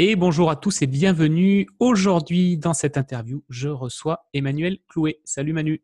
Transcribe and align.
Et 0.00 0.14
bonjour 0.14 0.48
à 0.48 0.54
tous 0.54 0.80
et 0.82 0.86
bienvenue. 0.86 1.66
Aujourd'hui, 1.80 2.56
dans 2.56 2.72
cette 2.72 2.96
interview, 2.96 3.42
je 3.48 3.68
reçois 3.68 4.28
Emmanuel 4.32 4.78
Clouet. 4.86 5.18
Salut 5.24 5.52
Manu. 5.52 5.82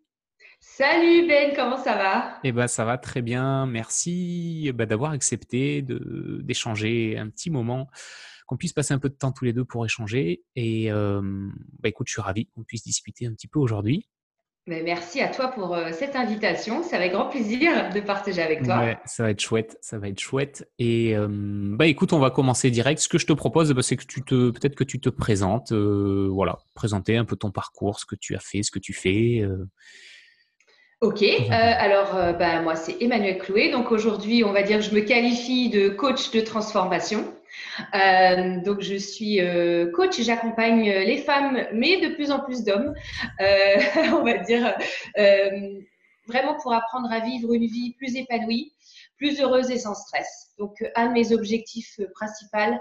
Salut 0.60 1.26
Ben, 1.26 1.52
comment 1.56 1.76
ça 1.76 1.96
va? 1.96 2.38
Eh 2.44 2.52
ben, 2.52 2.68
ça 2.68 2.84
va 2.84 2.96
très 2.96 3.22
bien. 3.22 3.66
Merci 3.66 4.70
bah, 4.72 4.86
d'avoir 4.86 5.10
accepté 5.10 5.82
d'échanger 5.82 7.18
un 7.18 7.28
petit 7.28 7.50
moment, 7.50 7.88
qu'on 8.46 8.56
puisse 8.56 8.72
passer 8.72 8.94
un 8.94 9.00
peu 9.00 9.08
de 9.08 9.16
temps 9.16 9.32
tous 9.32 9.46
les 9.46 9.52
deux 9.52 9.64
pour 9.64 9.84
échanger. 9.84 10.44
Et 10.54 10.92
euh, 10.92 11.20
bah, 11.80 11.88
écoute, 11.88 12.06
je 12.06 12.12
suis 12.12 12.22
ravi 12.22 12.46
qu'on 12.46 12.62
puisse 12.62 12.84
discuter 12.84 13.26
un 13.26 13.32
petit 13.32 13.48
peu 13.48 13.58
aujourd'hui 13.58 14.06
merci 14.66 15.20
à 15.20 15.28
toi 15.28 15.48
pour 15.48 15.74
euh, 15.74 15.90
cette 15.92 16.16
invitation. 16.16 16.82
Ça 16.82 16.98
va 16.98 17.06
être 17.06 17.12
grand 17.12 17.28
plaisir 17.28 17.90
de 17.94 18.00
partager 18.00 18.42
avec 18.42 18.62
toi. 18.62 18.78
Ouais, 18.78 18.98
ça 19.04 19.24
va 19.24 19.30
être 19.30 19.40
chouette, 19.40 19.76
ça 19.80 19.98
va 19.98 20.08
être 20.08 20.20
chouette. 20.20 20.68
Et 20.78 21.16
euh, 21.16 21.28
bah 21.28 21.86
écoute, 21.86 22.12
on 22.12 22.18
va 22.18 22.30
commencer 22.30 22.70
direct. 22.70 23.00
Ce 23.00 23.08
que 23.08 23.18
je 23.18 23.26
te 23.26 23.32
propose, 23.32 23.72
bah, 23.72 23.82
c'est 23.82 23.96
que 23.96 24.04
tu 24.04 24.22
te, 24.22 24.50
peut-être 24.50 24.74
que 24.74 24.84
tu 24.84 25.00
te 25.00 25.08
présentes, 25.08 25.72
euh, 25.72 26.28
voilà, 26.30 26.58
présenter 26.74 27.16
un 27.16 27.24
peu 27.24 27.36
ton 27.36 27.50
parcours, 27.50 27.98
ce 27.98 28.06
que 28.06 28.16
tu 28.16 28.34
as 28.34 28.40
fait, 28.40 28.62
ce 28.62 28.70
que 28.70 28.78
tu 28.78 28.92
fais. 28.92 29.46
Ok, 31.00 31.22
alors 31.50 32.14
bah, 32.38 32.62
moi 32.62 32.76
c'est 32.76 32.96
Emmanuel 33.02 33.36
Clouet. 33.36 33.70
Donc 33.70 33.92
aujourd'hui, 33.92 34.42
on 34.42 34.52
va 34.52 34.62
dire 34.62 34.78
que 34.78 34.84
je 34.84 34.94
me 34.94 35.00
qualifie 35.00 35.68
de 35.68 35.90
coach 35.90 36.30
de 36.30 36.40
transformation. 36.40 37.24
Euh, 37.94 38.60
donc, 38.60 38.80
je 38.80 38.94
suis 38.96 39.40
euh, 39.40 39.90
coach 39.90 40.20
j'accompagne 40.20 40.84
les 40.84 41.18
femmes, 41.18 41.66
mais 41.72 42.00
de 42.00 42.14
plus 42.14 42.30
en 42.30 42.40
plus 42.40 42.64
d'hommes, 42.64 42.94
euh, 43.40 43.76
on 44.12 44.22
va 44.22 44.38
dire, 44.38 44.76
vraiment 46.26 46.56
pour 46.62 46.72
apprendre 46.72 47.12
à 47.12 47.20
vivre 47.20 47.52
une 47.52 47.66
vie 47.66 47.94
plus 47.94 48.16
épanouie, 48.16 48.72
plus 49.16 49.40
heureuse 49.40 49.70
et 49.70 49.78
sans 49.78 49.94
stress. 49.94 50.52
Donc, 50.58 50.84
un 50.94 51.08
de 51.08 51.12
mes 51.12 51.32
objectifs 51.32 52.00
principaux, 52.14 52.78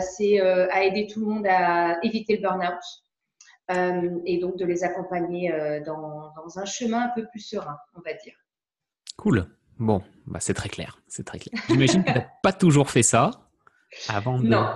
c'est 0.00 0.40
à 0.40 0.84
aider 0.84 1.06
tout 1.06 1.20
le 1.20 1.26
monde 1.26 1.46
à 1.46 1.98
éviter 2.02 2.36
le 2.36 2.42
burn-out. 2.42 4.22
et 4.26 4.38
donc 4.38 4.56
de 4.56 4.64
les 4.64 4.84
accompagner 4.84 5.52
dans, 5.86 6.32
dans, 6.34 6.58
un 6.58 6.64
chemin 6.64 7.04
un 7.04 7.12
peu 7.14 7.26
plus 7.26 7.40
serein, 7.40 7.76
on 7.94 8.00
va 8.00 8.14
dire. 8.14 8.34
Cool. 9.16 9.46
Bon, 9.78 10.02
bah 10.26 10.38
c'est 10.40 10.54
très 10.54 10.68
clair, 10.68 11.00
c'est 11.08 11.24
très 11.24 11.38
clair. 11.38 11.62
J'imagine 11.68 12.04
que 12.04 12.12
tu 12.12 12.18
n'as 12.18 12.26
pas 12.42 12.52
toujours 12.52 12.90
fait 12.90 13.02
ça. 13.02 13.30
Avant 14.08 14.38
de, 14.38 14.46
non, 14.46 14.66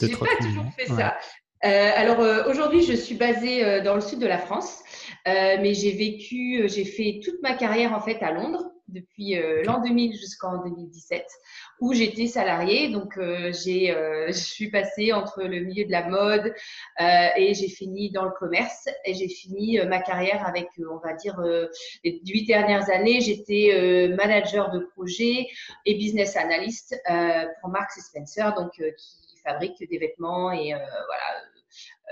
je 0.00 0.06
n'ai 0.06 0.16
pas 0.16 0.26
toujours 0.40 0.66
fait 0.76 0.86
ça. 0.86 1.16
Euh, 1.64 1.90
alors 1.94 2.20
euh, 2.20 2.44
aujourd'hui, 2.50 2.82
je 2.82 2.92
suis 2.92 3.14
basée 3.14 3.64
euh, 3.64 3.82
dans 3.82 3.94
le 3.94 4.00
sud 4.00 4.18
de 4.18 4.26
la 4.26 4.38
France, 4.38 4.82
mais 5.24 5.74
j'ai 5.74 5.92
vécu, 5.92 6.68
j'ai 6.68 6.84
fait 6.84 7.20
toute 7.24 7.40
ma 7.42 7.54
carrière 7.54 7.92
en 7.92 8.00
fait 8.00 8.22
à 8.22 8.30
Londres 8.30 8.72
depuis 8.88 9.36
l'an 9.64 9.82
2000 9.82 10.12
jusqu'en 10.14 10.62
2017, 10.62 11.26
où 11.80 11.92
j'étais 11.92 12.26
salariée. 12.26 12.88
Donc 12.90 13.18
j'ai, 13.18 13.94
je 14.28 14.32
suis 14.32 14.70
passée 14.70 15.12
entre 15.12 15.42
le 15.42 15.60
milieu 15.60 15.84
de 15.84 15.90
la 15.90 16.08
mode 16.08 16.54
et 17.00 17.54
j'ai 17.54 17.68
fini 17.68 18.10
dans 18.10 18.24
le 18.24 18.30
commerce 18.30 18.88
et 19.04 19.14
j'ai 19.14 19.28
fini 19.28 19.78
ma 19.86 20.00
carrière 20.00 20.46
avec, 20.46 20.68
on 20.78 20.98
va 20.98 21.14
dire, 21.14 21.40
les 22.04 22.20
huit 22.24 22.46
dernières 22.46 22.90
années, 22.90 23.20
j'étais 23.20 24.08
manager 24.16 24.70
de 24.70 24.80
projet 24.94 25.46
et 25.84 25.94
business 25.94 26.36
analyst 26.36 26.96
pour 27.60 27.70
Marks 27.70 27.92
Spencer, 27.92 28.54
donc 28.54 28.72
qui 28.72 29.38
fabrique 29.44 29.78
des 29.88 29.98
vêtements 29.98 30.52
et 30.52 30.68
voilà 30.72 31.42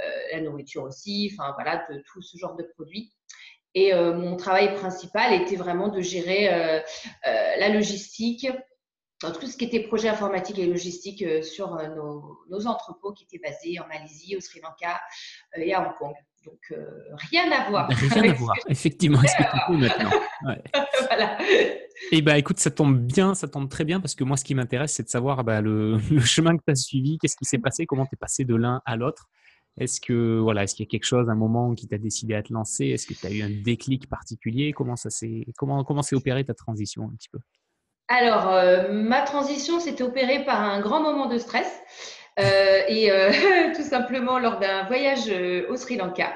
euh, 0.02 0.10
la 0.32 0.40
nourriture 0.40 0.82
aussi, 0.82 1.30
enfin 1.32 1.52
voilà, 1.54 1.86
de 1.88 2.02
tout 2.06 2.20
ce 2.20 2.36
genre 2.36 2.56
de 2.56 2.64
produits. 2.64 3.12
Et 3.74 3.92
euh, 3.92 4.14
mon 4.14 4.36
travail 4.36 4.74
principal 4.74 5.32
était 5.32 5.56
vraiment 5.56 5.88
de 5.88 6.00
gérer 6.00 6.52
euh, 6.52 6.80
la 7.24 7.68
logistique, 7.68 8.48
tout 9.20 9.46
ce 9.46 9.56
qui 9.56 9.64
était 9.64 9.80
projet 9.80 10.08
informatique 10.08 10.58
et 10.58 10.66
logistique 10.66 11.24
sur 11.42 11.78
nos, 12.50 12.66
entrepôts 12.66 13.12
qui 13.12 13.24
étaient 13.24 13.38
basés 13.38 13.80
en 13.80 13.86
Malaisie, 13.86 14.36
au 14.36 14.40
Sri 14.40 14.60
Lanka 14.60 15.00
et 15.56 15.72
à 15.72 15.80
Hong 15.80 15.94
Kong. 15.98 16.14
Donc, 16.44 16.74
rien 17.30 17.50
à 17.50 17.70
voir. 17.70 17.88
Rien 17.88 18.30
à 18.30 18.34
voir, 18.34 18.54
effectivement. 18.68 19.22
maintenant 19.70 20.10
voilà. 21.08 21.38
Et 22.12 22.22
bah 22.22 22.38
écoute, 22.38 22.58
ça 22.58 22.70
tombe 22.70 22.98
bien, 22.98 23.34
ça 23.34 23.48
tombe 23.48 23.68
très 23.68 23.84
bien 23.84 24.00
parce 24.00 24.14
que 24.14 24.24
moi, 24.24 24.36
ce 24.36 24.44
qui 24.44 24.54
m'intéresse, 24.54 24.92
c'est 24.92 25.04
de 25.04 25.08
savoir 25.08 25.44
bah, 25.44 25.60
le, 25.60 25.96
le, 26.10 26.20
chemin 26.20 26.56
que 26.56 26.62
tu 26.66 26.72
as 26.72 26.76
suivi, 26.76 27.18
qu'est-ce 27.18 27.36
qui 27.36 27.44
s'est 27.44 27.58
passé, 27.58 27.86
comment 27.86 28.04
tu 28.04 28.14
es 28.14 28.18
passé 28.18 28.44
de 28.44 28.54
l'un 28.54 28.82
à 28.84 28.96
l'autre. 28.96 29.28
Est-ce 29.78 30.00
que 30.00 30.38
voilà, 30.38 30.62
est-ce 30.62 30.74
qu'il 30.74 30.84
y 30.84 30.88
a 30.88 30.90
quelque 30.90 31.04
chose, 31.04 31.28
un 31.28 31.34
moment 31.34 31.74
qui 31.74 31.88
t'a 31.88 31.98
décidé 31.98 32.34
à 32.34 32.42
te 32.42 32.52
lancer? 32.52 32.86
Est-ce 32.86 33.06
que 33.06 33.14
tu 33.14 33.26
as 33.26 33.30
eu 33.30 33.42
un 33.42 33.50
déclic 33.50 34.08
particulier? 34.08 34.72
Comment 34.72 34.96
ça 34.96 35.10
s'est 35.10 35.46
comment 35.56 35.82
comment 35.82 36.02
s'est 36.02 36.14
opérée 36.14 36.44
ta 36.44 36.54
transition 36.54 37.04
un 37.04 37.14
petit 37.16 37.28
peu? 37.28 37.40
Alors 38.08 38.48
euh, 38.50 38.92
ma 38.92 39.22
transition 39.22 39.80
s'est 39.80 40.00
opérée 40.02 40.44
par 40.44 40.60
un 40.60 40.80
grand 40.80 41.02
moment 41.02 41.26
de 41.26 41.38
stress 41.38 41.80
euh, 42.38 42.82
et 42.86 43.10
euh, 43.10 43.32
tout 43.74 43.82
simplement 43.82 44.38
lors 44.38 44.60
d'un 44.60 44.84
voyage 44.84 45.28
au 45.68 45.76
Sri 45.76 45.96
Lanka. 45.96 46.32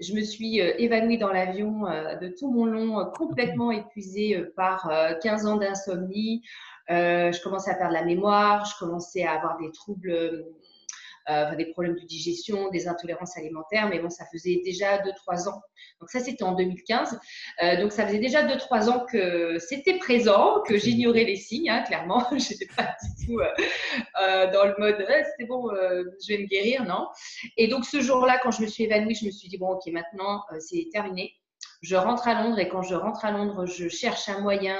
Je 0.00 0.14
me 0.14 0.22
suis 0.22 0.60
évanouie 0.60 1.18
dans 1.18 1.30
l'avion 1.30 1.82
de 1.82 2.28
tout 2.28 2.50
mon 2.50 2.64
long, 2.64 3.04
complètement 3.14 3.70
épuisée 3.70 4.42
par 4.56 4.90
15 5.22 5.44
ans 5.44 5.56
d'insomnie. 5.58 6.42
je 6.88 7.42
commençais 7.42 7.70
à 7.70 7.74
perdre 7.74 7.92
la 7.92 8.02
mémoire, 8.02 8.64
je 8.64 8.78
commençais 8.78 9.24
à 9.24 9.32
avoir 9.32 9.58
des 9.58 9.70
troubles 9.72 10.46
euh, 11.28 11.54
des 11.54 11.66
problèmes 11.66 11.94
de 11.94 12.04
digestion, 12.06 12.70
des 12.70 12.88
intolérances 12.88 13.36
alimentaires, 13.36 13.88
mais 13.88 13.98
bon, 13.98 14.10
ça 14.10 14.24
faisait 14.32 14.60
déjà 14.64 14.98
2-3 14.98 15.48
ans. 15.48 15.60
Donc 16.00 16.10
ça, 16.10 16.20
c'était 16.20 16.44
en 16.44 16.52
2015. 16.52 17.18
Euh, 17.62 17.80
donc 17.80 17.92
ça 17.92 18.06
faisait 18.06 18.18
déjà 18.18 18.46
2-3 18.46 18.88
ans 18.88 19.06
que 19.06 19.58
c'était 19.58 19.98
présent, 19.98 20.62
que 20.66 20.76
j'ignorais 20.76 21.24
les 21.24 21.36
signes, 21.36 21.70
hein, 21.70 21.82
clairement. 21.82 22.26
je 22.30 22.36
n'étais 22.36 22.68
pas 22.74 22.94
du 23.02 23.26
tout 23.26 23.40
euh, 23.40 24.50
dans 24.52 24.64
le 24.64 24.74
mode 24.78 25.06
c'est 25.38 25.46
bon, 25.46 25.68
je 25.70 26.28
vais 26.28 26.38
me 26.42 26.46
guérir, 26.46 26.84
non. 26.84 27.08
Et 27.56 27.68
donc 27.68 27.84
ce 27.84 28.00
jour-là, 28.00 28.40
quand 28.42 28.50
je 28.50 28.62
me 28.62 28.66
suis 28.66 28.84
évanouie, 28.84 29.14
je 29.14 29.26
me 29.26 29.30
suis 29.30 29.48
dit 29.48 29.58
bon, 29.58 29.70
ok, 29.72 29.86
maintenant 29.92 30.42
c'est 30.58 30.88
terminé. 30.92 31.34
Je 31.82 31.96
rentre 31.96 32.28
à 32.28 32.42
Londres 32.42 32.58
et 32.58 32.68
quand 32.68 32.82
je 32.82 32.94
rentre 32.94 33.24
à 33.24 33.30
Londres, 33.30 33.66
je 33.66 33.88
cherche 33.88 34.28
un 34.28 34.40
moyen 34.40 34.78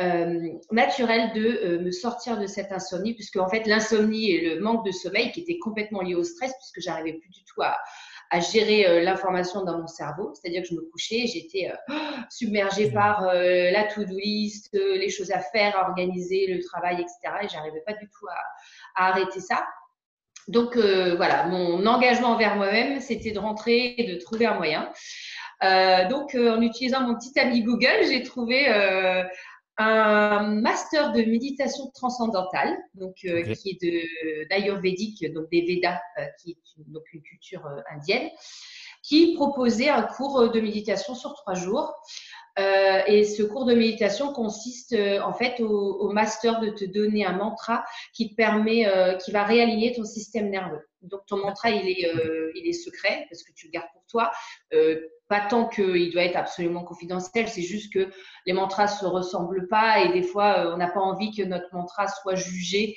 euh, 0.00 0.48
naturel 0.70 1.32
de 1.34 1.46
euh, 1.46 1.80
me 1.80 1.90
sortir 1.90 2.38
de 2.38 2.46
cette 2.46 2.72
insomnie, 2.72 3.12
puisque 3.12 3.36
en 3.36 3.48
fait 3.48 3.66
l'insomnie 3.66 4.30
et 4.30 4.40
le 4.54 4.60
manque 4.60 4.86
de 4.86 4.92
sommeil 4.92 5.30
qui 5.30 5.40
était 5.40 5.58
complètement 5.58 6.00
lié 6.00 6.14
au 6.14 6.24
stress, 6.24 6.54
puisque 6.56 6.80
j'arrivais 6.80 7.18
plus 7.18 7.28
du 7.28 7.44
tout 7.44 7.60
à, 7.60 7.76
gérer 8.40 8.86
euh, 8.86 9.02
l'information 9.02 9.62
dans 9.64 9.78
mon 9.78 9.88
cerveau, 9.88 10.32
c'est-à-dire 10.32 10.62
que 10.62 10.68
je 10.68 10.74
me 10.74 10.80
couchais, 10.90 11.26
j'étais 11.26 11.70
submergée 12.30 12.90
mmh. 12.90 12.94
par 12.94 13.24
la 13.34 13.84
to-do 13.84 14.16
list, 14.16 14.70
les 14.72 15.10
choses 15.10 15.32
à 15.32 15.40
faire, 15.40 15.76
à 15.76 15.88
organiser, 15.88 16.46
le 16.46 16.62
travail, 16.62 17.02
etc. 17.02 17.42
Et 17.42 17.48
j'arrivais 17.48 17.82
pas 17.84 17.94
du 17.94 18.08
tout 18.08 18.26
à, 18.96 19.08
arrêter 19.08 19.40
ça. 19.40 19.66
Donc 20.48 20.76
voilà, 20.76 21.46
mon 21.46 21.84
engagement 21.86 22.28
envers 22.28 22.56
moi-même, 22.56 23.00
c'était 23.00 23.32
de 23.32 23.38
rentrer 23.38 23.96
et 23.98 24.14
de 24.14 24.18
trouver 24.18 24.46
un 24.46 24.54
moyen. 24.54 24.90
donc, 26.08 26.36
en 26.36 26.60
utilisant 26.62 27.00
mon 27.00 27.16
petit 27.16 27.38
ami 27.38 27.62
Google, 27.62 28.06
j'ai 28.08 28.22
trouvé 28.22 28.68
un 29.80 30.42
master 30.60 31.12
de 31.12 31.22
méditation 31.22 31.90
transcendantale, 31.94 32.76
donc 32.94 33.16
euh, 33.24 33.42
qui 33.54 33.70
est 33.70 33.82
de 33.82 34.48
d'ayurvédique, 34.48 35.24
donc 35.32 35.48
des 35.50 35.62
Védas, 35.62 36.00
euh, 36.18 36.26
qui 36.38 36.50
est 36.50 36.76
une, 36.76 36.92
donc 36.92 37.04
une 37.12 37.22
culture 37.22 37.64
euh, 37.66 37.80
indienne, 37.90 38.28
qui 39.02 39.34
proposait 39.34 39.88
un 39.88 40.02
cours 40.02 40.50
de 40.50 40.60
méditation 40.60 41.14
sur 41.14 41.32
trois 41.34 41.54
jours. 41.54 41.94
Et 43.06 43.24
ce 43.24 43.42
cours 43.42 43.64
de 43.64 43.74
méditation 43.74 44.32
consiste 44.32 44.96
en 45.22 45.32
fait 45.32 45.60
au, 45.60 46.10
master 46.12 46.60
de 46.60 46.70
te 46.70 46.84
donner 46.84 47.24
un 47.24 47.32
mantra 47.32 47.84
qui 48.12 48.30
te 48.30 48.34
permet, 48.34 48.86
qui 49.22 49.30
va 49.30 49.44
réaligner 49.44 49.92
ton 49.94 50.04
système 50.04 50.50
nerveux. 50.50 50.86
Donc 51.02 51.20
ton 51.26 51.38
mantra 51.38 51.70
il 51.70 51.88
est, 51.88 52.12
il 52.54 52.68
est 52.68 52.72
secret 52.72 53.26
parce 53.30 53.42
que 53.42 53.52
tu 53.52 53.66
le 53.66 53.72
gardes 53.72 53.88
pour 53.92 54.04
toi 54.06 54.30
pas 55.30 55.40
tant 55.40 55.68
qu'il 55.68 56.10
doit 56.10 56.24
être 56.24 56.36
absolument 56.36 56.82
confidentiel, 56.82 57.48
c'est 57.48 57.62
juste 57.62 57.92
que 57.92 58.10
les 58.46 58.52
mantras 58.52 58.88
se 58.88 59.06
ressemblent 59.06 59.68
pas 59.68 60.00
et 60.00 60.12
des 60.12 60.24
fois, 60.24 60.58
euh, 60.58 60.74
on 60.74 60.76
n'a 60.76 60.90
pas 60.90 61.00
envie 61.00 61.30
que 61.30 61.44
notre 61.44 61.72
mantra 61.72 62.08
soit 62.08 62.34
jugé 62.34 62.96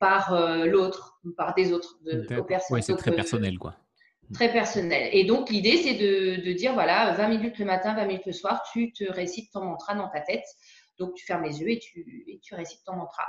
par 0.00 0.34
euh, 0.34 0.66
l'autre, 0.66 1.20
par 1.36 1.54
des 1.54 1.72
autres. 1.72 1.96
De, 2.04 2.26
oui, 2.70 2.82
c'est 2.82 2.96
très 2.96 3.12
euh, 3.12 3.14
personnel, 3.14 3.58
quoi. 3.58 3.76
Très 4.34 4.52
personnel. 4.52 5.08
Et 5.12 5.24
donc, 5.24 5.50
l'idée, 5.50 5.78
c'est 5.78 5.94
de, 5.94 6.52
dire, 6.52 6.74
voilà, 6.74 7.12
20 7.12 7.28
minutes 7.28 7.58
le 7.58 7.64
matin, 7.64 7.94
20 7.94 8.06
minutes 8.06 8.26
le 8.26 8.32
soir, 8.32 8.62
tu 8.72 8.92
te 8.92 9.04
récites 9.04 9.50
ton 9.52 9.64
mantra 9.64 9.94
dans 9.94 10.08
ta 10.08 10.20
tête. 10.20 10.44
Donc, 10.98 11.14
tu 11.14 11.24
fermes 11.24 11.44
les 11.44 11.60
yeux 11.60 11.70
et 11.70 11.78
tu, 11.78 12.24
et 12.28 12.38
tu 12.40 12.54
récites 12.54 12.84
ton 12.84 12.94
mantra. 12.94 13.24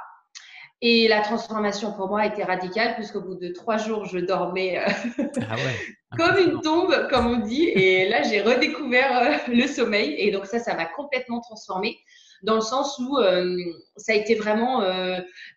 Et 0.82 1.10
la 1.10 1.22
transformation 1.22 1.92
pour 1.92 2.08
moi 2.08 2.22
a 2.22 2.28
été 2.28 2.44
radicale 2.44 2.96
puisqu'au 2.96 3.20
bout 3.20 3.36
de 3.36 3.50
trois 3.50 3.78
jours, 3.78 4.06
je 4.06 4.18
dormais 4.18 4.80
euh, 4.80 5.24
ah 5.50 5.56
comme 6.18 6.38
une 6.38 6.62
tombe, 6.62 7.08
comme 7.10 7.28
on 7.28 7.38
dit. 7.40 7.68
Et 7.68 8.08
là, 8.08 8.24
j'ai 8.24 8.42
redécouvert 8.42 9.18
euh, 9.18 9.54
le 9.54 9.68
sommeil. 9.68 10.16
Et 10.18 10.32
donc 10.32 10.46
ça, 10.46 10.60
ça 10.60 10.76
m'a 10.76 10.86
complètement 10.86 11.42
transformée 11.42 11.98
dans 12.44 12.56
le 12.56 12.62
sens 12.62 12.98
où 13.00 13.18
euh, 13.18 13.58
ça 13.98 14.14
a 14.14 14.16
été 14.16 14.36
vraiment 14.36 14.82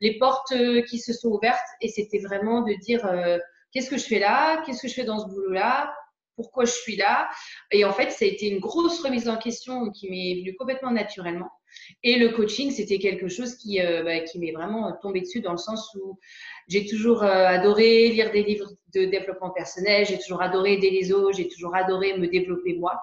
les 0.00 0.18
portes 0.18 0.52
qui 0.88 0.98
se 0.98 1.12
sont 1.12 1.28
ouvertes 1.28 1.60
et 1.80 1.86
c'était 1.86 2.18
vraiment 2.18 2.62
de 2.62 2.74
dire 2.80 3.08
qu'est-ce 3.72 3.90
que 3.90 3.98
je 3.98 4.04
fais 4.04 4.18
là, 4.18 4.62
qu'est-ce 4.64 4.82
que 4.82 4.88
je 4.88 4.94
fais 4.94 5.04
dans 5.04 5.18
ce 5.18 5.26
boulot-là, 5.26 5.94
pourquoi 6.36 6.64
je 6.64 6.72
suis 6.72 6.96
là? 6.96 7.28
Et 7.70 7.84
en 7.84 7.92
fait, 7.92 8.10
ça 8.10 8.24
a 8.24 8.28
été 8.28 8.48
une 8.48 8.60
grosse 8.60 9.00
remise 9.02 9.28
en 9.28 9.36
question 9.36 9.90
qui 9.90 10.10
m'est 10.10 10.40
venue 10.40 10.54
complètement 10.56 10.90
naturellement. 10.90 11.50
Et 12.02 12.16
le 12.16 12.30
coaching, 12.30 12.70
c'était 12.70 12.98
quelque 12.98 13.28
chose 13.28 13.56
qui, 13.56 13.80
euh, 13.80 14.02
bah, 14.02 14.20
qui 14.20 14.38
m'est 14.38 14.52
vraiment 14.52 14.92
tombé 15.00 15.20
dessus 15.20 15.40
dans 15.40 15.52
le 15.52 15.58
sens 15.58 15.94
où 15.94 16.18
j'ai 16.72 16.86
toujours 16.86 17.22
euh, 17.22 17.46
adoré 17.46 18.08
lire 18.08 18.30
des 18.30 18.42
livres 18.42 18.68
de 18.94 19.06
développement 19.06 19.50
personnel, 19.50 20.04
j'ai 20.06 20.18
toujours 20.18 20.42
adoré 20.42 20.74
aider 20.74 20.90
les 20.90 21.12
autres, 21.12 21.36
j'ai 21.36 21.48
toujours 21.48 21.74
adoré 21.74 22.16
me 22.18 22.26
développer 22.26 22.74
moi. 22.74 23.00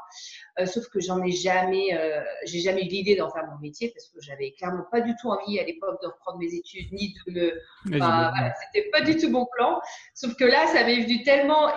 Euh, 0.60 0.66
sauf 0.66 0.88
que 0.90 1.00
j'en 1.00 1.24
ai 1.24 1.32
jamais, 1.32 1.98
j'ai 2.46 2.60
jamais 2.60 2.84
eu 2.84 2.90
l'idée 2.90 3.16
d'en 3.16 3.30
faire 3.32 3.46
mon 3.52 3.58
métier 3.60 3.90
parce 3.90 4.08
que 4.10 4.20
j'avais 4.22 4.52
clairement 4.52 4.86
pas 4.92 5.02
du 5.02 5.14
tout 5.20 5.30
envie 5.30 5.60
à 5.60 5.64
l'époque 5.64 6.00
de 6.04 6.08
reprendre 6.08 6.38
mes 6.38 6.54
études 6.54 6.92
ni 6.92 7.16
de 7.26 7.32
me. 7.32 7.54
Voilà, 7.98 8.54
c'était 8.62 8.88
pas 8.92 9.02
du 9.02 9.18
tout 9.18 9.32
bon 9.32 9.48
plan. 9.56 9.80
Sauf 10.14 10.36
que 10.36 10.44
là, 10.44 10.68
ça 10.68 10.84
m'est 10.84 11.02
venu 11.02 11.24
tellement 11.24 11.72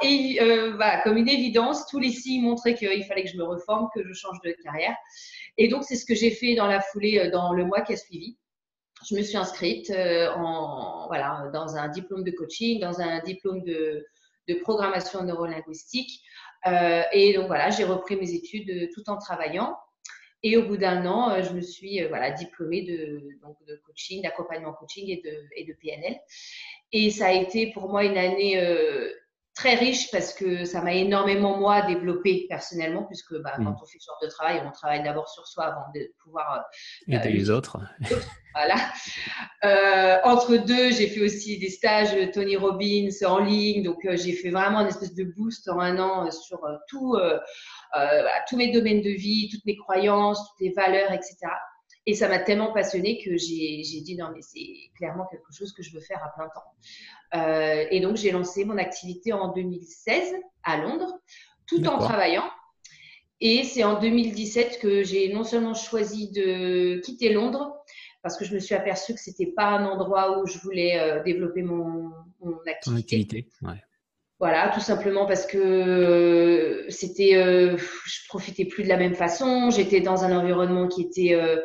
voilà, 0.74 1.00
comme 1.04 1.16
une 1.16 1.28
évidence. 1.28 1.86
Tous 1.86 1.98
les 1.98 2.10
signes 2.10 2.42
montraient 2.42 2.74
qu'il 2.74 3.04
fallait 3.04 3.24
que 3.24 3.30
je 3.30 3.38
me 3.38 3.44
reforme, 3.44 3.88
que 3.94 4.02
je 4.06 4.12
change 4.12 4.40
de 4.44 4.54
carrière. 4.62 4.94
Et 5.58 5.68
donc, 5.68 5.84
c'est 5.84 5.96
ce 5.96 6.06
que 6.06 6.14
j'ai 6.14 6.30
fait 6.30 6.54
dans 6.54 6.66
la 6.66 6.80
foulée, 6.80 7.18
euh, 7.18 7.30
dans 7.30 7.52
le 7.52 7.64
mois 7.64 7.82
qui 7.82 7.92
a 7.92 7.96
suivi. 7.96 8.36
Je 9.08 9.14
me 9.16 9.22
suis 9.22 9.36
inscrite 9.36 9.90
euh, 9.90 10.28
dans 10.34 11.76
un 11.76 11.88
diplôme 11.88 12.24
de 12.24 12.30
coaching, 12.30 12.80
dans 12.80 13.00
un 13.00 13.20
diplôme 13.20 13.62
de, 13.64 14.06
programmation 14.62 15.22
neurolinguistique. 15.22 16.20
Euh, 16.66 17.02
et 17.12 17.32
donc, 17.32 17.46
voilà, 17.46 17.70
j'ai 17.70 17.84
repris 17.84 18.16
mes 18.16 18.34
études 18.34 18.90
tout 18.92 19.08
en 19.08 19.16
travaillant. 19.16 19.76
Et 20.42 20.56
au 20.56 20.66
bout 20.66 20.76
d'un 20.76 21.06
an, 21.06 21.40
je 21.42 21.52
me 21.52 21.60
suis 21.60 22.00
diplômée 22.36 22.82
de, 22.82 23.78
coaching, 23.86 24.22
d'accompagnement 24.22 24.72
coaching 24.72 25.08
et 25.08 25.64
de 25.64 25.72
PNL. 25.74 26.20
Et 26.92 27.10
ça 27.10 27.28
a 27.28 27.32
été 27.32 27.72
pour 27.72 27.88
moi 27.88 28.04
une 28.04 28.18
année 28.18 28.60
très 29.54 29.74
riche 29.74 30.10
parce 30.10 30.32
que 30.32 30.64
ça 30.64 30.80
m'a 30.80 30.94
énormément 30.94 31.58
moi 31.58 31.82
développé 31.82 32.46
personnellement 32.48 33.04
puisque 33.04 33.34
bah, 33.42 33.54
mm. 33.58 33.64
quand 33.64 33.76
on 33.82 33.86
fait 33.86 33.98
ce 33.98 34.06
genre 34.06 34.18
de 34.22 34.28
travail 34.28 34.62
on 34.66 34.70
travaille 34.70 35.02
d'abord 35.02 35.28
sur 35.28 35.46
soi 35.46 35.64
avant 35.64 35.84
de 35.94 36.10
pouvoir 36.22 36.64
euh, 37.08 37.14
aider 37.14 37.30
les 37.30 37.50
autres. 37.50 37.78
voilà. 38.54 38.76
Euh, 39.64 40.18
entre 40.24 40.56
deux 40.56 40.92
j'ai 40.92 41.06
fait 41.06 41.20
aussi 41.20 41.58
des 41.58 41.68
stages 41.68 42.14
Tony 42.32 42.56
Robbins 42.56 43.08
en 43.26 43.38
ligne 43.38 43.82
donc 43.82 44.04
euh, 44.06 44.16
j'ai 44.16 44.32
fait 44.32 44.50
vraiment 44.50 44.80
une 44.80 44.88
espèce 44.88 45.14
de 45.14 45.24
boost 45.24 45.68
en 45.68 45.80
un 45.80 45.98
an 45.98 46.30
sur 46.30 46.60
tout 46.88 47.16
tous 48.48 48.56
mes 48.56 48.72
domaines 48.72 49.02
de 49.02 49.10
vie 49.10 49.50
toutes 49.50 49.66
mes 49.66 49.76
croyances 49.76 50.38
toutes 50.38 50.60
les 50.60 50.72
valeurs 50.72 51.12
etc 51.12 51.36
et 52.06 52.14
ça 52.14 52.28
m'a 52.28 52.40
tellement 52.40 52.72
passionnée 52.72 53.22
que 53.24 53.36
j'ai 53.36 54.00
dit 54.00 54.16
non, 54.16 54.30
mais 54.34 54.42
c'est 54.42 54.90
clairement 54.96 55.26
quelque 55.30 55.52
chose 55.56 55.72
que 55.72 55.82
je 55.82 55.94
veux 55.94 56.00
faire 56.00 56.22
à 56.24 56.32
plein 56.34 56.48
temps. 56.48 56.64
Euh, 57.34 57.86
et 57.90 58.00
donc, 58.00 58.16
j'ai 58.16 58.32
lancé 58.32 58.64
mon 58.64 58.76
activité 58.76 59.32
en 59.32 59.52
2016 59.52 60.34
à 60.64 60.78
Londres, 60.78 61.18
tout 61.66 61.86
en 61.86 61.98
travaillant. 61.98 62.50
Et 63.40 63.64
c'est 63.64 63.84
en 63.84 64.00
2017 64.00 64.80
que 64.80 65.02
j'ai 65.02 65.32
non 65.32 65.44
seulement 65.44 65.74
choisi 65.74 66.30
de 66.32 67.00
quitter 67.00 67.32
Londres, 67.32 67.76
parce 68.22 68.36
que 68.36 68.44
je 68.44 68.54
me 68.54 68.60
suis 68.60 68.74
aperçue 68.74 69.14
que 69.14 69.20
ce 69.20 69.30
n'était 69.30 69.52
pas 69.52 69.66
un 69.66 69.84
endroit 69.84 70.38
où 70.38 70.46
je 70.46 70.58
voulais 70.58 70.98
euh, 70.98 71.22
développer 71.22 71.62
mon, 71.62 72.10
mon 72.40 72.58
activité. 72.66 73.16
activité 73.16 73.48
ouais. 73.62 73.82
Voilà, 74.38 74.72
tout 74.74 74.80
simplement 74.80 75.24
parce 75.24 75.46
que 75.46 75.56
euh, 75.56 76.84
c'était, 76.88 77.30
je 77.32 78.28
profitais 78.28 78.64
plus 78.64 78.82
de 78.82 78.88
la 78.88 78.96
même 78.96 79.14
façon. 79.14 79.70
J'étais 79.70 80.00
dans 80.00 80.24
un 80.24 80.36
environnement 80.36 80.88
qui 80.88 81.02
était 81.02 81.34
euh, 81.34 81.60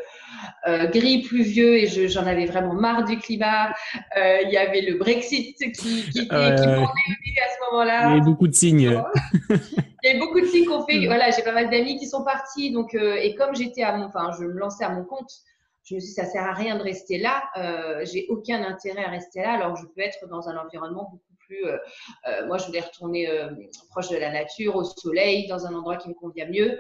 gris, 0.92 1.22
pluvieux 1.22 1.78
et 1.78 1.88
j'en 2.08 2.26
avais 2.26 2.46
vraiment 2.46 2.74
marre 2.74 3.06
du 3.06 3.18
climat. 3.18 3.70
Euh, 4.18 4.42
il 4.44 4.52
y 4.52 4.58
avait 4.58 4.82
le 4.82 4.98
Brexit 4.98 5.58
qui, 5.58 6.04
qui, 6.10 6.28
qui, 6.28 6.32
à 6.32 6.58
ce 6.58 7.72
moment-là. 7.72 8.08
Il 8.08 8.10
y 8.10 8.12
avait 8.14 8.22
beaucoup 8.22 8.48
de 8.48 8.54
signes. 8.54 9.02
il 9.50 9.60
y 10.04 10.10
avait 10.10 10.20
beaucoup 10.20 10.40
de 10.40 10.46
signes 10.46 10.66
qu'on 10.66 10.86
fait. 10.86 11.06
Voilà, 11.06 11.32
j'ai 11.32 11.44
pas 11.44 11.52
mal 11.52 11.70
d'amis 11.70 11.98
qui 11.98 12.08
sont 12.08 12.24
partis. 12.24 12.72
Donc, 12.72 12.94
euh, 12.96 13.16
et 13.16 13.36
comme 13.36 13.56
j'étais 13.56 13.84
à 13.84 13.96
mon, 13.98 14.06
enfin, 14.06 14.32
je 14.40 14.46
me 14.46 14.60
lançais 14.60 14.84
à 14.84 14.90
mon 14.90 15.04
compte, 15.04 15.32
je 15.84 15.96
me 15.96 16.00
suis 16.00 16.10
dit, 16.10 16.16
ça 16.16 16.26
sert 16.26 16.44
à 16.44 16.54
rien 16.54 16.78
de 16.78 16.84
rester 16.84 17.18
là. 17.18 17.44
Euh, 17.58 18.06
j'ai 18.06 18.26
aucun 18.30 18.64
intérêt 18.64 19.06
à 19.06 19.10
rester 19.10 19.42
là. 19.42 19.54
Alors, 19.54 19.76
je 19.76 19.86
peux 19.86 20.02
être 20.02 20.28
dans 20.28 20.50
un 20.50 20.58
environnement 20.58 21.10
beaucoup 21.12 21.34
plus. 21.46 21.66
Euh, 21.66 21.78
euh, 22.28 22.46
moi, 22.48 22.58
je 22.58 22.66
voulais 22.66 22.82
retourner 22.82 23.30
proche 23.90 24.10
de 24.10 24.18
la 24.18 24.32
nature, 24.32 24.76
au 24.76 24.84
soleil, 24.84 25.48
dans 25.48 25.66
un 25.66 25.74
endroit 25.74 25.96
qui 25.98 26.10
me 26.10 26.14
convient 26.14 26.48
mieux. 26.48 26.78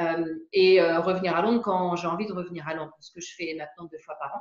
Euh, 0.00 0.34
et 0.52 0.80
euh, 0.80 1.00
revenir 1.00 1.34
à 1.34 1.42
Londres 1.42 1.62
quand 1.62 1.96
j'ai 1.96 2.06
envie 2.06 2.26
de 2.26 2.32
revenir 2.32 2.68
à 2.68 2.74
Londres, 2.74 2.94
ce 3.00 3.10
que 3.12 3.20
je 3.20 3.34
fais 3.34 3.54
maintenant 3.54 3.88
deux 3.90 3.98
fois 3.98 4.16
par 4.20 4.34
an. 4.34 4.40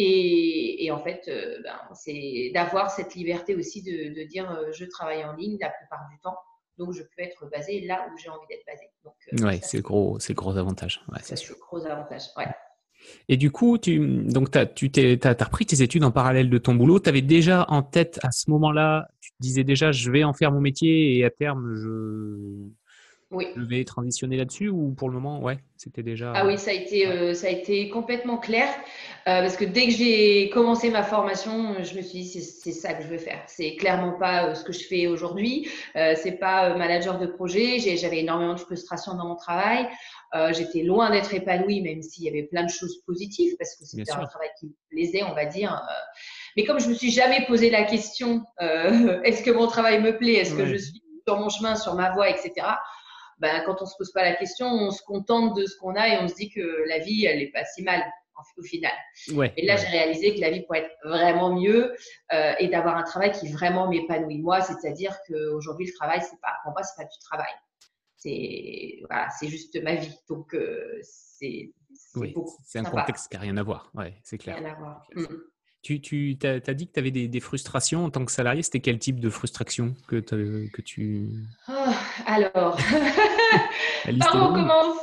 Et, 0.00 0.90
en 0.92 0.98
fait, 0.98 1.24
euh, 1.26 1.60
ben, 1.64 1.76
c'est 1.94 2.52
d'avoir 2.54 2.90
cette 2.90 3.16
liberté 3.16 3.56
aussi 3.56 3.82
de, 3.82 4.24
dire 4.24 4.72
je 4.72 4.84
travaille 4.84 5.24
en 5.24 5.34
ligne 5.34 5.58
la 5.60 5.70
plupart 5.70 6.06
du 6.10 6.18
temps, 6.20 6.36
donc 6.78 6.92
je 6.92 7.02
peux 7.02 7.22
être 7.22 7.48
basé 7.50 7.80
là 7.80 8.08
où 8.08 8.16
j'ai 8.16 8.28
envie 8.28 8.46
d'être 8.48 8.64
basé. 8.64 8.84
Oui, 9.44 9.58
c'est 9.62 9.78
le 9.78 9.82
gros, 9.82 10.18
c'est 10.20 10.34
gros 10.34 10.56
avantage. 10.56 11.02
c'est 11.22 11.48
le 11.48 11.56
gros 11.56 11.84
avantage. 11.84 12.22
Ouais. 12.36 12.46
Et 13.28 13.36
du 13.36 13.50
coup, 13.50 13.78
tu, 13.78 14.24
donc 14.24 14.54
as, 14.54 14.66
tu 14.66 14.90
t'es, 14.90 15.26
as, 15.26 15.44
repris 15.44 15.66
tes 15.66 15.82
études 15.82 16.04
en 16.04 16.10
parallèle 16.12 16.50
de 16.50 16.58
ton 16.58 16.74
boulot. 16.74 17.00
Tu 17.00 17.08
avais 17.08 17.22
déjà 17.22 17.64
en 17.68 17.82
tête 17.82 18.20
à 18.22 18.30
ce 18.30 18.50
moment-là, 18.50 19.08
tu 19.20 19.30
te 19.30 19.36
disais 19.40 19.64
déjà, 19.64 19.92
je 19.92 20.10
vais 20.10 20.24
en 20.24 20.32
faire 20.32 20.52
mon 20.52 20.60
métier 20.60 21.16
et 21.16 21.24
à 21.24 21.30
terme, 21.30 21.74
je, 21.74 22.68
oui. 23.30 23.48
Je 23.56 23.60
vais 23.60 23.84
transitionner 23.84 24.38
là-dessus 24.38 24.70
ou 24.70 24.94
pour 24.96 25.10
le 25.10 25.14
moment, 25.14 25.42
ouais, 25.42 25.58
c'était 25.76 26.02
déjà. 26.02 26.32
Ah 26.34 26.46
oui, 26.46 26.56
ça 26.56 26.70
a 26.70 26.74
été, 26.74 27.06
euh, 27.06 27.34
ça 27.34 27.48
a 27.48 27.50
été 27.50 27.90
complètement 27.90 28.38
clair 28.38 28.68
euh, 28.68 29.42
parce 29.42 29.58
que 29.58 29.66
dès 29.66 29.86
que 29.86 29.92
j'ai 29.92 30.48
commencé 30.48 30.88
ma 30.88 31.02
formation, 31.02 31.74
je 31.82 31.94
me 31.94 32.00
suis 32.00 32.20
dit 32.20 32.24
c'est 32.24 32.72
ça 32.72 32.94
que 32.94 33.02
je 33.02 33.08
veux 33.08 33.18
faire. 33.18 33.42
C'est 33.46 33.76
clairement 33.76 34.12
pas 34.12 34.46
euh, 34.46 34.54
ce 34.54 34.64
que 34.64 34.72
je 34.72 34.82
fais 34.82 35.08
aujourd'hui. 35.08 35.68
c'est 35.94 36.38
pas 36.40 36.74
manager 36.76 37.18
de 37.18 37.26
projet. 37.26 37.78
J'avais 37.78 38.20
énormément 38.20 38.54
de 38.54 38.60
frustration 38.60 39.14
dans 39.14 39.26
mon 39.26 39.36
travail. 39.36 39.86
J'étais 40.52 40.82
loin 40.82 41.10
d'être 41.10 41.34
épanouie, 41.34 41.82
même 41.82 42.00
s'il 42.00 42.24
y 42.24 42.28
avait 42.28 42.44
plein 42.44 42.64
de 42.64 42.70
choses 42.70 43.02
positives 43.04 43.56
parce 43.58 43.76
que 43.76 43.84
c'était 43.84 44.10
un 44.10 44.26
travail 44.26 44.48
qui 44.58 44.66
me 44.66 44.72
plaisait, 44.88 45.22
on 45.22 45.34
va 45.34 45.44
dire. 45.44 45.82
Mais 46.56 46.64
comme 46.64 46.80
je 46.80 46.88
me 46.88 46.94
suis 46.94 47.10
jamais 47.10 47.44
posé 47.46 47.68
la 47.68 47.84
question, 47.84 48.42
est-ce 48.60 49.42
que 49.42 49.50
mon 49.50 49.66
travail 49.66 50.00
me 50.00 50.16
plaît, 50.16 50.34
est-ce 50.34 50.54
que 50.54 50.64
je 50.64 50.76
suis 50.76 51.02
sur 51.26 51.38
mon 51.38 51.50
chemin, 51.50 51.76
sur 51.76 51.94
ma 51.94 52.10
voie, 52.12 52.30
etc 52.30 52.64
ben, 53.38 53.62
quand 53.64 53.82
on 53.82 53.86
se 53.86 53.94
pose 53.96 54.12
pas 54.12 54.22
la 54.22 54.34
question, 54.34 54.66
on 54.66 54.90
se 54.90 55.02
contente 55.02 55.56
de 55.56 55.66
ce 55.66 55.76
qu'on 55.78 55.94
a 55.94 56.08
et 56.08 56.18
on 56.18 56.28
se 56.28 56.34
dit 56.34 56.50
que 56.50 56.84
la 56.88 56.98
vie, 56.98 57.24
elle 57.24 57.38
n'est 57.38 57.50
pas 57.50 57.64
si 57.64 57.82
mal 57.82 58.04
au 58.56 58.62
final. 58.62 58.92
et 59.56 59.66
là, 59.66 59.76
j'ai 59.76 59.86
réalisé 59.86 60.34
que 60.34 60.40
la 60.40 60.50
vie 60.50 60.62
pourrait 60.62 60.84
être 60.84 60.96
vraiment 61.04 61.54
mieux 61.54 61.94
euh, 62.32 62.52
et 62.58 62.68
d'avoir 62.68 62.96
un 62.96 63.02
travail 63.02 63.32
qui 63.32 63.48
vraiment 63.48 63.88
m'épanouit 63.88 64.40
moi. 64.40 64.60
C'est-à-dire 64.60 65.16
qu'aujourd'hui, 65.26 65.86
le 65.86 65.92
travail, 65.92 66.20
c'est 66.22 66.40
pas, 66.40 66.54
pour 66.62 66.72
moi, 66.72 66.82
c'est 66.82 67.02
pas 67.02 67.08
du 67.08 67.18
travail. 67.18 67.52
C'est 68.16 69.00
voilà, 69.08 69.28
c'est 69.30 69.48
juste 69.48 69.80
ma 69.82 69.94
vie. 69.94 70.14
Donc, 70.28 70.54
euh, 70.54 70.98
c'est 71.02 71.72
c'est 72.64 72.78
un 72.80 72.84
contexte 72.84 73.28
qui 73.28 73.36
n'a 73.36 73.42
rien 73.42 73.56
à 73.56 73.62
voir. 73.62 73.90
Ouais, 73.94 74.14
c'est 74.22 74.38
clair. 74.38 74.56
Rien 74.56 74.72
à 74.72 74.74
voir. 74.74 75.06
Tu, 75.88 76.02
tu 76.02 76.36
as, 76.42 76.74
dit 76.74 76.86
que 76.86 76.92
tu 76.92 77.00
avais 77.00 77.10
des, 77.10 77.40
frustrations 77.40 78.04
en 78.04 78.10
tant 78.10 78.22
que 78.22 78.30
salarié. 78.30 78.62
C'était 78.62 78.80
quel 78.80 78.98
type 78.98 79.20
de 79.20 79.30
frustration 79.30 79.94
que, 80.06 80.16
que 80.16 80.82
tu... 80.82 81.30
Oh, 81.66 81.72
alors, 82.26 82.76
par 84.20 84.34
où 84.34 84.38
on 84.38 84.52
commence 84.52 84.98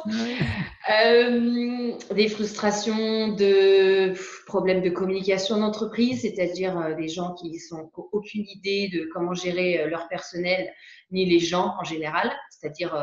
euh, 1.03 1.91
Des 2.13 2.27
frustrations 2.27 3.29
de 3.29 4.13
problèmes 4.45 4.83
de 4.83 4.91
communication 4.91 5.57
d'entreprise, 5.57 6.21
c'est-à-dire 6.21 6.77
euh, 6.77 6.93
des 6.93 7.07
gens 7.07 7.33
qui 7.33 7.59
n'ont 7.71 7.89
aucune 8.11 8.45
idée 8.47 8.87
de 8.93 9.09
comment 9.11 9.33
gérer 9.33 9.79
euh, 9.79 9.87
leur 9.87 10.07
personnel, 10.07 10.71
ni 11.09 11.25
les 11.25 11.39
gens 11.39 11.73
en 11.79 11.83
général, 11.83 12.31
c'est-à-dire 12.51 12.95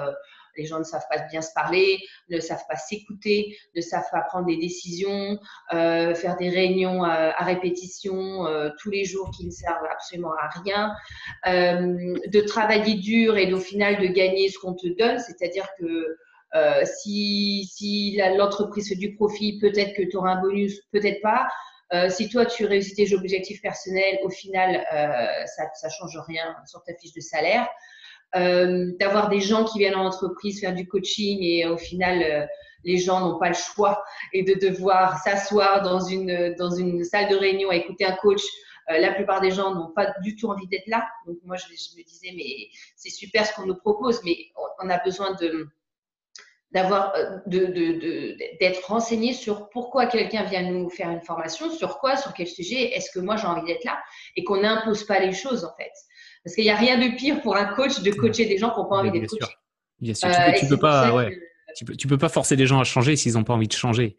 les 0.56 0.66
gens 0.66 0.78
ne 0.78 0.84
savent 0.84 1.06
pas 1.10 1.18
bien 1.30 1.40
se 1.40 1.52
parler, 1.54 1.98
ne 2.28 2.40
savent 2.40 2.64
pas 2.68 2.76
s'écouter, 2.76 3.56
ne 3.74 3.80
savent 3.80 4.08
pas 4.10 4.20
prendre 4.20 4.46
des 4.46 4.56
décisions, 4.56 5.38
euh, 5.72 6.14
faire 6.14 6.36
des 6.36 6.48
réunions 6.48 7.04
à, 7.04 7.32
répétition 7.44 8.46
euh, 8.46 8.70
tous 8.80 8.90
les 8.90 9.04
jours 9.04 9.30
qui 9.36 9.44
ne 9.44 9.50
servent 9.50 9.86
absolument 9.90 10.32
à 10.40 10.48
rien, 10.62 10.94
euh, 11.46 12.14
de 12.26 12.40
travailler 12.40 12.94
dur 12.94 13.36
et 13.36 13.52
au 13.52 13.60
final 13.60 14.00
de 14.00 14.06
gagner 14.06 14.48
ce 14.48 14.58
qu'on 14.58 14.74
te 14.74 14.86
donne, 14.98 15.18
c'est-à-dire 15.18 15.68
que 15.78 16.16
si, 16.84 17.66
si 17.72 18.20
l'entreprise 18.36 18.90
fait 18.90 18.94
du 18.94 19.14
profit, 19.14 19.58
peut-être 19.58 19.94
que 19.94 20.02
tu 20.02 20.18
auras 20.18 20.32
un 20.32 20.40
bonus, 20.42 20.82
peut-être 20.92 21.22
pas. 21.22 21.48
si 22.10 22.28
toi 22.28 22.44
tu 22.44 22.66
réussis 22.66 22.94
tes 22.94 23.14
objectifs 23.14 23.62
personnels, 23.62 24.18
au 24.22 24.28
final, 24.28 24.84
ça 25.46 25.64
ne 25.64 25.90
change 25.90 26.18
rien 26.26 26.54
sur 26.66 26.82
ta 26.84 26.92
fiche 26.94 27.14
de 27.14 27.22
salaire. 27.22 27.66
Euh, 28.34 28.92
d'avoir 28.98 29.28
des 29.28 29.40
gens 29.40 29.64
qui 29.64 29.78
viennent 29.78 29.94
en 29.94 30.06
entreprise 30.06 30.60
faire 30.60 30.74
du 30.74 30.88
coaching 30.88 31.42
et 31.42 31.66
au 31.66 31.76
final, 31.76 32.22
euh, 32.22 32.46
les 32.82 32.96
gens 32.96 33.20
n'ont 33.20 33.38
pas 33.38 33.48
le 33.48 33.54
choix 33.54 34.02
et 34.32 34.42
de 34.42 34.54
devoir 34.54 35.18
s'asseoir 35.18 35.82
dans 35.82 36.00
une, 36.00 36.54
dans 36.58 36.70
une 36.70 37.04
salle 37.04 37.28
de 37.28 37.36
réunion 37.36 37.68
à 37.68 37.76
écouter 37.76 38.06
un 38.06 38.16
coach. 38.16 38.42
Euh, 38.90 38.98
la 38.98 39.12
plupart 39.12 39.42
des 39.42 39.50
gens 39.50 39.74
n'ont 39.74 39.92
pas 39.94 40.14
du 40.22 40.34
tout 40.34 40.48
envie 40.48 40.66
d'être 40.66 40.86
là. 40.86 41.06
Donc 41.26 41.36
moi, 41.44 41.56
je, 41.56 41.66
me 41.68 42.04
disais, 42.04 42.32
mais 42.34 42.68
c'est 42.96 43.10
super 43.10 43.46
ce 43.46 43.54
qu'on 43.54 43.66
nous 43.66 43.76
propose, 43.76 44.22
mais 44.24 44.36
on, 44.82 44.88
a 44.88 44.98
besoin 44.98 45.34
de 45.34 45.68
d'avoir 46.72 47.12
de, 47.46 47.66
de, 47.66 48.36
d'être 48.58 48.86
renseigné 48.86 49.34
sur 49.34 49.68
pourquoi 49.68 50.06
quelqu'un 50.06 50.44
vient 50.44 50.62
nous 50.62 50.88
faire 50.88 51.10
une 51.10 51.20
formation, 51.20 51.70
sur 51.70 51.98
quoi, 51.98 52.16
sur 52.16 52.32
quel 52.32 52.46
sujet, 52.46 52.96
est-ce 52.96 53.10
que 53.10 53.20
moi 53.20 53.36
j'ai 53.36 53.46
envie 53.46 53.66
d'être 53.66 53.84
là 53.84 54.02
et 54.36 54.42
qu'on 54.42 54.62
n'impose 54.62 55.04
pas 55.04 55.18
les 55.18 55.34
choses 55.34 55.66
en 55.66 55.76
fait. 55.76 55.92
Parce 56.44 56.54
qu'il 56.54 56.64
n'y 56.64 56.70
a 56.70 56.76
rien 56.76 56.98
de 56.98 57.16
pire 57.16 57.40
pour 57.40 57.56
un 57.56 57.66
coach 57.66 58.00
de 58.00 58.10
coacher 58.10 58.46
des 58.46 58.58
gens 58.58 58.70
qui 58.70 58.80
n'ont 58.80 58.86
pas 58.86 58.96
envie 58.96 59.10
d'être 59.10 59.30
coachés. 59.30 59.52
Bien 60.00 60.14
sûr, 60.14 60.28
tu, 60.58 60.66
peux, 60.66 60.74
peux 60.74 60.80
pas, 60.80 61.12
ouais. 61.12 61.38
tu, 61.76 61.84
peux, 61.84 61.94
tu 61.94 62.08
peux 62.08 62.18
pas 62.18 62.28
forcer 62.28 62.56
des 62.56 62.66
gens 62.66 62.80
à 62.80 62.84
changer 62.84 63.14
s'ils 63.14 63.34
n'ont 63.34 63.44
pas 63.44 63.54
envie 63.54 63.68
de 63.68 63.72
changer. 63.72 64.16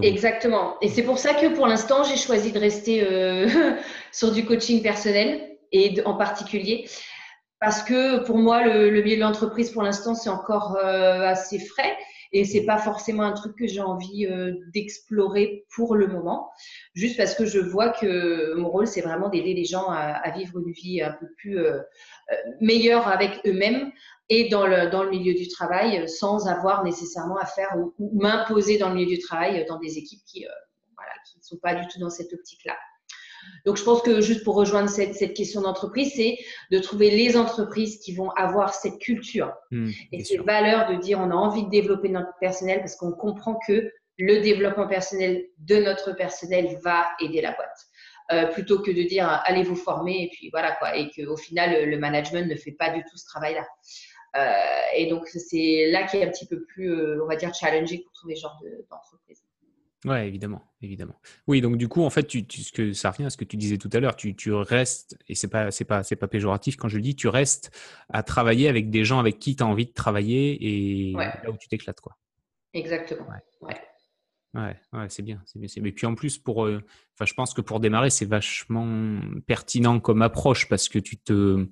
Exactement. 0.00 0.76
Et 0.80 0.88
c'est 0.88 1.02
pour 1.02 1.18
ça 1.18 1.34
que 1.34 1.54
pour 1.54 1.66
l'instant, 1.66 2.04
j'ai 2.04 2.16
choisi 2.16 2.52
de 2.52 2.58
rester 2.58 3.04
euh, 3.04 3.48
sur 4.12 4.32
du 4.32 4.44
coaching 4.44 4.82
personnel 4.82 5.56
et 5.72 6.00
en 6.04 6.14
particulier 6.14 6.88
parce 7.64 7.82
que 7.82 8.22
pour 8.24 8.36
moi, 8.36 8.62
le, 8.62 8.90
milieu 9.02 9.16
de 9.16 9.20
l'entreprise, 9.22 9.70
pour 9.70 9.82
l'instant, 9.82 10.14
c'est 10.14 10.28
encore 10.28 10.76
euh, 10.76 11.26
assez 11.26 11.58
frais 11.58 11.96
et 12.34 12.44
c'est 12.44 12.66
pas 12.66 12.78
forcément 12.78 13.22
un 13.22 13.32
truc 13.32 13.56
que 13.56 13.66
j'ai 13.66 13.80
envie 13.80 14.26
euh, 14.26 14.52
d'explorer 14.74 15.64
pour 15.74 15.94
le 15.94 16.06
moment, 16.06 16.50
juste 16.92 17.16
parce 17.16 17.34
que 17.34 17.46
je 17.46 17.60
vois 17.60 17.88
que 17.88 18.54
mon 18.54 18.68
rôle, 18.68 18.86
c'est 18.86 19.00
vraiment 19.00 19.30
d'aider 19.30 19.54
les 19.54 19.64
gens 19.64 19.88
à, 19.88 20.30
vivre 20.36 20.58
une 20.58 20.72
vie 20.72 21.00
un 21.00 21.12
peu 21.12 21.26
plus 21.38 21.58
meilleure 22.60 23.08
avec 23.08 23.40
eux-mêmes 23.46 23.92
et 24.28 24.48
dans 24.48 24.66
le, 24.66 24.90
dans 24.90 25.02
le 25.02 25.10
milieu 25.10 25.34
du 25.34 25.48
travail 25.48 25.98
euh, 25.98 26.06
sans 26.06 26.46
avoir 26.48 26.84
nécessairement 26.84 27.36
à 27.36 27.46
faire 27.46 27.76
ou, 27.76 28.10
m'imposer 28.20 28.78
dans 28.78 28.88
le 28.88 28.94
milieu 28.94 29.16
du 29.16 29.18
travail 29.18 29.60
euh, 29.60 29.64
dans 29.68 29.78
des 29.78 29.98
équipes 29.98 30.22
euh, 30.36 31.02
qui 31.26 31.38
ne 31.38 31.42
sont 31.42 31.58
pas 31.58 31.74
du 31.74 31.86
tout 31.88 31.98
dans 31.98 32.10
cette 32.10 32.32
optique-là. 32.32 32.76
Donc, 33.64 33.76
je 33.76 33.82
pense 33.82 34.02
que 34.02 34.20
juste 34.20 34.44
pour 34.44 34.54
rejoindre 34.54 34.88
cette, 34.88 35.14
cette 35.14 35.34
question 35.34 35.62
d'entreprise, 35.62 36.12
c'est 36.14 36.38
de 36.70 36.78
trouver 36.78 37.10
les 37.10 37.36
entreprises 37.36 37.98
qui 37.98 38.14
vont 38.14 38.30
avoir 38.30 38.74
cette 38.74 38.98
culture 38.98 39.52
mmh, 39.70 39.90
et 40.12 40.24
ces 40.24 40.38
valeurs 40.38 40.90
de 40.90 40.96
dire 40.96 41.18
on 41.20 41.30
a 41.30 41.34
envie 41.34 41.64
de 41.64 41.70
développer 41.70 42.08
notre 42.08 42.32
personnel 42.40 42.80
parce 42.80 42.96
qu'on 42.96 43.12
comprend 43.12 43.58
que 43.66 43.90
le 44.18 44.40
développement 44.40 44.86
personnel 44.86 45.44
de 45.58 45.76
notre 45.76 46.12
personnel 46.12 46.78
va 46.84 47.06
aider 47.20 47.40
la 47.40 47.52
boîte. 47.52 47.68
Euh, 48.32 48.46
plutôt 48.46 48.80
que 48.80 48.90
de 48.90 49.02
dire 49.02 49.28
allez 49.44 49.64
vous 49.64 49.76
former 49.76 50.22
et 50.22 50.30
puis 50.32 50.48
voilà 50.50 50.72
quoi 50.72 50.96
et 50.96 51.10
qu'au 51.10 51.36
final 51.36 51.90
le 51.90 51.98
management 51.98 52.48
ne 52.48 52.54
fait 52.54 52.72
pas 52.72 52.88
du 52.88 53.02
tout 53.02 53.18
ce 53.18 53.26
travail 53.26 53.52
là 53.52 53.66
euh, 54.36 54.96
et 54.96 55.06
donc, 55.06 55.28
c'est 55.28 55.86
là 55.90 56.04
qui 56.04 56.16
est 56.16 56.24
un 56.24 56.30
petit 56.30 56.46
peu 56.46 56.64
plus, 56.64 56.92
euh, 56.92 57.22
on 57.22 57.26
va 57.26 57.36
dire, 57.36 57.54
challenging 57.54 58.02
pour 58.02 58.12
trouver 58.12 58.34
ce 58.34 58.42
genre 58.42 58.60
d'entreprise. 58.90 59.44
Oui, 60.04 60.18
évidemment, 60.18 60.62
évidemment. 60.82 61.18
Oui, 61.46 61.62
donc 61.62 61.78
du 61.78 61.88
coup, 61.88 62.02
en 62.02 62.10
fait, 62.10 62.24
tu, 62.24 62.44
ce 62.50 62.72
que 62.72 62.92
ça 62.92 63.10
revient 63.10 63.24
à 63.24 63.30
ce 63.30 63.38
que 63.38 63.44
tu 63.44 63.56
disais 63.56 63.78
tout 63.78 63.88
à 63.92 64.00
l'heure. 64.00 64.16
Tu, 64.16 64.36
tu, 64.36 64.52
restes, 64.52 65.16
et 65.28 65.34
c'est 65.34 65.48
pas, 65.48 65.70
c'est 65.70 65.86
pas, 65.86 66.02
c'est 66.02 66.16
pas 66.16 66.28
péjoratif 66.28 66.76
quand 66.76 66.88
je 66.88 66.96
le 66.96 67.02
dis, 67.02 67.16
tu 67.16 67.28
restes 67.28 67.70
à 68.10 68.22
travailler 68.22 68.68
avec 68.68 68.90
des 68.90 69.04
gens 69.04 69.18
avec 69.18 69.38
qui 69.38 69.56
tu 69.56 69.62
as 69.62 69.66
envie 69.66 69.86
de 69.86 69.92
travailler 69.92 70.58
et 70.60 71.12
là 71.12 71.50
où 71.50 71.56
tu 71.56 71.68
t'éclates, 71.68 72.00
quoi. 72.00 72.18
Exactement. 72.74 73.26
Ouais. 73.62 73.74
Ouais, 74.54 74.76
ouais, 74.92 75.06
c'est 75.08 75.22
bien, 75.22 75.42
c'est 75.46 75.58
bien. 75.58 75.68
Et 75.84 75.92
puis 75.92 76.06
en 76.06 76.14
plus, 76.14 76.38
pour, 76.38 76.64
euh, 76.64 76.80
je 77.20 77.34
pense 77.34 77.54
que 77.54 77.60
pour 77.60 77.80
démarrer, 77.80 78.10
c'est 78.10 78.24
vachement 78.24 79.20
pertinent 79.46 79.98
comme 79.98 80.22
approche 80.22 80.68
parce 80.68 80.88
que 80.88 81.00
tu 81.00 81.16
te, 81.16 81.66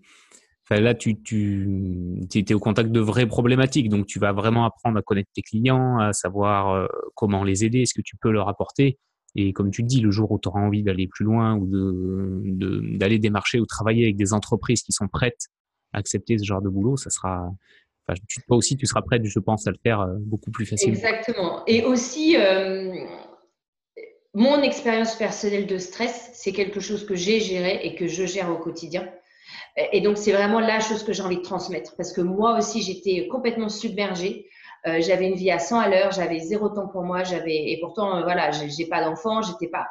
là, 0.71 0.95
tu, 0.95 1.21
tu 1.23 2.21
es 2.35 2.55
au 2.55 2.61
contact 2.61 2.91
de 2.91 3.01
vraies 3.01 3.27
problématiques, 3.27 3.89
donc 3.89 4.07
tu 4.07 4.19
vas 4.19 4.33
vraiment 4.33 4.65
apprendre 4.65 4.99
à 4.99 5.03
connaître 5.03 5.31
tes 5.35 5.43
clients, 5.43 5.99
à 5.99 6.13
savoir 6.13 6.71
euh, 6.71 6.87
comment 7.15 7.45
les 7.45 7.65
aider, 7.65 7.85
ce 7.87 7.95
que 7.95 8.03
tu 8.03 8.17
peux 8.17 8.31
leur 8.31 8.49
apporter. 8.49 8.99
Et 9.35 9.53
comme 9.53 9.71
tu 9.71 9.83
dis, 9.83 10.01
le 10.01 10.11
jour 10.11 10.31
où 10.31 10.39
tu 10.39 10.49
auras 10.49 10.61
envie 10.61 10.83
d'aller 10.83 11.09
plus 11.09 11.25
loin 11.25 11.57
ou 11.57 11.67
d'aller 11.67 13.19
de, 13.19 13.23
démarcher 13.23 13.61
ou 13.61 13.67
travailler 13.67 14.05
avec 14.05 14.17
des 14.17 14.33
entreprises 14.33 14.83
qui 14.83 14.93
sont 14.93 15.09
prêtes 15.09 15.47
à 15.93 15.99
accepter 15.99 16.39
ce 16.39 16.45
genre 16.45 16.61
de 16.61 16.69
boulot, 16.69 16.97
ça 16.97 17.11
sera, 17.11 17.51
toi 18.47 18.57
aussi, 18.57 18.77
tu 18.77 18.87
seras 18.87 19.03
prête, 19.03 19.25
je 19.25 19.39
pense, 19.39 19.67
à 19.67 19.71
le 19.71 19.79
faire 19.83 20.01
euh, 20.01 20.15
beaucoup 20.19 20.51
plus 20.51 20.67
facilement. 20.67 20.95
Exactement. 20.95 21.63
Et 21.67 21.85
aussi, 21.85 22.37
euh, 22.37 22.93
mon 24.35 24.63
expérience 24.63 25.15
personnelle 25.17 25.67
de 25.67 25.79
stress, 25.79 26.31
c'est 26.35 26.53
quelque 26.53 26.81
chose 26.81 27.07
que 27.07 27.15
j'ai 27.15 27.41
géré 27.41 27.81
et 27.85 27.95
que 27.95 28.07
je 28.07 28.25
gère 28.25 28.51
au 28.51 28.59
quotidien. 28.59 29.09
Et 29.93 30.01
donc, 30.01 30.19
c'est 30.19 30.33
vraiment 30.33 30.61
la 30.61 30.81
chose 30.81 31.03
que 31.03 31.13
j'ai 31.13 31.23
envie 31.23 31.39
de 31.39 31.43
transmettre 31.43 31.95
parce 31.97 32.13
que 32.13 32.21
moi 32.21 32.59
aussi, 32.59 32.83
j'étais 32.83 33.29
complètement 33.29 33.69
submergée. 33.69 34.47
Euh, 34.87 35.01
j'avais 35.01 35.29
une 35.29 35.37
vie 35.37 35.51
à 35.51 35.61
100 35.61 35.79
à 35.79 35.89
l'heure, 35.89 36.11
j'avais 36.11 36.41
zéro 36.41 36.69
temps 36.69 36.89
pour 36.89 37.05
moi, 37.05 37.23
j'avais 37.23 37.71
et 37.71 37.79
pourtant 37.81 38.17
euh, 38.17 38.23
voilà, 38.23 38.51
j'ai 38.51 38.87
pas 38.87 39.05
d'enfant, 39.05 39.41
j'étais 39.41 39.69
pas. 39.69 39.87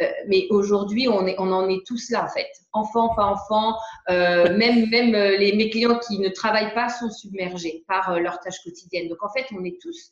Euh, 0.00 0.06
mais 0.28 0.46
aujourd'hui, 0.48 1.08
on 1.08 1.26
est, 1.26 1.36
on 1.38 1.52
en 1.52 1.68
est 1.68 1.86
tous 1.86 2.10
là 2.10 2.24
en 2.24 2.28
fait, 2.28 2.48
enfants, 2.72 3.14
pas 3.14 3.26
enfants, 3.26 3.76
même 4.08 4.88
même 4.88 5.12
les 5.12 5.52
mes 5.56 5.68
clients 5.68 5.98
qui 5.98 6.18
ne 6.18 6.30
travaillent 6.30 6.72
pas 6.72 6.88
sont 6.88 7.10
submergés 7.10 7.84
par 7.86 8.18
leurs 8.18 8.40
tâches 8.40 8.62
quotidiennes. 8.64 9.08
Donc 9.08 9.22
en 9.22 9.28
fait, 9.28 9.44
on 9.52 9.62
est 9.62 9.78
tous 9.80 10.10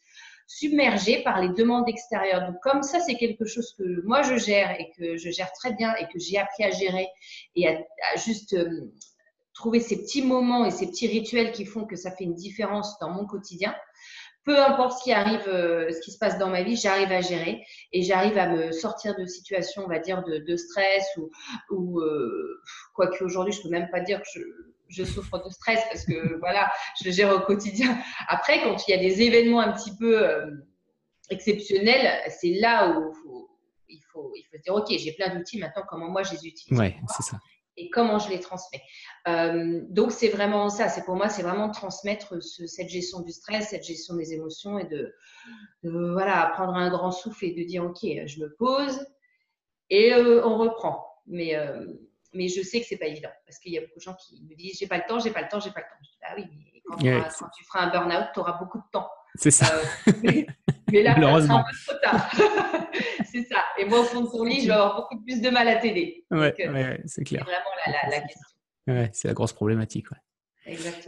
submergés 0.49 1.23
par 1.23 1.40
les 1.40 1.50
demandes 1.50 1.88
extérieures. 1.88 2.47
Donc 2.47 2.57
comme 2.62 2.83
ça, 2.83 2.99
c'est 3.00 3.14
quelque 3.14 3.45
chose 3.45 3.73
que 3.78 4.02
moi 4.05 4.23
je 4.23 4.37
gère 4.37 4.75
et 4.81 4.90
que 4.97 5.17
je 5.17 5.31
gère 5.31 5.52
très 5.52 5.75
bien 5.75 5.95
et 5.97 6.05
que 6.05 6.19
j'ai 6.19 6.38
appris 6.38 6.64
à 6.64 6.71
gérer 6.71 7.07
et 7.55 7.69
à, 7.69 7.76
juste 8.17 8.57
trouver 9.52 9.81
ces 9.81 10.02
petits 10.02 10.23
moments 10.23 10.64
et 10.64 10.71
ces 10.71 10.87
petits 10.87 11.07
rituels 11.07 11.52
qui 11.52 11.67
font 11.67 11.85
que 11.85 11.97
ça 11.97 12.11
fait 12.11 12.25
une 12.25 12.35
différence 12.35 12.99
dans 12.99 13.11
mon 13.11 13.26
quoidien. 13.26 13.75
Peu 14.45 14.59
importe 14.59 14.99
ce 14.99 15.05
qui 15.05 15.12
arrive, 15.12 15.47
euh, 15.49 15.93
ce 15.93 16.00
qui 16.00 16.11
se 16.11 16.17
passe 16.17 16.38
dans 16.38 16.49
ma 16.49 16.62
vie, 16.62 16.76
j'arrive 16.76 17.12
à 17.12 17.21
gérer 17.21 17.62
et 17.93 18.02
j'arrive 18.02 18.38
à 18.38 18.49
me 18.49 18.73
sortir 18.73 19.14
de 19.17 19.26
situations, 19.26 19.83
on 19.85 19.88
va 19.88 19.99
dire, 19.99 20.25
de, 20.25 20.57
stress 20.57 21.05
ou, 21.19 21.31
ou 21.71 22.00
euh, 22.00 22.62
quoique 22.95 23.23
aujourd'hui, 23.23 23.52
je 23.52 23.61
peux 23.61 23.69
même 23.69 23.90
pas 23.90 24.00
dire 24.00 24.23
que 24.23 24.28
je, 24.33 24.40
souffre 25.04 25.42
de 25.45 25.50
stress 25.50 25.80
parce 25.90 26.04
que 26.04 26.37
voilà, 26.40 26.71
je 27.00 27.09
le 27.09 27.12
gère 27.12 27.35
au 27.35 27.40
quotidien. 27.40 27.99
Après, 28.28 28.62
quand 28.62 28.87
il 28.87 28.90
y 28.90 28.95
a 28.95 28.99
des 28.99 29.23
événements 29.23 29.61
un 29.61 29.73
petit 29.73 29.97
peu 29.97 30.23
euh, 30.23 30.47
exceptionnels, 31.30 32.23
c'est 32.28 32.54
là 32.54 32.90
où 32.90 33.12
il, 33.88 34.00
faut, 34.12 34.33
il 34.35 34.45
faut 34.50 34.57
se 34.57 34.62
dire, 34.62 34.75
OK, 34.75 34.87
j'ai 34.90 35.12
plein 35.12 35.35
d'outils 35.35 35.59
maintenant, 35.59 35.83
comment 35.88 36.09
moi 36.09 36.23
je 36.23 36.33
les 36.33 36.47
utilise. 36.47 36.78
Ouais, 36.78 36.97
c'est 37.16 37.23
ça 37.23 37.38
et 37.78 37.88
comment 37.90 38.18
je 38.18 38.28
les 38.28 38.40
transmets. 38.40 38.83
Euh, 39.28 39.80
donc, 39.88 40.12
c'est 40.12 40.28
vraiment 40.28 40.68
ça. 40.68 40.88
C'est 40.88 41.04
pour 41.04 41.14
moi, 41.14 41.28
c'est 41.28 41.42
vraiment 41.42 41.71
transmettre 41.71 42.35
cette 42.42 42.88
gestion 42.88 43.21
du 43.21 43.33
stress, 43.33 43.71
cette 43.71 43.85
gestion 43.85 44.16
des 44.16 44.35
émotions 44.35 44.78
et 44.78 44.85
de, 44.85 45.14
voilà, 45.85 46.50
prendre 46.54 46.75
un 46.75 46.90
grand 46.90 47.12
souffle 47.12 47.45
et 47.45 47.52
de 47.52 47.62
dire 47.62 47.85
OK, 47.85 48.00
je 48.02 48.40
me 48.40 48.54
pose 48.57 49.07
et 49.90 50.12
euh, 50.12 50.45
on 50.45 50.59
reprend. 50.59 51.07
Mais, 51.26 51.57
mais 52.33 52.49
je 52.49 52.63
sais 52.63 52.81
que 52.81 52.87
c'est 52.87 52.97
pas 52.97 53.07
évident 53.07 53.31
parce 53.47 53.59
qu'il 53.59 53.73
y 53.73 53.79
a 53.79 53.81
beaucoup 53.81 53.99
de 53.99 54.03
gens 54.03 54.15
qui 54.15 54.43
me 54.49 54.55
disent 54.55 54.79
j'ai 54.79 54.87
pas 54.87 54.99
le 54.99 55.05
temps, 55.09 55.19
j'ai 55.19 55.31
pas 55.31 55.43
le 55.43 55.49
temps, 55.49 55.61
j'ai 55.61 55.71
pas 55.71 55.81
le 55.81 55.87
temps. 55.87 55.97
Je 56.03 56.09
dis 56.09 56.19
ah 56.23 56.35
oui, 56.37 56.45
mais 56.53 57.21
quand, 57.31 57.49
tu 57.57 57.65
feras 57.65 57.87
un 57.87 57.91
burn-out, 57.91 58.29
tu 58.35 58.41
auras 58.41 58.59
beaucoup 58.59 58.79
de 58.79 58.85
temps. 58.93 59.09
C'est 59.35 59.51
ça. 59.51 59.67
mais, 60.23 60.47
là, 61.03 61.15
Malheureusement. 61.15 61.59
un 61.59 61.65
peu 61.65 61.77
trop 61.87 61.99
tard. 62.03 62.31
c'est 63.25 63.45
ça. 63.45 63.63
Et 63.79 63.85
moi, 63.85 64.01
au 64.01 64.05
fond 64.05 64.23
de 64.23 64.29
son 64.29 64.45
lit, 64.45 64.63
je 64.63 64.67
vais 64.67 64.73
avoir 64.73 64.97
beaucoup 64.97 65.23
plus 65.23 65.41
de 65.41 65.51
mal 65.51 65.69
à 65.69 65.77
t'aider. 65.77 66.25
Ouais, 66.31 66.55
euh, 66.61 66.97
c'est 67.05 67.25
clair. 67.25 67.45
C'est 67.47 67.53
vraiment 67.53 68.11
la, 68.11 68.21
question. 68.21 68.41
Ouais, 68.87 69.11
c'est 69.13 69.29
la 69.29 69.35
grosse 69.35 69.53
problématique. 69.53 70.07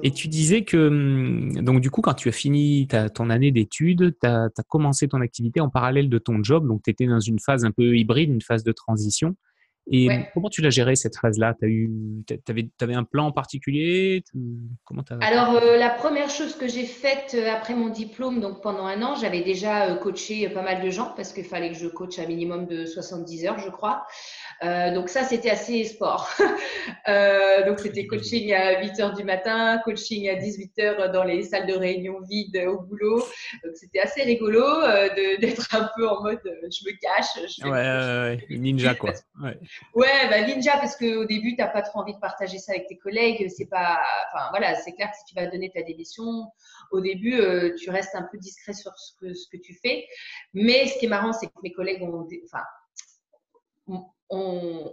Et 0.02 0.10
tu 0.10 0.28
disais 0.28 0.64
que, 0.64 0.88
hum, 0.88 1.52
donc 1.62 1.80
du 1.80 1.90
coup, 1.90 2.00
quand 2.00 2.14
tu 2.14 2.28
as 2.28 2.32
fini 2.32 2.86
ta, 2.86 3.10
ton 3.10 3.30
année 3.30 3.52
d'études, 3.52 4.16
tu 4.20 4.26
as, 4.26 4.48
commencé 4.68 5.08
ton 5.08 5.20
activité 5.20 5.60
en 5.60 5.68
parallèle 5.68 6.08
de 6.08 6.18
ton 6.18 6.42
job, 6.42 6.66
donc 6.66 6.82
tu 6.82 6.90
étais 6.90 7.06
dans 7.06 7.20
une 7.20 7.38
phase 7.38 7.64
un 7.64 7.70
peu 7.70 7.96
hybride, 7.96 8.30
une 8.30 8.42
phase 8.42 8.64
de 8.64 8.72
transition. 8.72 9.36
Et 9.92 10.08
comment 10.34 10.48
tu 10.48 10.62
l'as 10.62 10.70
géré 10.70 10.94
cette 10.94 11.16
phase-là? 11.16 11.54
Tu 11.60 12.24
avais, 12.48 12.68
avais, 12.80 12.94
un 12.94 13.02
plan 13.02 13.26
en 13.26 13.32
particulier? 13.32 14.22
Comment 14.84 15.02
Alors, 15.20 15.56
euh, 15.56 15.76
la 15.76 15.90
première 15.90 16.30
chose 16.30 16.54
que 16.54 16.68
j'ai 16.68 16.84
faite 16.84 17.34
euh, 17.34 17.50
après 17.52 17.74
mon 17.74 17.88
diplôme, 17.88 18.40
donc 18.40 18.62
pendant 18.62 18.86
un 18.86 19.02
an, 19.02 19.16
j'avais 19.16 19.42
déjà 19.42 19.88
euh, 19.88 19.96
coaché 19.96 20.48
pas 20.48 20.62
mal 20.62 20.80
de 20.80 20.90
gens 20.90 21.12
parce 21.16 21.32
qu'il 21.32 21.44
fallait 21.44 21.70
que 21.70 21.76
je 21.76 21.88
coach 21.88 22.20
un 22.20 22.26
minimum 22.26 22.66
de 22.66 22.86
70 22.86 23.46
heures, 23.46 23.58
je 23.58 23.68
crois. 23.68 24.06
Euh, 24.62 24.94
donc 24.94 25.08
ça, 25.08 25.24
c'était 25.24 25.50
assez 25.50 25.84
sport. 25.84 26.30
euh, 27.08 27.66
donc 27.66 27.80
c'était 27.80 28.06
coaching 28.06 28.52
à 28.52 28.80
8 28.80 29.00
heures 29.00 29.14
du 29.14 29.24
matin, 29.24 29.80
coaching 29.84 30.28
à 30.28 30.36
18 30.36 30.78
heures 30.78 31.12
dans 31.12 31.24
les 31.24 31.42
salles 31.42 31.66
de 31.66 31.74
réunion 31.74 32.20
vides 32.30 32.64
au 32.68 32.80
boulot. 32.82 33.24
Donc 33.64 33.74
c'était 33.74 34.00
assez 34.00 34.22
rigolo 34.22 34.62
d'être 35.40 35.74
un 35.74 35.90
peu 35.96 36.08
en 36.08 36.22
mode 36.22 36.40
je 36.44 36.84
me 36.84 36.92
cache. 37.00 37.58
Je 37.58 37.64
ouais, 37.64 38.46
ouais, 38.50 38.58
ninja 38.58 38.94
quoi. 38.94 39.12
Ouais, 39.42 39.56
ouais 39.94 40.28
bah, 40.28 40.42
ninja 40.42 40.76
parce 40.78 40.96
qu'au 40.96 41.24
début, 41.24 41.50
tu 41.50 41.56
n'as 41.56 41.68
pas 41.68 41.82
trop 41.82 42.00
envie 42.00 42.14
de 42.14 42.18
partager 42.18 42.58
ça 42.58 42.72
avec 42.72 42.86
tes 42.86 42.98
collègues. 42.98 43.48
C'est 43.48 43.66
pas, 43.66 44.00
enfin 44.32 44.46
voilà, 44.50 44.74
c'est 44.76 44.92
clair 44.92 45.10
que 45.10 45.16
si 45.16 45.24
tu 45.24 45.34
vas 45.34 45.46
donner 45.46 45.70
ta 45.70 45.82
démission, 45.82 46.46
au 46.90 47.00
début, 47.00 47.34
euh, 47.34 47.74
tu 47.76 47.90
restes 47.90 48.14
un 48.14 48.26
peu 48.30 48.38
discret 48.38 48.72
sur 48.72 48.92
ce 48.98 49.12
que, 49.20 49.34
ce 49.34 49.48
que 49.48 49.56
tu 49.56 49.74
fais. 49.74 50.06
Mais 50.54 50.86
ce 50.86 50.98
qui 50.98 51.06
est 51.06 51.08
marrant, 51.08 51.32
c'est 51.32 51.46
que 51.46 51.60
mes 51.62 51.72
collègues 51.72 52.02
ont, 52.02 52.26
enfin, 52.44 52.64
ont, 54.30 54.92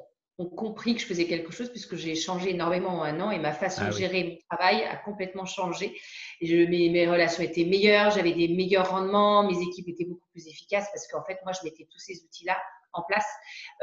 compris 0.55 0.93
que 0.93 1.01
je 1.01 1.07
faisais 1.07 1.25
quelque 1.25 1.51
chose 1.51 1.69
puisque 1.71 1.95
j'ai 1.95 2.13
changé 2.13 2.51
énormément 2.51 2.99
en 2.99 3.01
un 3.01 3.19
an 3.21 3.31
et 3.31 3.39
ma 3.39 3.53
façon 3.53 3.81
ah 3.85 3.89
de 3.89 3.91
gérer 3.91 4.23
mon 4.23 4.55
travail 4.55 4.83
a 4.83 4.95
complètement 4.95 5.45
changé. 5.45 5.99
Et 6.41 6.67
mes, 6.67 6.89
mes, 6.89 7.07
relations 7.07 7.41
étaient 7.41 7.65
meilleures, 7.65 8.11
j'avais 8.11 8.33
des 8.33 8.47
meilleurs 8.47 8.91
rendements, 8.91 9.43
mes 9.49 9.59
équipes 9.59 9.89
étaient 9.89 10.05
beaucoup 10.05 10.27
plus 10.31 10.47
efficaces 10.47 10.87
parce 10.93 11.07
qu'en 11.07 11.23
fait, 11.23 11.39
moi, 11.43 11.53
je 11.53 11.67
mettais 11.67 11.87
tous 11.91 11.99
ces 11.99 12.23
outils-là 12.23 12.55
en 12.93 13.03
place 13.03 13.27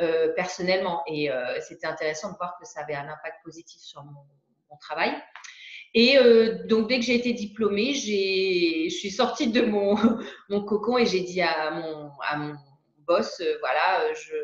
euh, 0.00 0.32
personnellement. 0.34 1.02
Et 1.06 1.30
euh, 1.30 1.60
c'était 1.60 1.86
intéressant 1.86 2.32
de 2.32 2.36
voir 2.36 2.56
que 2.60 2.66
ça 2.66 2.80
avait 2.80 2.94
un 2.94 3.08
impact 3.08 3.42
positif 3.44 3.80
sur 3.80 4.02
mon, 4.04 4.24
travail. 4.80 5.14
Et 5.94 6.18
euh, 6.18 6.66
donc, 6.66 6.88
dès 6.88 6.98
que 6.98 7.04
j'ai 7.04 7.14
été 7.14 7.32
diplômée, 7.32 7.94
je 7.94 8.88
suis 8.92 9.10
sortie 9.12 9.52
de 9.52 9.62
mon, 9.62 9.94
mon 10.48 10.64
cocon 10.64 10.98
et 10.98 11.06
j'ai 11.06 11.20
dit 11.20 11.40
à 11.40 11.70
mon, 11.70 12.10
à 12.22 12.36
mon 12.36 12.56
boss, 13.06 13.40
voilà, 13.60 14.12
je 14.14 14.34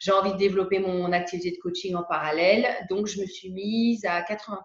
j'ai 0.00 0.10
envie 0.10 0.32
de 0.32 0.36
développer 0.36 0.80
mon 0.80 1.12
activité 1.12 1.52
de 1.52 1.56
coaching 1.62 1.94
en 1.94 2.02
parallèle. 2.02 2.66
Donc, 2.90 3.06
je 3.06 3.20
me 3.20 3.26
suis 3.26 3.50
mise 3.50 4.04
à 4.04 4.20
80% 4.22 4.58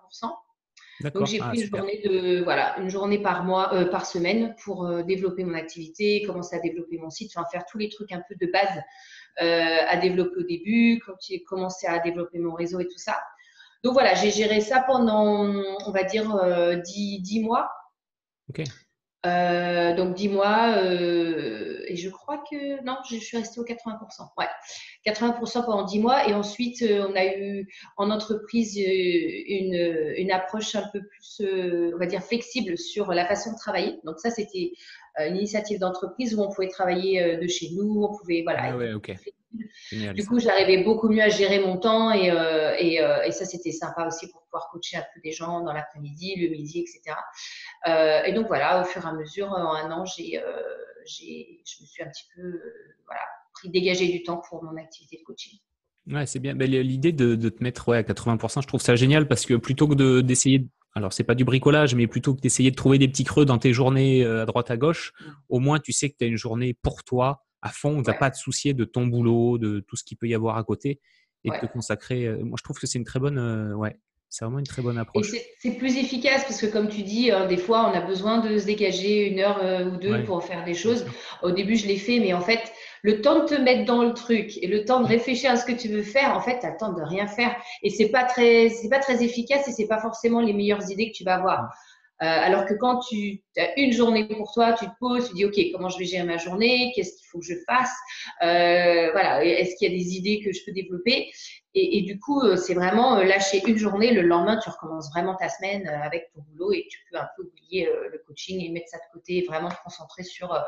Donc 1.02 1.28
j'ai 1.28 1.40
ah, 1.42 1.50
pris 1.50 1.62
une 1.62 1.76
journée 1.76 2.02
de 2.04 2.44
voilà 2.44 2.78
une 2.80 2.90
journée 2.90 3.22
par 3.22 3.44
mois 3.44 3.74
euh, 3.74 3.86
par 3.86 4.06
semaine 4.06 4.56
pour 4.64 4.86
euh, 4.86 5.02
développer 5.02 5.44
mon 5.46 5.54
activité, 5.54 6.24
commencer 6.24 6.58
à 6.58 6.60
développer 6.60 6.98
mon 6.98 7.10
site, 7.10 7.32
enfin 7.36 7.48
faire 7.50 7.66
tous 7.66 7.78
les 7.78 7.90
trucs 7.90 8.12
un 8.12 8.22
peu 8.28 8.36
de 8.36 8.52
base 8.52 8.82
euh, 9.42 9.86
à 9.88 9.96
développer 9.98 10.42
au 10.42 10.44
début, 10.44 11.02
quand 11.06 11.14
j'ai 11.22 11.42
commencé 11.44 11.88
à 11.88 12.00
développer 12.00 12.40
mon 12.40 12.54
réseau 12.54 12.80
et 12.82 12.88
tout 12.88 12.98
ça. 12.98 13.18
Donc 13.84 13.94
voilà, 13.94 14.14
j'ai 14.14 14.32
géré 14.32 14.60
ça 14.60 14.84
pendant 14.86 15.46
on 15.86 15.92
va 15.92 16.04
dire 16.04 16.38
10 16.84 17.42
mois. 17.44 17.70
Euh, 19.26 19.94
donc 19.96 20.16
10 20.16 20.30
mois, 20.30 20.76
euh, 20.78 21.84
et 21.88 21.98
je 21.98 22.10
crois 22.10 22.42
que 22.50 22.82
non, 22.86 22.96
je 23.10 23.18
suis 23.18 23.38
restée 23.38 23.60
au 23.60 23.66
80%. 23.66 24.30
Ouais, 24.38 24.46
80% 25.06 25.66
pendant 25.66 25.84
10 25.84 26.00
mois, 26.00 26.30
et 26.30 26.34
ensuite 26.34 26.82
euh, 26.84 27.06
on 27.10 27.16
a 27.16 27.26
eu 27.26 27.68
en 27.98 28.12
entreprise 28.12 28.78
une, 28.78 30.14
une 30.16 30.32
approche 30.32 30.74
un 30.76 30.88
peu 30.94 31.02
plus, 31.02 31.42
on 31.94 31.98
va 31.98 32.06
dire, 32.06 32.24
flexible 32.24 32.78
sur 32.78 33.12
la 33.12 33.26
façon 33.26 33.52
de 33.52 33.58
travailler. 33.58 34.00
Donc 34.06 34.20
ça, 34.20 34.30
c'était 34.30 34.72
une 35.20 35.36
initiative 35.36 35.80
d'entreprise 35.80 36.34
où 36.34 36.42
on 36.42 36.50
pouvait 36.50 36.70
travailler 36.70 37.38
de 37.38 37.48
chez 37.48 37.72
nous, 37.76 38.02
on 38.02 38.18
pouvait, 38.18 38.44
voilà. 38.44 38.72
Ah 38.72 38.78
ouais, 38.78 38.94
du 39.92 40.26
coup, 40.26 40.40
j'arrivais 40.40 40.84
beaucoup 40.84 41.10
mieux 41.10 41.24
à 41.24 41.30
gérer 41.30 41.60
mon 41.60 41.78
temps 41.78 42.12
et, 42.12 42.32
euh, 42.32 42.72
euh, 42.72 43.24
et, 43.24 43.32
ça, 43.32 43.46
c'était 43.46 43.72
sympa 43.72 44.08
aussi 44.08 44.30
pour 44.30 44.44
pouvoir 44.44 44.70
coacher 44.72 44.98
un 44.98 45.06
peu 45.14 45.20
des 45.24 45.32
gens 45.32 45.62
dans 45.62 45.74
l'après-midi, 45.74 46.36
le 46.36 46.50
midi, 46.50 46.80
etc. 46.80 47.18
Euh, 47.88 48.24
et 48.24 48.34
donc 48.34 48.48
voilà, 48.48 48.82
au 48.82 48.86
fur 48.86 49.04
et 49.04 49.08
à 49.08 49.14
mesure, 49.14 49.48
en 49.48 49.76
un 49.76 49.92
an, 49.92 50.06
j'ai, 50.06 50.42
j'ai, 51.06 51.62
je 51.66 51.84
me 51.84 51.88
suis 51.88 52.04
un 52.04 52.08
petit 52.08 52.26
peu 52.36 52.62
voilà, 53.06 53.22
pris 53.54 53.70
dégager 53.70 54.08
du 54.08 54.24
temps 54.24 54.42
pour 54.50 54.64
mon 54.64 54.78
activité 54.78 55.18
de 55.18 55.24
coaching. 55.24 55.58
Ouais, 56.08 56.26
c'est 56.26 56.40
bien. 56.40 56.56
Ben, 56.56 56.70
l'idée 56.70 57.12
de, 57.12 57.36
de, 57.36 57.50
te 57.50 57.64
mettre 57.64 57.88
ouais, 57.90 57.98
à 57.98 58.04
80%, 58.04 58.62
je 58.62 58.68
trouve 58.68 58.82
ça 58.82 58.96
génial 58.96 59.28
parce 59.28 59.46
que 59.46 59.56
plutôt 59.56 59.88
que 59.88 59.96
de, 59.96 60.22
d'essayer, 60.22 60.68
alors 60.96 61.14
c'est 61.14 61.24
pas 61.24 61.36
du 61.36 61.46
bricolage, 61.46 61.94
mais 61.96 62.08
plutôt 62.08 62.34
que 62.34 62.42
d'essayer 62.42 62.72
de 62.72 62.76
trouver 62.76 62.98
des 62.98 63.08
petits 63.08 63.26
creux 63.26 63.46
dans 63.46 63.58
tes 63.58 63.74
journées 63.74 64.26
à 64.26 64.46
droite 64.46 64.72
à 64.72 64.78
gauche, 64.78 65.14
mmh. 65.20 65.26
au 65.50 65.60
moins 65.60 65.80
tu 65.80 65.92
sais 65.92 66.10
que 66.10 66.16
tu 66.18 66.26
as 66.26 66.28
une 66.28 66.38
journée 66.38 66.76
pour 66.82 67.04
toi 67.04 67.44
à 67.62 67.70
fond, 67.70 67.90
on 67.90 67.98
ne 67.98 68.04
va 68.04 68.14
pas 68.14 68.32
te 68.32 68.38
soucier 68.38 68.74
de 68.74 68.86
ton 68.86 69.08
boulot, 69.08 69.58
de 69.58 69.80
tout 69.82 69.96
ce 69.96 70.04
qu'il 70.04 70.18
peut 70.18 70.28
y 70.28 70.36
avoir 70.36 70.58
à 70.58 70.64
côté 70.64 71.00
et 71.44 71.50
de 71.50 71.58
te 71.58 71.66
consacrer. 71.66 72.26
Euh, 72.26 72.44
moi, 72.44 72.56
je 72.58 72.64
trouve 72.64 72.78
que 72.78 72.88
c'est 72.88 72.98
une 72.98 73.06
très 73.06 73.20
bonne, 73.20 73.38
euh, 73.38 73.74
ouais, 73.74 73.98
c'est 74.30 74.46
vraiment 74.46 74.60
une 74.60 74.68
très 74.68 74.82
bonne 74.82 74.98
approche. 74.98 75.32
C'est 75.60 75.72
plus 75.78 75.98
efficace 75.98 76.44
parce 76.44 76.62
que, 76.62 76.68
comme 76.68 76.88
tu 76.88 77.02
dis, 77.02 77.32
hein, 77.32 77.48
des 77.48 77.58
fois, 77.58 77.90
on 77.90 77.98
a 77.98 78.02
besoin 78.02 78.40
de 78.40 78.58
se 78.58 78.66
dégager 78.66 79.28
une 79.28 79.40
heure 79.40 79.60
euh, 79.64 79.90
ou 79.90 79.98
deux 79.98 80.24
pour 80.24 80.44
faire 80.44 80.64
des 80.64 80.76
choses. 80.76 81.06
Au 81.42 81.52
début, 81.52 81.76
je 81.76 81.88
l'ai 81.88 81.98
fait, 81.98 82.20
mais 82.20 82.34
en 82.34 82.42
fait, 82.42 82.72
le 83.02 83.22
temps 83.22 83.40
de 83.40 83.46
te 83.46 83.56
mettre 83.56 83.86
dans 83.86 84.04
le 84.04 84.14
truc 84.14 84.58
et 84.62 84.68
le 84.68 84.86
temps 84.86 85.02
de 85.02 85.08
réfléchir 85.08 85.52
à 85.52 85.56
ce 85.56 85.66
que 85.66 85.72
tu 85.72 85.88
veux 85.88 86.04
faire, 86.04 86.36
en 86.36 86.42
fait, 86.42 86.60
tu 86.60 86.66
as 86.66 86.72
le 86.72 86.78
temps 86.78 86.94
de 86.94 87.02
rien 87.02 87.28
faire. 87.28 87.56
Et 87.82 87.90
c'est 87.90 88.10
pas 88.10 88.24
très, 88.24 88.70
c'est 88.70 88.90
pas 88.90 89.00
très 89.00 89.24
efficace 89.24 89.68
et 89.68 89.72
c'est 89.72 89.88
pas 89.88 90.00
forcément 90.00 90.42
les 90.42 90.54
meilleures 90.54 90.90
idées 90.92 91.10
que 91.12 91.18
tu 91.18 91.24
vas 91.24 91.36
avoir. 91.36 91.74
Euh, 92.22 92.26
alors 92.26 92.66
que 92.66 92.74
quand 92.74 93.00
tu 93.00 93.42
as 93.58 93.80
une 93.80 93.94
journée 93.94 94.28
pour 94.28 94.52
toi, 94.52 94.74
tu 94.74 94.86
te 94.86 94.92
poses, 95.00 95.30
tu 95.30 95.36
dis 95.36 95.46
OK, 95.46 95.58
comment 95.72 95.88
je 95.88 95.98
vais 95.98 96.06
gérer 96.06 96.26
ma 96.26 96.38
journée? 96.38 96.92
Qu'est-ce 96.96 97.18
qu'il 97.18 97.28
faut 97.28 97.40
que 97.40 97.46
je 97.46 97.56
fasse? 97.66 97.96
Euh, 98.42 99.12
Voilà, 99.12 99.44
est-ce 99.46 99.76
qu'il 99.78 99.90
y 99.90 99.96
a 99.96 99.98
des 99.98 100.16
idées 100.16 100.42
que 100.44 100.52
je 100.52 100.60
peux 100.66 100.74
développer? 100.74 101.32
Et, 101.76 102.02
du 102.02 102.20
coup, 102.20 102.42
euh, 102.42 102.58
c'est 102.58 102.74
vraiment 102.74 103.18
lâcher 103.18 103.62
une 103.66 103.78
journée. 103.78 104.12
Le 104.12 104.22
lendemain, 104.22 104.58
tu 104.58 104.70
recommences 104.70 105.10
vraiment 105.12 105.36
ta 105.36 105.48
semaine 105.48 105.88
avec 105.88 106.30
ton 106.34 106.42
boulot 106.42 106.74
et 106.74 106.86
tu 106.90 107.00
peux 107.10 107.18
un 107.18 107.28
peu 107.38 107.44
oublier 107.44 107.88
le 108.12 108.18
coaching 108.28 108.60
et 108.60 108.70
mettre 108.70 108.90
ça 108.90 108.98
de 108.98 109.04
côté 109.14 109.38
et 109.38 109.46
vraiment 109.46 109.70
te 109.70 109.82
concentrer 109.84 110.24
sur, 110.24 110.62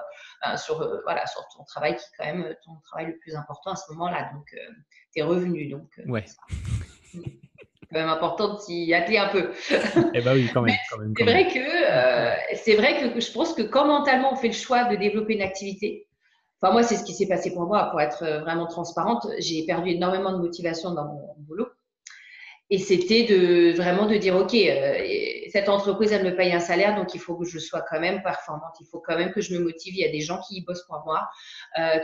sur, 0.58 0.78
voilà, 1.04 1.26
sur 1.26 1.46
ton 1.58 1.64
travail 1.66 1.96
qui 1.96 2.04
est 2.04 2.18
quand 2.18 2.26
même 2.26 2.56
ton 2.64 2.76
travail 2.84 3.08
le 3.08 3.18
plus 3.18 3.36
important 3.36 3.72
à 3.72 3.76
ce 3.76 3.92
moment-là. 3.94 4.32
Donc, 4.34 4.56
tes 5.12 5.24
revenus. 5.24 5.72
Donc, 5.72 5.90
ouais. 6.06 6.24
quand 7.92 8.00
même 8.00 8.10
important 8.10 8.56
de 8.56 8.60
s'y 8.60 8.94
atteler 8.94 9.18
un 9.18 9.28
peu. 9.28 9.52
Eh 10.14 10.22
ben 10.22 10.34
oui, 10.34 10.50
quand 10.54 10.62
même. 10.62 10.76
c'est 11.18 11.24
vrai 11.24 11.48
que 11.48 11.60
euh, 11.60 12.34
c'est 12.56 12.76
vrai 12.76 13.14
que 13.14 13.20
je 13.20 13.32
pense 13.32 13.54
que 13.54 13.62
quand 13.62 13.86
mentalement 13.86 14.34
on 14.34 14.36
fait 14.36 14.48
le 14.48 14.54
choix 14.54 14.86
de 14.86 14.96
développer 14.96 15.34
une 15.34 15.42
activité, 15.42 16.08
enfin 16.62 16.72
moi 16.72 16.84
c'est 16.84 16.96
ce 16.96 17.04
qui 17.04 17.14
s'est 17.14 17.28
passé 17.28 17.54
pour 17.54 17.64
moi, 17.64 17.90
pour 17.92 18.00
être 18.02 18.24
euh, 18.24 18.40
vraiment 18.40 18.68
transparente, 18.68 19.28
j'ai 19.40 19.66
perdu 19.66 19.92
énormément 19.92 20.32
de 20.32 20.38
motivation 20.38 20.92
dans 20.92 21.06
mon 21.06 21.36
boulot. 21.40 21.68
Et 22.74 22.78
c'était 22.78 23.26
de 23.26 23.76
vraiment 23.76 24.06
de 24.06 24.16
dire 24.16 24.38
ok, 24.38 24.54
euh, 24.54 24.98
cette 25.52 25.68
entreprise 25.68 26.14
elle 26.14 26.24
me 26.24 26.34
paye 26.34 26.54
un 26.54 26.62
salaire, 26.62 26.96
donc 26.96 27.14
il 27.14 27.20
faut 27.20 27.36
que 27.36 27.46
je 27.46 27.60
sois 27.60 27.82
quand 27.82 28.00
même 28.00 28.24
performante, 28.24 28.76
il 28.80 28.86
faut 28.90 29.02
quand 29.06 29.18
même 29.18 29.34
que 29.34 29.42
je 29.42 29.54
me 29.54 29.60
motive. 29.60 29.94
Il 29.96 30.00
y 30.00 30.06
a 30.06 30.12
des 30.12 30.22
gens 30.22 30.40
qui 30.48 30.62
bossent 30.62 30.86
pour 30.88 31.04
moi, 31.06 31.28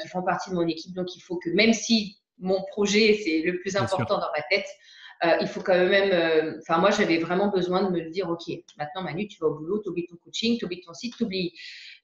qui 0.01 0.07
font 0.09 0.21
partie 0.23 0.49
de 0.49 0.55
mon 0.55 0.67
équipe, 0.67 0.93
donc 0.93 1.15
il 1.15 1.21
faut 1.21 1.37
que 1.37 1.49
même 1.51 1.71
si 1.71 2.17
mon 2.39 2.61
projet 2.71 3.17
c'est 3.23 3.41
le 3.45 3.59
plus 3.61 3.77
important 3.77 4.15
dans 4.15 4.29
ma 4.35 4.41
tête, 4.49 4.67
euh, 5.23 5.37
il 5.41 5.47
faut 5.47 5.61
quand 5.61 5.73
même. 5.73 6.11
Euh, 6.11 6.59
enfin, 6.61 6.79
moi, 6.79 6.91
j'avais 6.91 7.17
vraiment 7.17 7.47
besoin 7.47 7.83
de 7.83 7.89
me 7.89 8.09
dire 8.09 8.29
ok, 8.29 8.43
maintenant, 8.77 9.03
Manu, 9.03 9.27
tu 9.27 9.39
vas 9.39 9.47
au 9.47 9.55
boulot, 9.55 9.81
tu 9.81 9.89
oublies 9.89 10.07
ton 10.07 10.15
coaching, 10.17 10.57
tu 10.57 10.65
oublies 10.65 10.81
ton 10.81 10.93
site, 10.93 11.15
tu 11.17 11.23
oublies. 11.23 11.53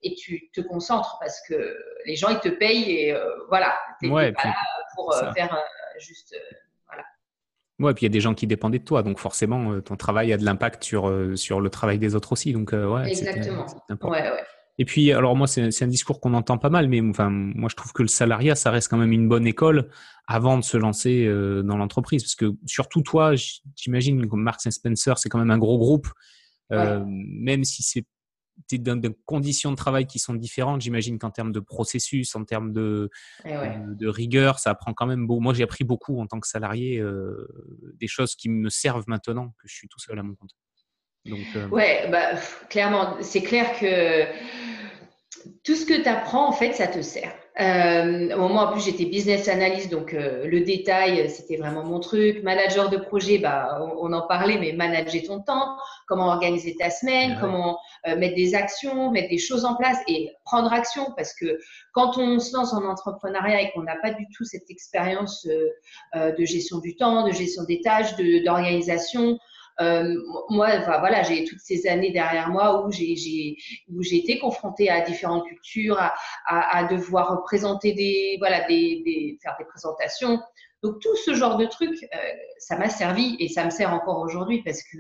Et 0.02 0.16
tu 0.16 0.50
te 0.52 0.62
concentres 0.62 1.18
parce 1.20 1.40
que 1.48 1.78
les 2.06 2.16
gens, 2.16 2.30
ils 2.30 2.40
te 2.40 2.50
payent 2.50 2.92
et 2.92 3.14
euh, 3.14 3.24
voilà. 3.48 3.78
Tu 4.02 4.10
ouais, 4.10 4.32
pas 4.32 4.46
là 4.46 4.56
pour 4.96 5.14
faire 5.34 5.58
juste. 6.00 6.36
voilà. 6.88 7.04
Ouais, 7.80 7.94
puis 7.94 8.06
il 8.06 8.10
y 8.10 8.12
a 8.12 8.14
des 8.14 8.20
gens 8.20 8.34
qui 8.34 8.48
dépendent 8.48 8.74
de 8.74 8.78
toi, 8.80 9.02
donc 9.04 9.20
forcément, 9.20 9.80
ton 9.82 9.96
travail 9.96 10.34
a 10.34 10.38
de 10.38 10.44
l'impact 10.44 10.84
sur, 10.84 11.12
sur 11.36 11.62
le 11.62 11.70
travail 11.70 12.00
des 12.00 12.16
autres 12.16 12.34
aussi. 12.34 12.52
Donc, 12.52 12.72
ouais, 12.74 13.10
Exactement. 13.10 13.66
Ouais, 14.02 14.30
ouais. 14.30 14.44
Et 14.80 14.86
puis, 14.86 15.12
alors 15.12 15.36
moi, 15.36 15.48
c'est 15.48 15.84
un 15.84 15.88
discours 15.88 16.20
qu'on 16.20 16.34
entend 16.34 16.58
pas 16.58 16.70
mal, 16.70 16.88
mais 16.88 17.00
enfin, 17.02 17.30
moi, 17.30 17.70
je 17.70 17.76
trouve 17.76 17.94
que 17.94 18.02
le 18.02 18.08
salariat, 18.08 18.56
ça 18.56 18.72
reste 18.72 18.90
quand 18.90 18.98
même 18.98 19.12
une 19.12 19.30
bonne 19.30 19.46
école 19.46 19.90
avant 20.28 20.58
de 20.58 20.64
se 20.64 20.78
lancer 20.78 21.26
euh, 21.26 21.62
dans 21.62 21.78
l'entreprise. 21.78 22.24
Parce 22.24 22.36
que 22.36 22.54
surtout 22.66 23.02
toi, 23.02 23.34
j'imagine 23.76 24.28
que 24.28 24.36
Marks 24.36 24.72
Spencer, 24.72 25.18
c'est 25.18 25.30
quand 25.30 25.40
même 25.40 25.52
un 25.52 25.60
gros 25.60 25.78
groupe, 25.78 26.08
euh, 26.72 27.04
même 27.08 27.64
si 27.64 27.84
c'est 27.84 28.06
es 28.72 28.78
dans 28.78 28.96
des 28.96 29.10
conditions 29.26 29.72
de 29.72 29.76
travail 29.76 30.06
qui 30.06 30.20
sont 30.20 30.34
différentes. 30.34 30.82
J'imagine 30.82 31.20
qu'en 31.20 31.32
termes 31.32 31.52
de 31.52 31.60
processus, 31.60 32.36
en 32.36 32.46
termes 32.46 32.72
de, 32.72 33.10
eh 33.46 33.56
de, 33.88 34.08
rigueur, 34.08 34.60
ça 34.60 34.72
apprend 34.72 34.94
quand 34.94 35.06
même 35.06 35.28
beaucoup. 35.28 35.42
Moi, 35.42 35.54
j'ai 35.54 35.64
appris 35.64 35.84
beaucoup 35.84 36.20
en 36.20 36.28
tant 36.28 36.40
que 36.40 36.48
salarié, 36.48 37.00
euh, 37.00 37.48
des 37.96 38.08
choses 38.08 38.36
qui 38.36 38.50
me 38.50 38.70
servent 38.70 39.06
maintenant 39.08 39.50
que 39.60 39.68
je 39.68 39.76
suis 39.76 39.88
tout 39.88 40.00
seul 40.00 40.20
à 40.20 40.24
mon 40.24 40.36
compte. 40.36 40.52
Donc, 41.26 41.40
euh, 41.56 41.68
Ouais, 41.70 42.08
bah, 42.12 42.32
clairement, 42.70 43.16
c'est 43.22 43.42
clair 43.42 43.78
que 43.80 44.26
tout 45.64 45.76
ce 45.76 45.86
que 45.86 46.02
tu 46.02 46.08
apprends, 46.08 46.48
en 46.48 46.52
fait, 46.52 46.74
ça 46.74 46.88
te 46.88 47.02
sert. 47.02 47.34
Euh, 47.60 48.36
au 48.36 48.40
moment, 48.40 48.62
en 48.62 48.72
plus, 48.72 48.84
j'étais 48.84 49.06
business 49.06 49.48
analyst, 49.48 49.92
donc 49.92 50.14
euh, 50.14 50.48
le 50.48 50.62
détail, 50.62 51.30
c'était 51.30 51.56
vraiment 51.56 51.84
mon 51.84 52.00
truc. 52.00 52.42
Manager 52.42 52.90
de 52.90 52.98
projet, 52.98 53.38
bah, 53.38 53.80
on, 54.00 54.12
en 54.12 54.28
parlait, 54.28 54.58
mais 54.58 54.74
manager 54.74 55.22
ton 55.28 55.40
temps, 55.40 55.78
comment 56.08 56.30
organiser 56.30 56.76
ta 56.76 56.90
semaine, 56.90 57.38
comment 57.40 57.78
mettre 58.18 58.36
des 58.36 58.56
actions, 58.56 59.12
mettre 59.12 59.30
des 59.30 59.38
choses 59.38 59.66
en 59.66 59.76
place 59.76 59.98
et 60.08 60.32
prendre 60.44 60.74
action, 60.74 61.14
parce 61.16 61.34
que 61.34 61.60
quand 61.94 62.18
on 62.18 62.40
se 62.40 62.54
lance 62.58 62.74
en 62.74 62.84
entrepreneuriat 62.84 63.62
et 63.62 63.72
qu'on 63.72 63.84
n'a 63.84 63.98
pas 64.02 64.12
du 64.12 64.26
tout 64.36 64.44
cette 64.44 64.70
expérience 64.70 65.48
de 66.16 66.46
gestion 66.46 66.80
du 66.80 66.96
temps, 66.96 67.26
de 67.26 67.32
gestion 67.32 67.64
des 67.64 67.82
tâches, 67.82 68.16
d'organisation, 68.44 69.38
euh, 69.82 70.16
moi, 70.50 70.70
enfin, 70.78 71.00
voilà, 71.00 71.24
j'ai 71.24 71.46
toutes 71.46 71.60
ces 71.60 71.88
années 71.88 72.12
derrière 72.12 72.50
moi 72.50 72.86
où 72.86 72.92
j'ai 72.92 73.58
où 73.90 74.04
j'ai 74.04 74.18
été 74.18 74.40
confrontée 74.40 74.90
à 74.90 75.02
différentes 75.02 75.46
cultures, 75.46 76.00
à, 76.00 76.14
à, 76.46 76.78
à, 76.78 76.84
devoir 76.86 77.42
présenter 77.44 77.94
des 77.94 78.36
voilà 78.40 78.68
des, 78.68 79.02
des, 79.06 79.38
faire 79.42 79.56
des 79.58 79.66
présentations. 79.66 80.40
Donc 80.84 81.00
tout 81.00 81.16
ce 81.16 81.34
genre 81.34 81.58
de 81.58 81.66
trucs, 81.66 82.04
euh, 82.04 82.18
ça 82.60 82.78
m'a 82.78 82.90
servi 82.90 83.38
et 83.40 83.48
ça 83.48 83.64
me 83.66 83.70
sert 83.70 83.94
encore 83.94 84.20
aujourd'hui 84.20 84.62
parce 84.64 84.84
que 84.84 84.98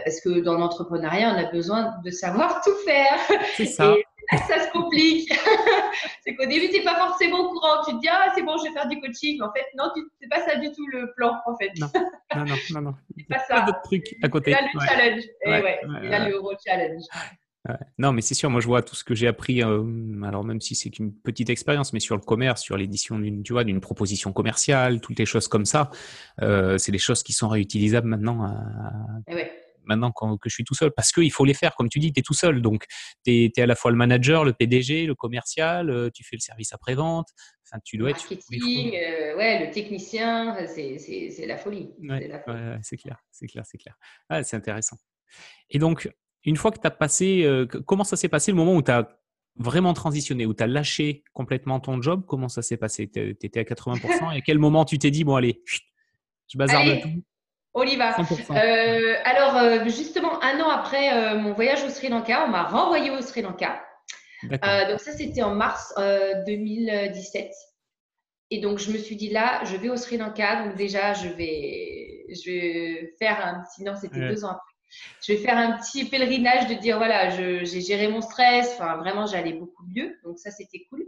parce 0.00 0.20
que 0.20 0.40
dans 0.40 0.54
l'entrepreneuriat, 0.54 1.34
on 1.34 1.38
a 1.38 1.50
besoin 1.50 1.94
de 2.04 2.10
savoir 2.10 2.62
tout 2.62 2.74
faire. 2.84 3.18
C'est 3.56 3.66
ça. 3.66 3.94
Et 4.32 4.36
ça 4.36 4.66
se 4.66 4.72
complique. 4.72 5.30
c'est 6.24 6.34
qu'au 6.36 6.46
début, 6.46 6.68
tu 6.68 6.78
n'es 6.78 6.84
pas 6.84 6.96
forcément 6.96 7.40
au 7.40 7.48
courant. 7.50 7.82
Tu 7.86 7.94
te 7.94 8.00
dis, 8.00 8.08
ah, 8.08 8.32
c'est 8.34 8.42
bon, 8.42 8.56
je 8.58 8.68
vais 8.68 8.72
faire 8.72 8.88
du 8.88 9.00
coaching. 9.00 9.42
En 9.42 9.52
fait, 9.52 9.66
non, 9.76 9.90
c'est 10.20 10.28
pas 10.28 10.40
ça 10.46 10.56
du 10.56 10.70
tout 10.72 10.86
le 10.86 11.12
plan, 11.14 11.40
en 11.44 11.56
fait. 11.56 11.70
Non, 11.78 11.88
non, 12.36 12.44
non. 12.44 12.54
non, 12.70 12.80
non. 12.80 12.94
c'est 13.18 13.28
pas 13.28 13.44
ça. 13.46 13.60
d'autres 13.62 13.82
trucs 13.82 14.16
à 14.22 14.28
côté. 14.28 14.52
Il 14.52 14.54
y 14.54 14.56
a 14.56 14.62
le 14.62 14.80
challenge. 14.86 15.22
Et 15.44 15.50
ouais, 15.50 15.80
il 16.02 16.10
y 16.10 16.14
a 16.14 16.28
le 16.28 16.40
gros 16.40 16.54
challenge. 16.64 17.02
Non, 17.96 18.12
mais 18.12 18.22
c'est 18.22 18.34
sûr, 18.34 18.50
moi 18.50 18.60
je 18.60 18.66
vois 18.66 18.82
tout 18.82 18.96
ce 18.96 19.04
que 19.04 19.14
j'ai 19.14 19.28
appris, 19.28 19.62
euh, 19.62 19.84
alors 20.24 20.42
même 20.42 20.60
si 20.60 20.74
c'est 20.74 20.90
qu'une 20.90 21.14
petite 21.14 21.48
expérience, 21.48 21.92
mais 21.92 22.00
sur 22.00 22.16
le 22.16 22.20
commerce, 22.20 22.60
sur 22.60 22.76
l'édition 22.76 23.20
d'une, 23.20 23.44
tu 23.44 23.52
vois, 23.52 23.62
d'une 23.62 23.80
proposition 23.80 24.32
commerciale, 24.32 25.00
toutes 25.00 25.20
les 25.20 25.26
choses 25.26 25.46
comme 25.46 25.64
ça, 25.64 25.88
euh, 26.40 26.76
c'est 26.76 26.90
des 26.90 26.98
choses 26.98 27.22
qui 27.22 27.32
sont 27.32 27.48
réutilisables 27.48 28.08
maintenant 28.08 28.42
à, 28.42 29.32
ouais 29.32 29.61
maintenant 29.84 30.12
que 30.12 30.48
je 30.48 30.54
suis 30.54 30.64
tout 30.64 30.74
seul 30.74 30.92
parce 30.92 31.12
qu'il 31.12 31.32
faut 31.32 31.44
les 31.44 31.54
faire, 31.54 31.74
comme 31.74 31.88
tu 31.88 31.98
dis, 31.98 32.12
tu 32.12 32.20
es 32.20 32.22
tout 32.22 32.34
seul. 32.34 32.62
Donc, 32.62 32.86
tu 33.24 33.52
es, 33.54 33.60
à 33.60 33.66
la 33.66 33.74
fois 33.74 33.90
le 33.90 33.96
manager, 33.96 34.44
le 34.44 34.52
PDG, 34.52 35.06
le 35.06 35.14
commercial, 35.14 35.90
euh, 35.90 36.10
tu 36.12 36.24
fais 36.24 36.36
le 36.36 36.40
service 36.40 36.72
après-vente. 36.72 37.28
Enfin, 37.66 37.80
tu 37.84 37.96
dois 37.96 38.10
être. 38.10 38.20
Marketing, 38.20 38.94
euh, 38.96 39.36
ouais, 39.36 39.66
le 39.66 39.72
technicien, 39.72 40.56
c'est 40.66 41.46
la 41.46 41.56
folie. 41.56 41.90
c'est 42.82 42.96
clair, 42.96 43.18
c'est 43.30 43.46
clair, 43.46 43.64
c'est 43.66 43.78
clair. 43.78 43.96
Ah, 44.28 44.42
c'est 44.42 44.56
intéressant. 44.56 44.96
Et 45.70 45.78
donc, 45.78 46.10
une 46.44 46.56
fois 46.56 46.70
que 46.70 46.80
tu 46.80 46.86
as 46.86 46.90
passé, 46.90 47.44
euh, 47.44 47.66
comment 47.66 48.04
ça 48.04 48.16
s'est 48.16 48.28
passé 48.28 48.50
le 48.50 48.56
moment 48.56 48.74
où 48.74 48.82
tu 48.82 48.90
as 48.90 49.08
vraiment 49.56 49.92
transitionné, 49.92 50.46
où 50.46 50.54
tu 50.54 50.62
as 50.62 50.66
lâché 50.66 51.24
complètement 51.32 51.80
ton 51.80 52.00
job? 52.00 52.24
Comment 52.26 52.48
ça 52.48 52.62
s'est 52.62 52.76
passé? 52.76 53.08
Tu 53.08 53.36
étais 53.42 53.60
à 53.60 53.64
80% 53.64 54.34
et 54.34 54.38
à 54.38 54.40
quel 54.40 54.58
moment 54.58 54.84
tu 54.84 54.98
t'es 54.98 55.10
dit, 55.10 55.24
bon, 55.24 55.36
allez, 55.36 55.62
je 56.48 56.58
bazarde 56.58 57.00
tout? 57.00 57.22
On 57.74 57.84
y 57.84 57.96
va. 57.96 58.14
Euh, 58.50 59.14
alors, 59.24 59.56
euh, 59.56 59.84
justement, 59.84 60.42
un 60.42 60.60
an 60.60 60.68
après 60.68 61.14
euh, 61.14 61.38
mon 61.38 61.54
voyage 61.54 61.82
au 61.84 61.88
Sri 61.88 62.08
Lanka, 62.08 62.44
on 62.46 62.48
m'a 62.48 62.64
renvoyé 62.64 63.10
au 63.10 63.20
Sri 63.22 63.42
Lanka. 63.42 63.82
donc, 64.42 65.00
ça, 65.00 65.12
c'était 65.12 65.42
en 65.42 65.54
mars 65.54 65.94
2017. 66.46 67.50
Et 68.50 68.60
donc, 68.60 68.78
je 68.78 68.92
me 68.92 68.98
suis 68.98 69.16
dit, 69.16 69.30
là, 69.30 69.64
je 69.64 69.76
vais 69.76 69.88
au 69.88 69.96
Sri 69.96 70.18
Lanka. 70.18 70.64
Donc, 70.64 70.76
déjà, 70.76 71.14
je 71.14 71.28
vais, 71.28 72.26
je 72.28 72.50
vais 72.50 73.14
faire 73.18 73.44
un 73.44 73.62
petit. 73.62 73.82
Non, 73.84 73.94
c'était 73.96 74.20
deux 74.20 74.44
ans 74.44 74.50
après 74.50 74.71
je 75.22 75.32
vais 75.32 75.38
faire 75.38 75.56
un 75.56 75.78
petit 75.78 76.04
pèlerinage 76.04 76.68
de 76.68 76.74
dire 76.74 76.98
voilà, 76.98 77.30
j'ai 77.30 77.80
géré 77.80 78.08
mon 78.08 78.20
stress, 78.20 78.72
enfin 78.74 78.96
vraiment 78.96 79.26
j'allais 79.26 79.52
beaucoup 79.52 79.84
mieux, 79.94 80.16
donc 80.24 80.38
ça 80.38 80.50
c'était 80.50 80.86
cool. 80.90 81.04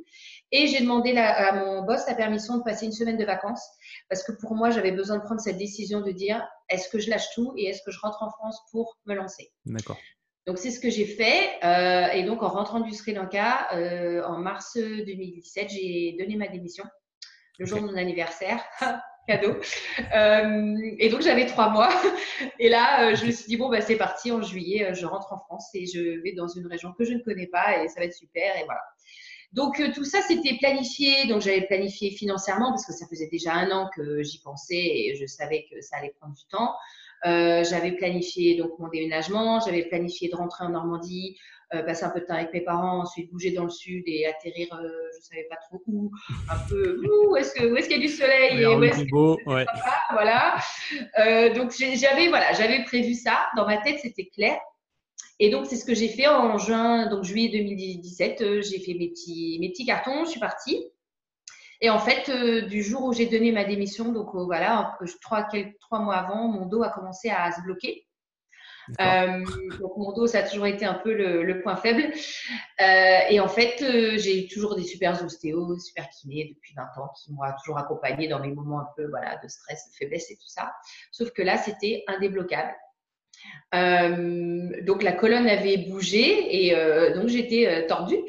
Et 0.52 0.66
j'ai 0.66 0.80
demandé 0.80 1.16
à 1.16 1.52
mon 1.54 1.82
boss 1.82 2.02
la 2.06 2.14
permission 2.14 2.58
de 2.58 2.62
passer 2.62 2.86
une 2.86 2.92
semaine 2.92 3.16
de 3.16 3.24
vacances 3.24 3.66
parce 4.08 4.22
que 4.22 4.32
pour 4.32 4.54
moi 4.54 4.70
j'avais 4.70 4.92
besoin 4.92 5.18
de 5.18 5.22
prendre 5.22 5.40
cette 5.40 5.58
décision 5.58 6.00
de 6.00 6.10
dire 6.10 6.46
est-ce 6.68 6.88
que 6.88 6.98
je 6.98 7.10
lâche 7.10 7.26
tout 7.34 7.52
et 7.56 7.66
est-ce 7.66 7.82
que 7.84 7.90
je 7.90 7.98
rentre 8.00 8.22
en 8.22 8.30
France 8.30 8.58
pour 8.70 8.98
me 9.06 9.14
lancer? 9.14 9.52
D'accord. 9.66 9.98
Donc 10.46 10.58
c'est 10.58 10.70
ce 10.70 10.80
que 10.80 10.90
j'ai 10.90 11.06
fait 11.06 11.50
euh, 11.64 12.08
et 12.12 12.22
donc 12.24 12.42
en 12.42 12.48
rentrant 12.48 12.80
du 12.80 12.92
Sri 12.92 13.14
Lanka 13.14 13.68
euh, 13.74 14.22
en 14.24 14.38
mars 14.38 14.76
2017 14.76 15.70
j'ai 15.70 16.16
donné 16.18 16.36
ma 16.36 16.48
démission 16.48 16.84
le 17.58 17.66
jour 17.66 17.80
de 17.80 17.86
mon 17.86 17.96
anniversaire. 17.96 18.62
cadeau. 19.26 19.56
Euh, 20.14 20.76
et 20.98 21.08
donc 21.08 21.22
j'avais 21.22 21.46
trois 21.46 21.70
mois. 21.70 21.88
Et 22.58 22.68
là, 22.68 23.10
euh, 23.10 23.16
je 23.16 23.26
me 23.26 23.30
suis 23.30 23.46
dit 23.46 23.56
bon 23.56 23.68
bah 23.68 23.80
c'est 23.80 23.96
parti 23.96 24.30
en 24.32 24.42
juillet, 24.42 24.84
euh, 24.84 24.94
je 24.94 25.06
rentre 25.06 25.32
en 25.32 25.38
France 25.38 25.68
et 25.74 25.86
je 25.86 26.22
vais 26.22 26.32
dans 26.32 26.48
une 26.48 26.66
région 26.66 26.92
que 26.92 27.04
je 27.04 27.12
ne 27.12 27.20
connais 27.20 27.46
pas 27.46 27.82
et 27.82 27.88
ça 27.88 28.00
va 28.00 28.06
être 28.06 28.14
super 28.14 28.56
et 28.56 28.64
voilà. 28.64 28.82
Donc 29.52 29.80
tout 29.94 30.04
ça 30.04 30.20
c'était 30.22 30.56
planifié. 30.58 31.26
Donc 31.26 31.40
j'avais 31.40 31.62
planifié 31.62 32.10
financièrement 32.10 32.70
parce 32.70 32.86
que 32.86 32.92
ça 32.92 33.06
faisait 33.06 33.28
déjà 33.28 33.52
un 33.52 33.70
an 33.70 33.88
que 33.94 34.22
j'y 34.22 34.40
pensais 34.40 34.74
et 34.74 35.16
je 35.20 35.26
savais 35.26 35.66
que 35.70 35.80
ça 35.80 35.98
allait 35.98 36.14
prendre 36.18 36.34
du 36.34 36.44
temps. 36.46 36.74
j'avais 37.24 37.92
planifié 37.92 38.56
donc 38.56 38.78
mon 38.80 38.88
déménagement, 38.88 39.60
j'avais 39.60 39.84
planifié 39.84 40.28
de 40.28 40.34
rentrer 40.34 40.64
en 40.64 40.70
Normandie, 40.70 41.38
passer 41.82 42.04
un 42.04 42.10
peu 42.10 42.20
de 42.20 42.26
temps 42.26 42.34
avec 42.34 42.52
mes 42.52 42.60
parents, 42.60 43.00
ensuite 43.02 43.30
bouger 43.30 43.52
dans 43.52 43.64
le 43.64 43.70
sud 43.70 44.04
et 44.06 44.26
atterrir, 44.26 44.68
euh, 44.72 44.88
je 45.12 45.18
ne 45.18 45.22
savais 45.22 45.46
pas 45.48 45.56
trop 45.68 45.82
où, 45.86 46.10
un 46.50 46.68
peu 46.68 47.00
où 47.28 47.36
est-ce 47.36 47.54
qu'il 47.54 47.64
est 47.64 47.90
y 47.90 47.94
a 47.94 47.98
du 47.98 48.08
soleil 48.08 48.62
et 48.62 48.66
où 48.66 48.82
est-ce 48.82 49.04
beau, 49.10 49.38
ouais. 49.46 49.66
voilà. 50.12 50.56
Euh, 51.18 51.52
donc 51.54 51.72
j'avais 51.72 52.28
voilà, 52.28 52.52
j'avais 52.52 52.84
prévu 52.84 53.14
ça 53.14 53.46
dans 53.56 53.66
ma 53.66 53.78
tête, 53.78 53.98
c'était 54.00 54.26
clair. 54.26 54.58
Et 55.40 55.50
donc 55.50 55.66
c'est 55.66 55.76
ce 55.76 55.84
que 55.84 55.94
j'ai 55.94 56.08
fait 56.08 56.28
en 56.28 56.58
juin, 56.58 57.08
donc 57.08 57.24
juillet 57.24 57.50
2017. 57.50 58.62
j'ai 58.62 58.80
fait 58.80 58.94
mes 58.94 59.08
petits 59.08 59.58
mes 59.60 59.70
petits 59.70 59.86
cartons, 59.86 60.24
je 60.24 60.30
suis 60.30 60.40
partie. 60.40 60.86
Et 61.80 61.90
en 61.90 61.98
fait, 61.98 62.30
du 62.66 62.82
jour 62.82 63.04
où 63.04 63.12
j'ai 63.12 63.26
donné 63.26 63.52
ma 63.52 63.64
démission, 63.64 64.12
donc 64.12 64.30
voilà, 64.32 64.96
trois, 65.20 65.42
quelques, 65.42 65.78
trois 65.80 65.98
mois 65.98 66.14
avant, 66.14 66.48
mon 66.48 66.66
dos 66.66 66.82
a 66.82 66.88
commencé 66.88 67.28
à 67.28 67.50
se 67.52 67.60
bloquer. 67.62 68.06
Euh, 69.00 69.44
donc 69.80 69.96
mon 69.96 70.12
dos, 70.12 70.26
ça 70.26 70.38
a 70.38 70.42
toujours 70.42 70.66
été 70.66 70.84
un 70.84 70.94
peu 70.94 71.12
le, 71.12 71.60
point 71.62 71.76
faible. 71.76 72.12
Euh, 72.80 73.18
et 73.30 73.40
en 73.40 73.48
fait, 73.48 73.82
euh, 73.82 74.18
j'ai 74.18 74.44
eu 74.44 74.48
toujours 74.48 74.76
des 74.76 74.82
super 74.82 75.22
ostéos, 75.24 75.78
super 75.78 76.08
kinés 76.10 76.52
depuis 76.54 76.74
20 76.74 76.82
ans 77.02 77.10
qui 77.16 77.32
m'ont 77.32 77.42
toujours 77.62 77.78
accompagné 77.78 78.28
dans 78.28 78.40
mes 78.40 78.52
moments 78.52 78.80
un 78.80 78.88
peu 78.96 79.06
voilà, 79.08 79.38
de 79.42 79.48
stress, 79.48 79.90
de 79.90 79.96
faiblesse 79.96 80.30
et 80.30 80.36
tout 80.36 80.48
ça. 80.48 80.72
Sauf 81.12 81.30
que 81.30 81.42
là, 81.42 81.56
c'était 81.56 82.04
indébloquable. 82.06 82.74
donc 84.82 85.02
la 85.02 85.12
colonne 85.12 85.48
avait 85.48 85.78
bougé 85.78 86.66
et 86.66 86.74
donc 87.14 87.28
j'étais 87.28 87.86
tordue 87.86 88.22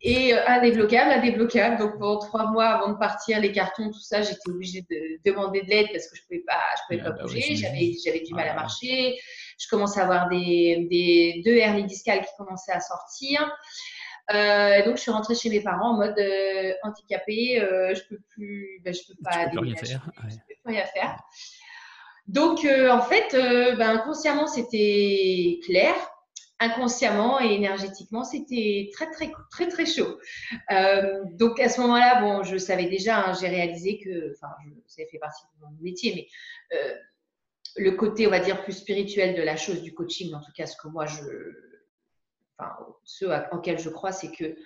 et 0.00 0.34
indébloquable, 0.34 1.10
indébloquable. 1.10 1.78
Donc 1.78 1.98
pendant 1.98 2.18
trois 2.18 2.50
mois 2.50 2.66
avant 2.66 2.92
de 2.92 2.98
partir, 2.98 3.40
les 3.40 3.52
cartons, 3.52 3.90
tout 3.90 4.00
ça, 4.00 4.22
j'étais 4.22 4.48
obligée 4.48 4.84
de 4.90 5.30
demander 5.30 5.62
de 5.62 5.68
l'aide 5.68 5.88
parce 5.92 6.08
que 6.08 6.16
je 6.16 6.22
pouvais 6.22 6.44
pas, 6.46 6.60
je 6.76 6.82
pouvais 6.96 7.06
ah 7.06 7.10
pas 7.10 7.16
bah 7.18 7.22
bouger, 7.24 7.56
j'avais 7.56 8.20
du 8.20 8.34
mal 8.34 8.48
à 8.48 8.54
marcher 8.54 9.16
je 9.62 9.68
commençais 9.68 10.00
à 10.00 10.04
avoir 10.04 10.28
des, 10.28 10.88
des 10.90 11.42
deux 11.44 11.56
hernies 11.56 11.84
discales 11.84 12.20
qui 12.20 12.30
commençaient 12.36 12.72
à 12.72 12.80
sortir. 12.80 13.50
Euh, 14.32 14.84
donc, 14.84 14.96
je 14.96 15.02
suis 15.02 15.10
rentrée 15.10 15.34
chez 15.34 15.50
mes 15.50 15.60
parents 15.60 15.94
en 15.94 15.96
mode 15.96 16.18
euh, 16.18 16.72
handicapé. 16.82 17.60
Euh, 17.60 17.94
je 17.94 18.02
peux 18.08 18.20
plus, 18.28 18.80
ben, 18.84 18.94
je 18.94 19.00
peux 19.06 19.14
pas, 19.22 19.48
peux 19.48 19.60
rien 19.60 19.76
faire. 19.76 20.10
Je 20.28 20.36
peux 20.36 20.54
plus 20.64 20.74
rien 20.74 20.86
faire. 20.86 21.16
Donc, 22.26 22.64
en 22.64 23.02
fait, 23.02 23.32
ben, 23.76 23.98
inconsciemment, 23.98 24.46
c'était 24.46 25.60
clair. 25.64 25.94
Inconsciemment 26.60 27.40
et 27.40 27.54
énergétiquement, 27.54 28.22
c'était 28.22 28.88
très, 28.94 29.10
très, 29.10 29.32
très, 29.50 29.66
très 29.66 29.84
chaud. 29.84 30.18
donc, 31.32 31.58
à 31.58 31.68
ce 31.68 31.80
moment-là, 31.80 32.20
bon, 32.20 32.44
je 32.44 32.56
savais 32.56 32.86
déjà, 32.86 33.18
hein, 33.18 33.32
j'ai 33.38 33.48
réalisé 33.48 33.98
que, 33.98 34.32
enfin, 34.36 34.54
ça 34.86 35.02
fait 35.10 35.18
partie 35.18 35.42
de 35.42 35.66
mon 35.66 35.72
métier, 35.82 36.12
mais 36.14 36.78
le 37.76 37.92
côté, 37.92 38.26
on 38.26 38.30
va 38.30 38.40
dire, 38.40 38.62
plus 38.62 38.72
spirituel 38.72 39.34
de 39.34 39.42
la 39.42 39.56
chose 39.56 39.82
du 39.82 39.94
coaching, 39.94 40.34
en 40.34 40.40
tout 40.40 40.52
cas, 40.54 40.66
ce 40.66 40.76
que 40.76 40.88
moi, 40.88 41.06
je, 41.06 41.22
enfin, 42.58 42.72
ce 43.04 43.24
en 43.52 43.58
quel 43.60 43.78
je 43.78 43.88
crois, 43.88 44.12
c'est 44.12 44.30
que 44.30 44.56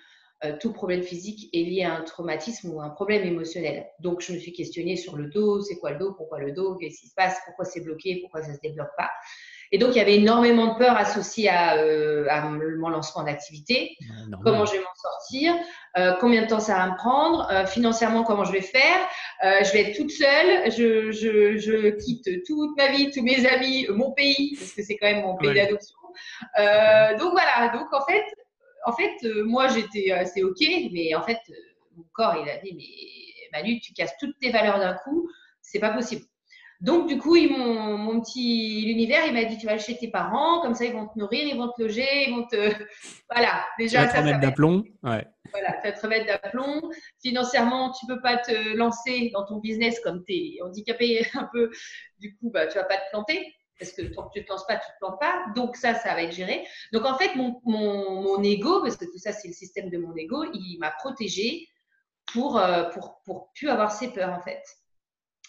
euh, 0.43 0.55
tout 0.59 0.71
problème 0.71 1.01
physique 1.01 1.49
est 1.53 1.63
lié 1.63 1.83
à 1.83 1.95
un 1.95 2.03
traumatisme 2.03 2.69
ou 2.71 2.81
un 2.81 2.89
problème 2.89 3.23
émotionnel. 3.23 3.87
Donc, 3.99 4.21
je 4.21 4.33
me 4.33 4.37
suis 4.37 4.53
questionnée 4.53 4.95
sur 4.95 5.15
le 5.15 5.29
dos, 5.29 5.61
c'est 5.61 5.77
quoi 5.79 5.91
le 5.91 5.99
dos, 5.99 6.13
pourquoi 6.13 6.39
le 6.39 6.51
dos, 6.51 6.75
qu'est-ce 6.75 6.99
qui 6.99 7.07
se 7.07 7.15
passe, 7.15 7.37
pourquoi 7.45 7.65
c'est 7.65 7.81
bloqué, 7.81 8.19
pourquoi 8.21 8.43
ça 8.43 8.49
ne 8.49 8.55
se 8.55 8.61
débloque 8.61 8.95
pas. 8.97 9.09
Et 9.71 9.77
donc, 9.77 9.95
il 9.95 9.97
y 9.97 10.01
avait 10.01 10.15
énormément 10.15 10.73
de 10.73 10.77
peur 10.77 10.95
associée 10.95 11.49
à, 11.49 11.75
euh, 11.77 12.25
mon 12.77 12.89
lancement 12.89 13.23
d'activité. 13.23 13.97
comment 14.43 14.65
je 14.65 14.73
vais 14.73 14.79
m'en 14.79 14.95
sortir 14.95 15.55
euh, 15.97 16.13
Combien 16.19 16.43
de 16.43 16.47
temps 16.47 16.59
ça 16.59 16.75
va 16.77 16.87
me 16.91 16.97
prendre 16.97 17.47
euh, 17.51 17.65
Financièrement, 17.65 18.23
comment 18.23 18.45
je 18.45 18.51
vais 18.51 18.61
faire 18.61 18.99
Je 19.43 19.71
vais 19.73 19.89
être 19.89 19.97
toute 19.97 20.11
seule. 20.11 20.71
Je, 20.71 21.11
je, 21.11 21.57
je, 21.57 21.89
quitte 21.97 22.45
toute 22.45 22.77
ma 22.77 22.87
vie, 22.89 23.11
tous 23.11 23.23
mes 23.23 23.45
amis, 23.45 23.87
mon 23.89 24.11
pays, 24.11 24.55
parce 24.57 24.73
que 24.73 24.83
c'est 24.83 24.97
quand 24.97 25.07
même 25.07 25.23
mon 25.23 25.35
pays 25.35 25.53
d'adoption. 25.53 25.97
donc 27.19 27.31
voilà. 27.31 27.69
Donc 27.73 27.91
en 27.93 28.05
fait, 28.05 28.25
en 28.85 28.93
fait, 28.93 29.15
moi 29.43 29.67
j'étais 29.67 30.11
assez 30.11 30.43
ok, 30.43 30.59
mais 30.91 31.13
en 31.15 31.23
fait, 31.23 31.39
mon 31.95 32.05
corps 32.13 32.35
il 32.41 32.49
a 32.49 32.57
dit 32.57 32.73
mais 32.75 33.57
Manu, 33.57 33.79
tu 33.79 33.93
casses 33.93 34.15
toutes 34.19 34.37
tes 34.39 34.51
valeurs 34.51 34.79
d'un 34.79 34.93
coup, 34.93 35.29
c'est 35.61 35.79
pas 35.79 35.91
possible. 35.91 36.23
Donc, 36.79 37.07
du 37.07 37.17
coup, 37.17 37.35
ils 37.35 37.49
mon 37.49 38.21
petit 38.21 38.85
l'univers, 38.85 39.25
il 39.25 39.33
m'a 39.33 39.45
dit 39.45 39.57
tu 39.57 39.65
vas 39.65 39.77
chez 39.77 39.97
tes 39.97 40.09
parents, 40.09 40.61
comme 40.61 40.75
ça 40.75 40.85
ils 40.85 40.93
vont 40.93 41.07
te 41.07 41.17
nourrir, 41.17 41.45
ils 41.45 41.57
vont 41.57 41.69
te 41.69 41.81
loger, 41.81 42.27
ils 42.27 42.35
vont 42.35 42.45
te. 42.47 42.71
Voilà, 43.31 43.65
déjà. 43.79 44.01
Tu 44.01 44.07
vas 44.07 44.13
te 44.13 44.17
remettre 44.19 44.39
d'aplomb. 44.39 44.83
Ouais. 45.03 45.25
Voilà, 45.51 45.73
tu 45.81 45.87
vas 45.87 45.91
te 45.91 46.01
remettre 46.01 46.27
d'aplomb. 46.27 46.81
Financièrement, 47.21 47.91
tu 47.91 48.05
peux 48.05 48.21
pas 48.21 48.37
te 48.37 48.75
lancer 48.75 49.31
dans 49.33 49.45
ton 49.45 49.57
business 49.57 49.99
comme 50.01 50.23
tu 50.25 50.33
es 50.33 50.61
handicapé 50.61 51.25
un 51.33 51.49
peu. 51.51 51.71
Du 52.19 52.35
coup, 52.37 52.51
bah, 52.51 52.67
tu 52.67 52.77
vas 52.77 52.85
pas 52.85 52.97
te 52.97 53.09
planter. 53.11 53.53
Parce 53.79 53.91
que 53.91 54.01
tant 54.01 54.27
que 54.27 54.33
tu 54.33 54.39
ne 54.39 54.43
te 54.45 54.49
lances 54.51 54.65
pas, 54.65 54.75
tu 54.75 54.87
ne 54.87 54.93
te 54.93 54.99
plantes 54.99 55.19
pas. 55.19 55.45
Donc, 55.55 55.75
ça, 55.75 55.93
ça 55.93 56.13
va 56.13 56.23
être 56.23 56.33
géré. 56.33 56.65
Donc, 56.93 57.05
en 57.05 57.15
fait, 57.17 57.35
mon, 57.35 57.59
mon, 57.63 58.21
mon 58.21 58.43
ego, 58.43 58.81
parce 58.81 58.97
que 58.97 59.05
tout 59.05 59.19
ça, 59.19 59.31
c'est 59.33 59.47
le 59.47 59.53
système 59.53 59.89
de 59.89 59.97
mon 59.97 60.15
ego, 60.15 60.45
il 60.53 60.77
m'a 60.79 60.91
protégé 60.91 61.67
pour, 62.33 62.57
euh, 62.57 62.85
pour, 62.89 63.21
pour 63.23 63.51
plus 63.53 63.69
avoir 63.69 63.91
ces 63.91 64.11
peurs, 64.11 64.33
en 64.33 64.41
fait. 64.41 64.63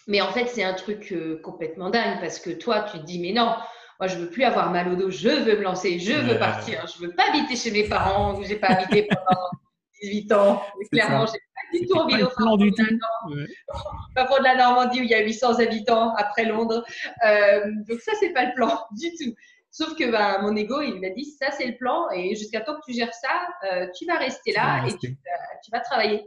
Mais 0.09 0.21
en 0.21 0.31
fait, 0.31 0.47
c'est 0.47 0.63
un 0.63 0.73
truc 0.73 1.11
euh, 1.11 1.39
complètement 1.43 1.91
dingue 1.91 2.19
parce 2.19 2.39
que 2.39 2.49
toi, 2.49 2.81
tu 2.81 2.97
te 2.97 3.03
dis, 3.03 3.19
mais 3.19 3.31
non, 3.31 3.55
moi, 3.99 4.07
je 4.07 4.17
veux 4.17 4.27
plus 4.27 4.43
avoir 4.43 4.71
mal 4.71 4.87
au 4.87 4.95
dos, 4.95 5.11
je 5.11 5.29
veux 5.29 5.55
me 5.55 5.61
lancer, 5.61 5.99
je 5.99 6.13
veux 6.13 6.39
partir, 6.39 6.87
je 6.87 7.05
veux 7.05 7.13
pas 7.13 7.29
habiter 7.29 7.55
chez 7.55 7.69
mes 7.69 7.87
parents 7.87 8.35
où 8.35 8.43
j'ai 8.43 8.55
pas 8.55 8.69
habité 8.69 9.07
pendant 9.07 9.39
18 10.01 10.31
ans. 10.31 10.63
Clairement, 10.91 11.27
j'ai 11.27 11.37
pas 11.37 11.77
du 11.77 11.85
tout 11.85 11.95
envie 11.95 12.13
de 12.15 12.25
faire 12.25 12.57
du. 12.57 12.71
Pas 14.15 14.25
pour 14.25 14.39
de 14.39 14.43
la 14.43 14.55
Normandie 14.55 15.01
où 15.01 15.03
il 15.03 15.09
y 15.09 15.13
a 15.13 15.23
800 15.23 15.59
habitants 15.59 16.15
après 16.15 16.45
Londres. 16.45 16.83
Euh, 17.23 17.65
donc 17.87 17.99
ça, 17.99 18.13
c'est 18.19 18.31
pas 18.31 18.45
le 18.45 18.53
plan 18.55 18.79
du 18.99 19.09
tout. 19.11 19.35
Sauf 19.69 19.95
que 19.95 20.09
bah, 20.09 20.39
mon 20.41 20.55
ego, 20.55 20.81
il 20.81 20.99
m'a 20.99 21.09
dit, 21.09 21.25
ça 21.25 21.51
c'est 21.51 21.67
le 21.67 21.77
plan 21.77 22.09
et 22.09 22.35
jusqu'à 22.35 22.61
temps 22.61 22.73
que 22.75 22.91
tu 22.91 22.93
gères 22.93 23.13
ça, 23.13 23.29
euh, 23.71 23.85
tu 23.95 24.05
vas 24.07 24.17
rester 24.17 24.53
là 24.53 24.83
et 24.87 24.97
tu, 24.97 25.15
tu, 25.15 25.71
vas 25.71 25.79
travailler. 25.81 26.25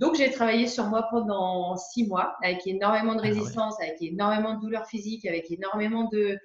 Donc, 0.00 0.16
j'ai 0.16 0.30
travaillé 0.30 0.66
sur 0.66 0.86
moi 0.86 1.06
pendant 1.10 1.76
six 1.76 2.06
mois 2.06 2.34
avec 2.42 2.66
énormément 2.66 3.14
de 3.14 3.20
ah 3.20 3.28
résistance, 3.28 3.78
avec 3.82 4.00
énormément 4.00 4.54
de 4.54 4.60
douleurs 4.60 4.86
physiques, 4.86 5.26
avec 5.26 5.50
énormément 5.50 6.08
de, 6.10 6.38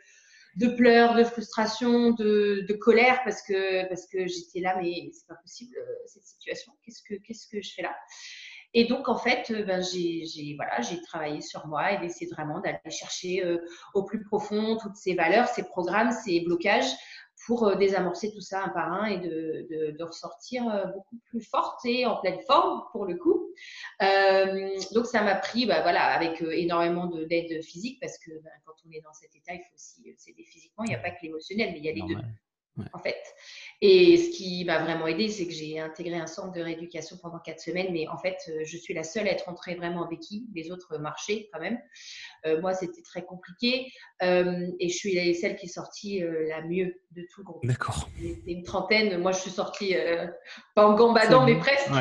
de 0.57 0.67
pleurs, 0.67 1.15
de 1.15 1.23
frustration, 1.23 2.11
de, 2.11 2.73
colère 2.81 3.21
parce 3.23 3.41
que, 3.41 3.87
parce 3.87 4.07
que 4.07 4.27
j'étais 4.27 4.59
là, 4.59 4.75
mais 4.81 5.09
c'est 5.13 5.25
pas 5.25 5.35
possible 5.35 5.73
euh, 5.77 5.93
cette 6.05 6.25
situation. 6.25 6.73
Qu'est-ce 6.83 7.01
que, 7.01 7.15
qu'est-ce 7.23 7.47
que 7.47 7.61
je 7.61 7.73
fais 7.73 7.81
là? 7.81 7.95
Et 8.73 8.87
donc, 8.87 9.07
en 9.07 9.17
fait, 9.17 9.49
euh, 9.51 9.63
ben, 9.63 9.81
j'ai, 9.81 10.53
voilà, 10.57 10.81
j'ai 10.81 11.01
travaillé 11.01 11.39
sur 11.39 11.65
moi 11.65 11.93
et 11.93 11.97
d'essayer 11.99 12.29
vraiment 12.29 12.59
d'aller 12.59 12.77
chercher 12.89 13.41
euh, 13.45 13.57
au 13.93 14.03
plus 14.03 14.21
profond 14.21 14.75
toutes 14.75 14.97
ces 14.97 15.15
valeurs, 15.15 15.47
ces 15.47 15.63
programmes, 15.63 16.11
ces 16.11 16.41
blocages 16.41 16.91
pour 17.45 17.67
euh, 17.67 17.75
désamorcer 17.75 18.31
tout 18.33 18.41
ça 18.41 18.63
un 18.63 18.69
par 18.69 18.91
un 18.91 19.05
et 19.05 19.17
de, 19.19 19.93
de, 19.97 20.03
ressortir 20.03 20.67
euh, 20.67 20.85
beaucoup 20.87 21.17
plus 21.25 21.41
forte 21.41 21.85
et 21.85 22.05
en 22.05 22.17
pleine 22.17 22.39
forme 22.47 22.83
pour 22.91 23.05
le 23.05 23.15
coup. 23.15 23.49
Euh, 24.01 24.77
donc 24.93 25.05
ça 25.05 25.21
m'a 25.21 25.35
pris, 25.35 25.65
bah, 25.65 25.81
voilà, 25.81 26.03
avec 26.13 26.41
énormément 26.41 27.07
d'aide 27.07 27.63
physique 27.63 27.99
parce 28.01 28.17
que 28.17 28.31
bah, 28.43 28.49
quand 28.65 28.73
on 28.85 28.91
est 28.91 29.01
dans 29.01 29.13
cet 29.13 29.35
état, 29.35 29.53
il 29.53 29.61
faut 29.61 29.75
aussi 29.75 30.13
s'aider 30.17 30.43
physiquement. 30.43 30.83
Il 30.85 30.89
n'y 30.89 30.95
a 30.95 30.99
pas 30.99 31.11
que 31.11 31.21
l'émotionnel, 31.21 31.71
mais 31.71 31.79
il 31.79 31.85
y 31.85 31.89
a 31.89 31.93
les 31.93 32.01
deux. 32.01 32.21
En 32.93 32.99
fait. 32.99 33.23
Et 33.81 34.17
ce 34.17 34.29
qui 34.29 34.63
m'a 34.63 34.79
vraiment 34.79 35.05
aidé, 35.05 35.27
c'est 35.27 35.45
que 35.45 35.53
j'ai 35.53 35.79
intégré 35.79 36.15
un 36.15 36.27
centre 36.27 36.53
de 36.53 36.61
rééducation 36.61 37.17
pendant 37.21 37.39
quatre 37.39 37.59
semaines, 37.59 37.89
mais 37.91 38.07
en 38.07 38.17
fait, 38.17 38.37
euh, 38.47 38.61
je 38.63 38.77
suis 38.77 38.93
la 38.93 39.03
seule 39.03 39.27
à 39.27 39.31
être 39.31 39.49
entrée 39.49 39.75
vraiment 39.75 40.01
en 40.01 40.07
béquille. 40.07 40.45
Les 40.55 40.71
autres 40.71 40.97
marchaient 40.97 41.49
quand 41.51 41.59
même. 41.59 41.77
Euh, 42.45 42.61
moi, 42.61 42.73
c'était 42.73 43.01
très 43.01 43.23
compliqué. 43.25 43.91
Euh, 44.23 44.67
et 44.79 44.87
je 44.87 44.95
suis 44.95 45.35
celle 45.35 45.57
qui 45.57 45.65
est 45.65 45.69
sortie 45.69 46.21
la 46.21 46.61
mieux 46.61 47.01
de 47.11 47.21
tout 47.29 47.41
le 47.41 47.43
groupe. 47.43 47.65
D'accord. 47.65 48.09
une 48.47 48.63
trentaine. 48.63 49.19
Moi, 49.19 49.33
je 49.33 49.39
suis 49.39 49.51
sortie 49.51 49.93
pas 50.73 50.87
en 50.87 50.95
gambadant, 50.95 51.45
mais 51.45 51.59
presque. 51.59 51.91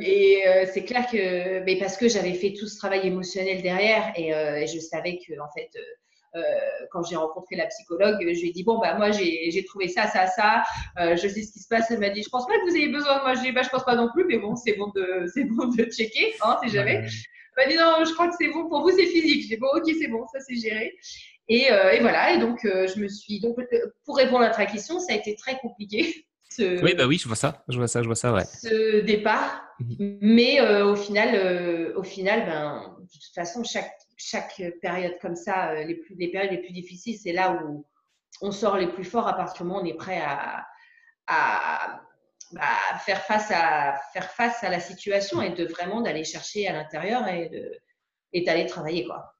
et 0.00 0.44
c'est 0.72 0.84
clair 0.84 1.06
que, 1.10 1.64
mais 1.64 1.78
parce 1.78 1.96
que 1.96 2.08
j'avais 2.08 2.34
fait 2.34 2.52
tout 2.52 2.68
ce 2.68 2.78
travail 2.78 3.06
émotionnel 3.06 3.60
derrière 3.60 4.12
et, 4.16 4.28
et 4.28 4.66
je 4.66 4.78
savais 4.78 5.18
que, 5.18 5.32
en 5.40 5.50
fait, 5.56 5.70
quand 6.90 7.02
j'ai 7.02 7.16
rencontré 7.16 7.56
la 7.56 7.66
psychologue, 7.66 8.16
je 8.20 8.40
lui 8.40 8.48
ai 8.48 8.52
dit 8.52 8.64
bon 8.64 8.78
bah 8.78 8.94
moi 8.94 9.10
j'ai 9.10 9.64
trouvé 9.66 9.88
ça, 9.88 10.06
ça, 10.06 10.26
ça, 10.26 10.62
euh, 10.98 11.16
je 11.16 11.28
sais 11.28 11.42
ce 11.42 11.52
qui 11.52 11.60
se 11.60 11.68
passe. 11.68 11.90
Elle 11.90 12.00
m'a 12.00 12.10
dit 12.10 12.22
je 12.22 12.28
pense 12.28 12.46
pas 12.46 12.58
que 12.58 12.68
vous 12.68 12.76
ayez 12.76 12.88
besoin. 12.88 13.22
Moi 13.22 13.34
je 13.34 13.40
dis 13.40 13.52
bah 13.52 13.62
je 13.62 13.68
pense 13.68 13.84
pas 13.84 13.94
non 13.94 14.08
plus, 14.12 14.24
mais 14.24 14.38
bon 14.38 14.56
c'est 14.56 14.74
bon 14.74 14.92
de 14.94 15.26
c'est 15.34 15.44
bon 15.44 15.66
de 15.68 15.84
checker, 15.84 16.34
hein, 16.42 16.56
si 16.62 16.70
jamais. 16.70 17.04
Elle 17.58 17.64
m'a 17.64 17.70
dit 17.70 17.78
non, 17.78 18.04
je 18.04 18.12
crois 18.12 18.28
que 18.28 18.34
c'est 18.38 18.48
bon 18.48 18.68
pour 18.68 18.82
vous, 18.82 18.90
c'est 18.90 19.06
physique. 19.06 19.42
J'ai 19.42 19.56
dit 19.56 19.60
bon 19.60 19.68
ok 19.74 19.90
c'est 19.98 20.08
bon, 20.08 20.26
ça 20.32 20.40
c'est 20.40 20.56
géré. 20.56 20.94
Et, 21.48 21.70
euh, 21.70 21.92
et, 21.92 22.00
voilà, 22.00 22.32
et 22.32 22.40
donc 22.40 22.58
je 22.64 23.00
me 23.00 23.06
suis 23.06 23.40
donc 23.40 23.56
pour 24.04 24.16
répondre 24.16 24.42
à 24.42 24.50
ta 24.50 24.66
question, 24.66 24.98
ça 24.98 25.12
a 25.12 25.16
été 25.16 25.36
très 25.36 25.58
compliqué. 25.58 26.26
oui, 26.58 26.94
bah 26.96 27.06
oui, 27.06 27.18
je 27.18 27.28
vois 27.28 27.36
ça, 27.36 27.64
je 27.68 27.76
vois 27.76 27.86
ça, 27.86 28.02
je 28.02 28.06
vois 28.06 28.16
ça, 28.16 28.32
ouais. 28.32 28.44
Ce 28.44 29.00
départ, 29.02 29.62
mhm. 29.78 30.18
mais 30.22 30.60
au 30.82 30.96
final, 30.96 31.92
au 31.96 32.02
final, 32.02 32.46
ben, 32.46 32.96
de 32.98 33.06
toute 33.06 33.34
façon, 33.34 33.62
chaque 33.62 33.92
chaque 34.16 34.62
période 34.80 35.16
comme 35.20 35.36
ça, 35.36 35.70
euh, 35.70 35.84
les, 35.84 35.94
plus, 35.94 36.14
les 36.16 36.30
périodes 36.30 36.50
les 36.50 36.62
plus 36.62 36.72
difficiles, 36.72 37.18
c'est 37.22 37.32
là 37.32 37.62
où 37.62 37.86
on 38.40 38.50
sort 38.50 38.76
les 38.76 38.88
plus 38.88 39.04
forts 39.04 39.28
à 39.28 39.34
partir 39.34 39.62
du 39.62 39.68
moment 39.68 39.80
où 39.80 39.84
on 39.84 39.86
est 39.86 39.94
prêt 39.94 40.20
à, 40.20 40.66
à 41.26 42.00
bah, 42.52 42.62
faire, 43.04 43.22
face 43.22 43.50
à, 43.50 43.98
faire 44.12 44.30
face 44.30 44.62
à 44.62 44.70
la 44.70 44.80
situation 44.80 45.42
et 45.42 45.50
de 45.50 45.64
vraiment 45.64 46.00
d'aller 46.00 46.24
chercher 46.24 46.68
à 46.68 46.72
l'intérieur 46.72 47.26
et, 47.28 48.42
d'aller 48.44 48.66
travailler. 48.66 49.04
Quoi. 49.04 49.32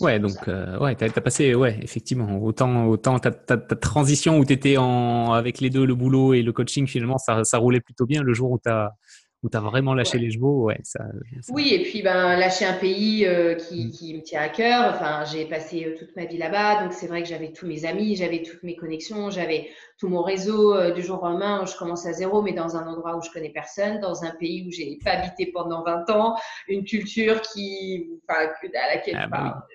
Ouais, 0.00 0.18
donc 0.18 0.48
euh, 0.48 0.78
ouais, 0.78 0.96
tu 0.96 1.04
as, 1.04 1.10
passé, 1.20 1.54
ouais, 1.54 1.78
effectivement, 1.82 2.38
autant, 2.38 2.86
autant 2.86 3.18
ta, 3.18 3.30
ta, 3.30 3.58
transition 3.58 4.38
où 4.38 4.44
tu 4.44 4.54
étais 4.54 4.76
en, 4.76 5.32
avec 5.32 5.60
les 5.60 5.70
deux, 5.70 5.84
le 5.84 5.94
boulot 5.94 6.34
et 6.34 6.42
le 6.42 6.52
coaching, 6.52 6.86
finalement, 6.86 7.18
ça, 7.18 7.44
ça 7.44 7.58
roulait 7.58 7.80
plutôt 7.80 8.06
bien. 8.06 8.22
Le 8.22 8.32
jour 8.32 8.50
où 8.50 8.58
tu 8.58 8.70
as, 8.70 8.94
où 9.42 9.48
tu 9.48 9.56
as 9.56 9.60
vraiment 9.60 9.92
lâché 9.92 10.18
les 10.18 10.30
chevaux, 10.30 10.64
ouais. 10.64 10.78
Ça, 10.84 11.04
Oui, 11.48 11.74
et 11.74 11.82
puis 11.82 12.02
ben, 12.02 12.36
lâcher 12.36 12.64
un 12.64 12.74
pays 12.74 13.26
euh, 13.26 13.56
qui, 13.56 13.86
mm. 13.86 13.90
qui, 13.90 14.14
me 14.14 14.22
tient 14.22 14.40
à 14.40 14.48
cœur. 14.48 14.94
Enfin, 14.94 15.24
j'ai 15.24 15.46
passé 15.46 15.84
euh, 15.84 15.98
toute 15.98 16.14
ma 16.14 16.26
vie 16.26 16.38
là-bas, 16.38 16.84
donc 16.84 16.92
c'est 16.92 17.08
vrai 17.08 17.22
que 17.22 17.28
j'avais 17.28 17.52
tous 17.52 17.66
mes 17.66 17.84
amis, 17.84 18.14
j'avais 18.14 18.42
toutes 18.42 18.62
mes 18.62 18.76
connexions, 18.76 19.30
j'avais 19.30 19.70
tout 19.98 20.08
mon 20.08 20.22
réseau 20.22 20.74
euh, 20.74 20.92
du 20.92 21.02
jour 21.02 21.20
au 21.22 21.26
lendemain. 21.26 21.64
Je 21.66 21.76
commence 21.76 22.06
à 22.06 22.12
zéro, 22.12 22.40
mais 22.42 22.52
dans 22.52 22.76
un 22.76 22.86
endroit 22.86 23.16
où 23.16 23.22
je 23.22 23.30
connais 23.30 23.50
personne, 23.50 23.98
dans 24.00 24.22
un 24.22 24.30
pays 24.30 24.64
où 24.66 24.70
j'ai 24.70 24.96
pas 25.04 25.12
habité 25.12 25.46
pendant 25.46 25.82
20 25.82 26.10
ans, 26.10 26.36
une 26.68 26.84
culture 26.84 27.40
qui, 27.42 28.10
enfin, 28.28 28.46
à 28.46 28.94
laquelle, 28.94 29.18
ah, 29.18 29.26
bah 29.26 29.66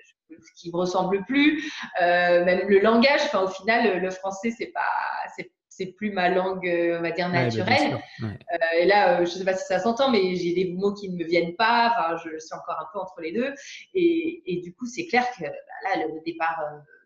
qui 0.56 0.70
me 0.70 0.76
ressemble 0.76 1.24
plus, 1.24 1.72
même 2.00 2.68
le 2.68 2.78
langage. 2.78 3.20
Enfin, 3.24 3.42
au 3.42 3.48
final, 3.48 4.00
le 4.00 4.10
français, 4.10 4.52
c'est 4.56 4.70
pas, 4.72 4.82
c'est 5.36 5.50
c'est 5.78 5.92
plus 5.92 6.10
ma 6.10 6.28
langue, 6.28 6.66
euh, 6.66 6.98
on 6.98 7.02
va 7.02 7.12
dire, 7.12 7.30
bah, 7.30 7.44
naturelle. 7.44 7.98
Euh, 8.22 8.28
et 8.80 8.84
là, 8.84 9.12
euh, 9.12 9.16
je 9.18 9.32
ne 9.32 9.38
sais 9.38 9.44
pas 9.44 9.54
si 9.54 9.64
ça 9.64 9.78
s'entend, 9.78 10.10
mais 10.10 10.34
j'ai 10.34 10.52
des 10.52 10.72
mots 10.72 10.92
qui 10.92 11.08
ne 11.08 11.16
me 11.16 11.24
viennent 11.24 11.54
pas. 11.54 11.92
Enfin, 11.92 12.16
je 12.16 12.36
suis 12.38 12.54
encore 12.54 12.76
un 12.80 12.86
peu 12.92 12.98
entre 12.98 13.20
les 13.20 13.32
deux. 13.32 13.54
Et, 13.94 14.60
du 14.64 14.74
coup, 14.74 14.86
c'est 14.86 15.06
clair 15.06 15.24
que 15.38 15.44
bah, 15.44 15.50
là, 15.84 16.04
le 16.04 16.20
départ, 16.26 16.60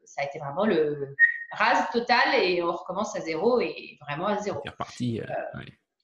ça 0.05 0.23
a 0.23 0.25
été 0.25 0.39
vraiment 0.39 0.65
le 0.65 1.15
rase 1.53 1.85
total 1.93 2.35
et 2.43 2.63
on 2.63 2.73
recommence 2.73 3.15
à 3.15 3.21
zéro 3.21 3.61
et 3.61 3.99
vraiment 4.01 4.29
à 4.29 4.39
zéro. 4.39 4.61
reparti. 4.65 5.21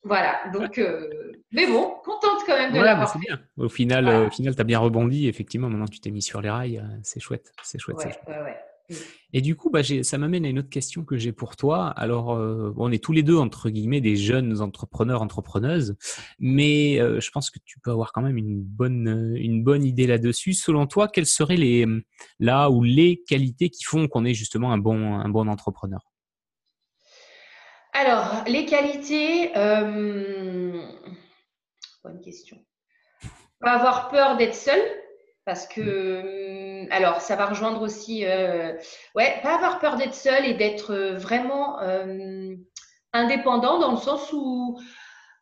Voilà, 0.05 0.41
donc, 0.53 0.81
mais 1.51 1.67
bon, 1.67 1.97
contente 2.05 2.43
quand 2.47 2.57
même 2.57 2.73
de 2.73 2.81
l'avoir. 2.81 3.19
Bien. 3.19 3.41
Au 3.57 3.69
final, 3.69 4.09
au 4.27 4.31
final 4.31 4.55
tu 4.55 4.61
as 4.61 4.65
bien 4.65 4.79
rebondi. 4.79 5.27
Effectivement, 5.27 5.71
maintenant, 5.71 5.89
tu 5.89 6.01
t'es 6.01 6.11
mis 6.11 6.23
sur 6.23 6.43
les 6.43 6.51
rails. 6.51 6.83
C'est 7.03 7.21
chouette. 7.21 7.51
C'est 7.63 7.79
chouette. 7.79 7.97
Ouais, 7.97 8.35
ouais, 8.35 8.43
ouais. 8.43 8.57
Et 9.33 9.43
du 9.43 9.57
coup, 9.57 9.69
bah, 9.71 9.83
ça 10.03 10.19
m'amène 10.19 10.47
à 10.47 10.49
une 10.49 10.59
autre 10.59 10.71
question 10.71 11.05
que 11.05 11.19
j'ai 11.19 11.33
pour 11.33 11.57
toi. 11.57 11.89
Alors, 11.91 12.33
euh, 12.33 12.73
on 12.79 12.91
est 12.91 13.03
tous 13.03 13.13
les 13.13 13.23
deux, 13.23 13.37
entre 13.37 13.69
guillemets, 13.69 14.01
des 14.01 14.17
jeunes 14.17 14.63
entrepreneurs, 14.63 15.21
entrepreneuses, 15.21 15.97
mais 16.39 16.99
euh, 16.99 17.21
je 17.21 17.31
pense 17.31 17.51
que 17.51 17.59
tu 17.65 17.79
peux 17.81 17.91
avoir 17.91 18.13
quand 18.13 18.23
même 18.23 18.39
une 18.39 18.63
bonne, 18.63 19.09
euh, 19.09 19.79
idée 19.79 20.07
là-dessus. 20.07 20.55
Selon 20.55 20.87
toi, 20.87 21.09
quelles 21.09 21.27
seraient 21.27 21.57
les, 21.57 21.87
là 22.41 22.71
ou 22.71 22.83
les 22.83 23.23
qualités 23.29 23.69
qui 23.69 23.85
font 23.85 24.09
qu'on 24.09 24.25
est 24.25 24.35
justement 24.35 24.73
un 24.73 24.79
bon, 24.79 25.17
un 25.17 25.29
bon 25.29 25.47
entrepreneur? 25.47 26.01
Alors, 27.93 28.45
les 28.47 28.65
qualités, 28.65 29.51
bonne 32.05 32.21
question. 32.23 32.57
Pas 33.61 33.73
avoir 33.73 34.09
peur 34.09 34.37
d'être 34.37 34.55
seul, 34.55 34.81
parce 35.49 35.67
que 35.67 36.87
alors, 36.91 37.23
ça 37.23 37.37
va 37.37 37.47
rejoindre 37.47 37.81
aussi, 37.81 38.27
euh, 38.27 38.75
ouais, 39.15 39.41
pas 39.43 39.55
avoir 39.55 39.79
peur 39.79 39.97
d'être 39.97 40.15
seul 40.15 40.45
et 40.45 40.53
d'être 40.53 40.93
euh, 40.93 41.17
vraiment 41.17 41.81
euh, 41.81 42.55
indépendant 43.15 43.79
dans 43.79 43.93
le 43.93 43.97
sens 43.97 44.31
où, 44.35 44.79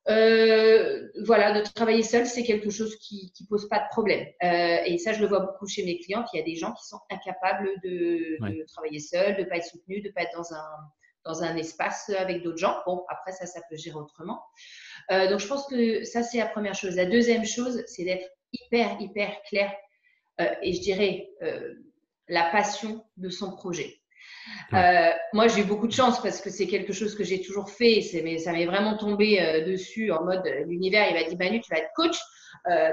voilà, 0.06 1.60
de 1.60 1.62
travailler 1.74 2.04
seul, 2.04 2.24
c'est 2.24 2.44
quelque 2.44 2.70
chose 2.70 2.94
qui 3.00 3.32
ne 3.40 3.46
pose 3.46 3.68
pas 3.68 3.80
de 3.80 3.88
problème. 3.90 4.24
et 4.40 4.96
ça, 4.98 5.12
je 5.12 5.20
le 5.20 5.26
vois 5.26 5.40
beaucoup 5.40 5.66
chez 5.66 5.84
mes 5.84 5.98
clients, 5.98 6.24
il 6.32 6.38
y 6.38 6.40
a 6.40 6.44
des 6.44 6.54
gens 6.54 6.72
qui 6.72 6.86
sont 6.86 7.00
incapables 7.10 7.68
de, 7.82 8.38
travailler 8.68 9.00
seul, 9.00 9.34
de 9.34 9.42
ne 9.42 9.48
pas 9.48 9.56
être 9.56 9.66
soutenu, 9.66 10.02
de 10.02 10.06
ne 10.06 10.12
pas 10.12 10.22
être 10.22 10.36
dans 10.36 10.54
un, 10.54 10.68
dans 11.24 11.42
un 11.42 11.56
espace 11.56 12.10
avec 12.16 12.44
d'autres 12.44 12.58
gens. 12.58 12.76
Bon, 12.86 13.04
après, 13.08 13.32
ça, 13.32 13.46
ça 13.46 13.60
peut 13.68 13.76
gérer 13.76 13.96
autrement. 13.96 14.40
donc, 15.10 15.40
je 15.40 15.48
pense 15.48 15.66
que 15.66 16.04
ça, 16.04 16.22
c'est 16.22 16.38
la 16.38 16.46
première 16.46 16.76
chose. 16.76 16.94
La 16.94 17.06
deuxième 17.06 17.44
chose, 17.44 17.82
c'est 17.88 18.04
d'être 18.04 18.30
hyper, 18.52 19.00
hyper 19.00 19.42
clair 19.42 19.72
euh, 20.40 20.54
et 20.62 20.72
je 20.72 20.80
dirais 20.80 21.30
euh, 21.42 21.74
la 22.28 22.50
passion 22.50 23.04
de 23.16 23.28
son 23.28 23.52
projet. 23.52 23.94
Euh, 24.72 25.10
moi, 25.32 25.48
j'ai 25.48 25.62
eu 25.62 25.64
beaucoup 25.64 25.86
de 25.86 25.92
chance 25.92 26.20
parce 26.22 26.40
que 26.40 26.50
c'est 26.50 26.66
quelque 26.66 26.92
chose 26.92 27.16
que 27.16 27.24
j'ai 27.24 27.40
toujours 27.40 27.70
fait. 27.70 28.00
Mais 28.22 28.38
ça 28.38 28.52
m'est 28.52 28.66
vraiment 28.66 28.96
tombé 28.96 29.64
dessus 29.66 30.10
en 30.12 30.24
mode 30.24 30.42
l'univers. 30.66 31.08
Il 31.10 31.14
m'a 31.14 31.28
dit 31.28 31.36
Manu, 31.36 31.60
tu 31.60 31.70
vas 31.70 31.80
être 31.80 31.92
coach. 31.94 32.18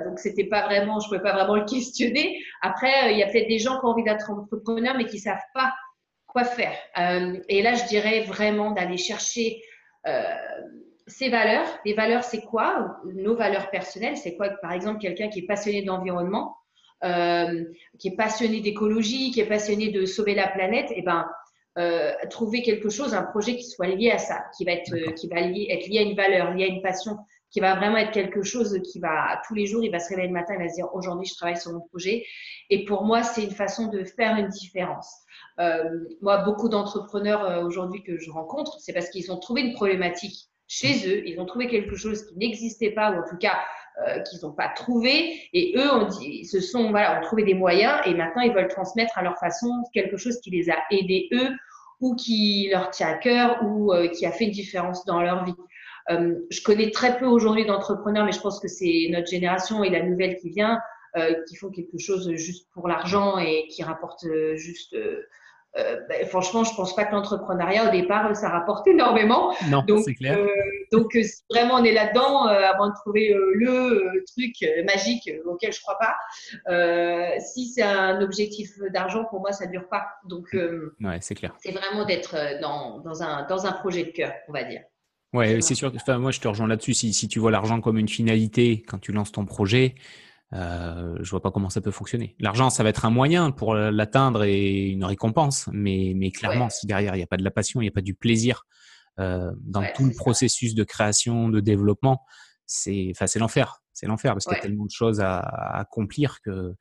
donc 0.06 0.20
c'était 0.20 0.46
pas 0.46 0.66
vraiment, 0.66 1.00
je 1.00 1.08
pouvais 1.08 1.22
pas 1.22 1.34
vraiment 1.34 1.56
le 1.56 1.66
questionner. 1.66 2.40
Après, 2.62 3.14
il 3.14 3.20
y 3.20 3.24
a 3.24 3.28
peut-être 3.28 3.48
des 3.48 3.60
gens 3.60 3.80
qui 3.80 3.86
ont 3.86 3.90
envie 3.90 4.04
d'être 4.04 4.30
entrepreneurs 4.32 4.96
mais 4.98 5.06
qui 5.06 5.20
savent 5.20 5.38
pas 5.54 5.74
quoi 6.28 6.44
faire. 6.44 6.76
et 7.50 7.62
là, 7.62 7.74
je 7.76 7.86
dirais 7.86 8.22
vraiment 8.22 8.72
d'aller 8.72 8.98
chercher 8.98 9.62
ses 11.08 11.30
valeurs. 11.30 11.68
Les 11.86 11.94
valeurs, 11.94 12.24
c'est 12.24 12.42
quoi? 12.42 12.98
Nos 13.14 13.36
valeurs 13.36 13.70
personnelles, 13.70 14.18
c'est 14.18 14.36
quoi? 14.36 14.50
Par 14.62 14.72
exemple, 14.72 15.00
quelqu'un 15.00 15.30
qui 15.30 15.40
est 15.40 15.48
passionné 15.48 15.84
d'environnement, 15.84 16.56
euh, 17.04 17.66
qui 18.00 18.10
est 18.10 18.16
passionné 18.16 18.62
d'écologie, 18.62 19.32
qui 19.32 19.42
est 19.42 19.46
passionné 19.46 19.90
de 19.90 20.06
sauver 20.06 20.36
la 20.36 20.48
planète, 20.48 20.90
et 20.92 21.00
eh 21.00 21.02
ben 21.02 21.28
euh, 21.78 22.14
trouver 22.30 22.62
quelque 22.62 22.90
chose, 22.90 23.14
un 23.14 23.24
projet 23.24 23.56
qui 23.56 23.64
soit 23.64 23.88
lié 23.88 24.12
à 24.12 24.18
ça, 24.18 24.44
qui 24.56 24.64
va 24.64 24.72
être, 24.72 24.94
euh, 24.94 25.12
qui 25.12 25.28
va 25.28 25.42
lié, 25.42 25.68
être 25.70 25.88
lié 25.88 26.00
à 26.00 26.02
une 26.04 26.16
valeur, 26.16 26.54
lié 26.54 26.64
à 26.64 26.68
une 26.68 26.82
passion, 26.82 27.18
qui 27.52 27.60
va 27.60 27.76
vraiment 27.76 27.98
être 27.98 28.12
quelque 28.12 28.42
chose 28.42 28.80
qui 28.84 29.00
va 29.00 29.42
tous 29.48 29.54
les 29.54 29.66
jours, 29.66 29.84
il 29.84 29.92
va 29.92 30.00
se 30.00 30.10
réveiller 30.10 30.28
le 30.28 30.34
matin, 30.34 30.54
il 30.58 30.64
va 30.64 30.70
se 30.70 30.76
dire 30.76 30.88
aujourd'hui 30.94 31.28
je 31.28 31.36
travaille 31.36 31.58
sur 31.58 31.74
mon 31.74 31.82
projet. 31.82 32.26
Et 32.70 32.86
pour 32.86 33.04
moi, 33.04 33.22
c'est 33.22 33.44
une 33.44 33.52
façon 33.52 33.88
de 33.88 34.04
faire 34.04 34.38
une 34.38 34.48
différence. 34.48 35.12
moi, 36.22 36.38
beaucoup 36.40 36.70
d'entrepreneurs 36.70 37.64
aujourd'hui 37.66 38.02
que 38.02 38.18
je 38.18 38.32
rencontre, 38.32 38.80
c'est 38.80 38.94
parce 38.94 39.10
qu'ils 39.10 39.32
ont 39.32 39.38
trouvé 39.38 39.62
une 39.62 39.74
problématique 39.74 40.50
chez 40.68 41.08
eux, 41.08 41.28
ils 41.28 41.40
ont 41.40 41.46
trouvé 41.46 41.68
quelque 41.68 41.96
chose 41.96 42.26
qui 42.26 42.36
n'existait 42.38 42.92
pas, 42.92 43.12
ou 43.12 43.20
en 43.20 43.30
tout 43.30 43.38
cas 43.38 43.58
euh, 44.02 44.20
qu'ils 44.22 44.40
n'ont 44.42 44.54
pas 44.54 44.70
trouvé. 44.70 45.40
Et 45.54 45.76
eux, 45.78 45.92
on 45.92 46.08
dit, 46.08 46.46
se 46.46 46.60
sont, 46.60 46.90
voilà, 46.90 47.20
ont 47.20 47.22
trouvé 47.22 47.44
des 47.44 47.54
moyens 47.54 48.02
et 48.06 48.16
maintenant 48.16 48.42
ils 48.42 48.52
veulent 48.52 48.68
transmettre 48.68 49.18
à 49.18 49.22
leur 49.22 49.38
façon 49.38 49.70
quelque 49.94 50.18
chose 50.18 50.40
qui 50.42 50.50
les 50.50 50.70
a 50.72 50.78
aidés 50.90 51.30
eux 51.32 51.50
ou 52.02 52.16
qui 52.16 52.70
leur 52.72 52.90
tient 52.90 53.10
à 53.10 53.14
cœur 53.14 53.60
ou 53.64 53.94
euh, 53.94 54.08
qui 54.08 54.26
a 54.26 54.32
fait 54.32 54.46
une 54.46 54.52
différence 54.52 55.06
dans 55.06 55.22
leur 55.22 55.46
vie. 55.46 55.54
Euh, 56.10 56.36
je 56.50 56.62
connais 56.64 56.90
très 56.90 57.18
peu 57.18 57.26
aujourd'hui 57.26 57.66
d'entrepreneurs, 57.66 58.26
mais 58.26 58.32
je 58.32 58.42
pense 58.42 58.60
que 58.60 58.68
c'est 58.68 59.08
notre 59.12 59.28
génération 59.28 59.84
et 59.84 59.90
la 59.90 60.04
nouvelle 60.04 60.38
qui 60.38 60.50
vient 60.50 60.80
qui 61.48 61.56
font 61.56 61.70
quelque 61.70 62.00
chose 62.00 62.32
juste 62.32 62.68
pour 62.74 62.88
l'argent 62.88 63.38
et 63.38 63.68
qui 63.68 63.84
rapportent 63.84 64.26
juste 64.56 64.96
euh, 65.78 66.00
ben, 66.08 66.26
franchement, 66.28 66.64
je 66.64 66.74
pense 66.76 66.96
pas 66.96 67.06
que 67.06 67.14
l'entrepreneuriat 67.14 67.88
au 67.88 67.92
départ 67.92 68.36
ça 68.36 68.50
rapporte 68.50 68.86
énormément. 68.88 69.54
Non, 69.70 69.84
donc, 69.84 70.02
c'est 70.06 70.14
clair. 70.14 70.38
Euh, 70.38 70.48
donc, 70.92 71.16
euh, 71.16 71.24
si 71.24 71.42
vraiment 71.50 71.76
on 71.76 71.84
est 71.84 71.92
là-dedans, 71.92 72.46
avant 72.46 72.90
de 72.90 72.94
trouver 72.94 73.36
le 73.56 74.24
truc 74.28 74.54
magique 74.86 75.32
auquel 75.46 75.74
je 75.74 75.82
crois 75.82 75.98
pas, 75.98 77.40
si 77.40 77.68
c'est 77.68 77.82
un 77.82 78.22
objectif 78.22 78.70
d'argent, 78.94 79.26
pour 79.26 79.40
moi, 79.40 79.52
ça 79.52 79.66
dure 79.66 79.88
pas. 79.90 80.06
Donc, 80.28 80.48
ouais, 80.54 81.18
c'est 81.22 81.36
clair. 81.36 81.56
C'est 81.60 81.72
vraiment 81.72 82.06
d'être 82.06 82.36
dans, 82.62 83.00
dans, 83.00 83.24
un, 83.24 83.48
dans 83.48 83.66
un 83.66 83.72
projet 83.72 84.04
de 84.04 84.12
cœur, 84.12 84.34
on 84.48 84.54
va 84.54 84.64
dire. 84.64 84.82
Ouais, 85.34 85.62
c'est 85.62 85.74
sûr. 85.74 85.92
Enfin, 85.96 86.20
moi, 86.20 86.30
je 86.30 86.40
te 86.40 86.48
rejoins 86.48 86.68
là-dessus. 86.68 86.94
Si, 86.94 87.12
si 87.12 87.28
tu 87.28 87.40
vois 87.40 87.50
l'argent 87.50 87.82
comme 87.82 87.98
une 87.98 88.10
finalité 88.10 88.84
quand 88.88 89.00
tu 89.00 89.12
lances 89.12 89.32
ton 89.32 89.46
projet, 89.46 89.96
euh, 90.54 91.16
je 91.22 91.30
vois 91.32 91.42
pas 91.42 91.52
comment 91.52 91.70
ça 91.70 91.82
peut 91.82 91.92
fonctionner. 91.92 92.36
L'argent, 92.40 92.70
ça 92.70 92.84
va 92.84 92.90
être 92.90 93.06
un 93.06 93.10
moyen 93.10 93.52
pour 93.52 93.74
l'atteindre 93.76 94.44
et 94.44 94.90
une 94.90 95.04
récompense, 95.04 95.70
mais, 95.72 96.14
mais 96.16 96.32
clairement, 96.32 96.70
si 96.70 96.86
derrière 96.86 97.16
il 97.16 97.20
n'y 97.20 97.24
a 97.24 97.28
pas 97.28 97.38
de 97.38 97.44
la 97.44 97.52
passion, 97.52 97.82
il 97.82 97.86
n'y 97.86 97.90
a 97.90 97.94
pas 97.94 98.02
du 98.02 98.14
plaisir 98.14 98.66
euh, 99.20 99.52
dans 99.62 99.84
tout 99.96 100.06
le 100.06 100.14
processus 100.14 100.76
de 100.76 100.84
création, 100.84 101.50
de 101.50 101.60
développement, 101.60 102.22
c'est, 102.66 103.10
enfin, 103.12 103.28
c'est 103.28 103.40
l'enfer. 103.40 103.82
C'est 103.94 104.08
l'enfer 104.08 104.34
parce 104.34 104.46
qu'il 104.46 104.56
y 104.56 104.60
a 104.60 104.62
tellement 104.62 104.86
de 104.86 104.92
choses 104.92 105.22
à, 105.22 105.40
accomplir 105.40 106.40
que, 106.42 106.74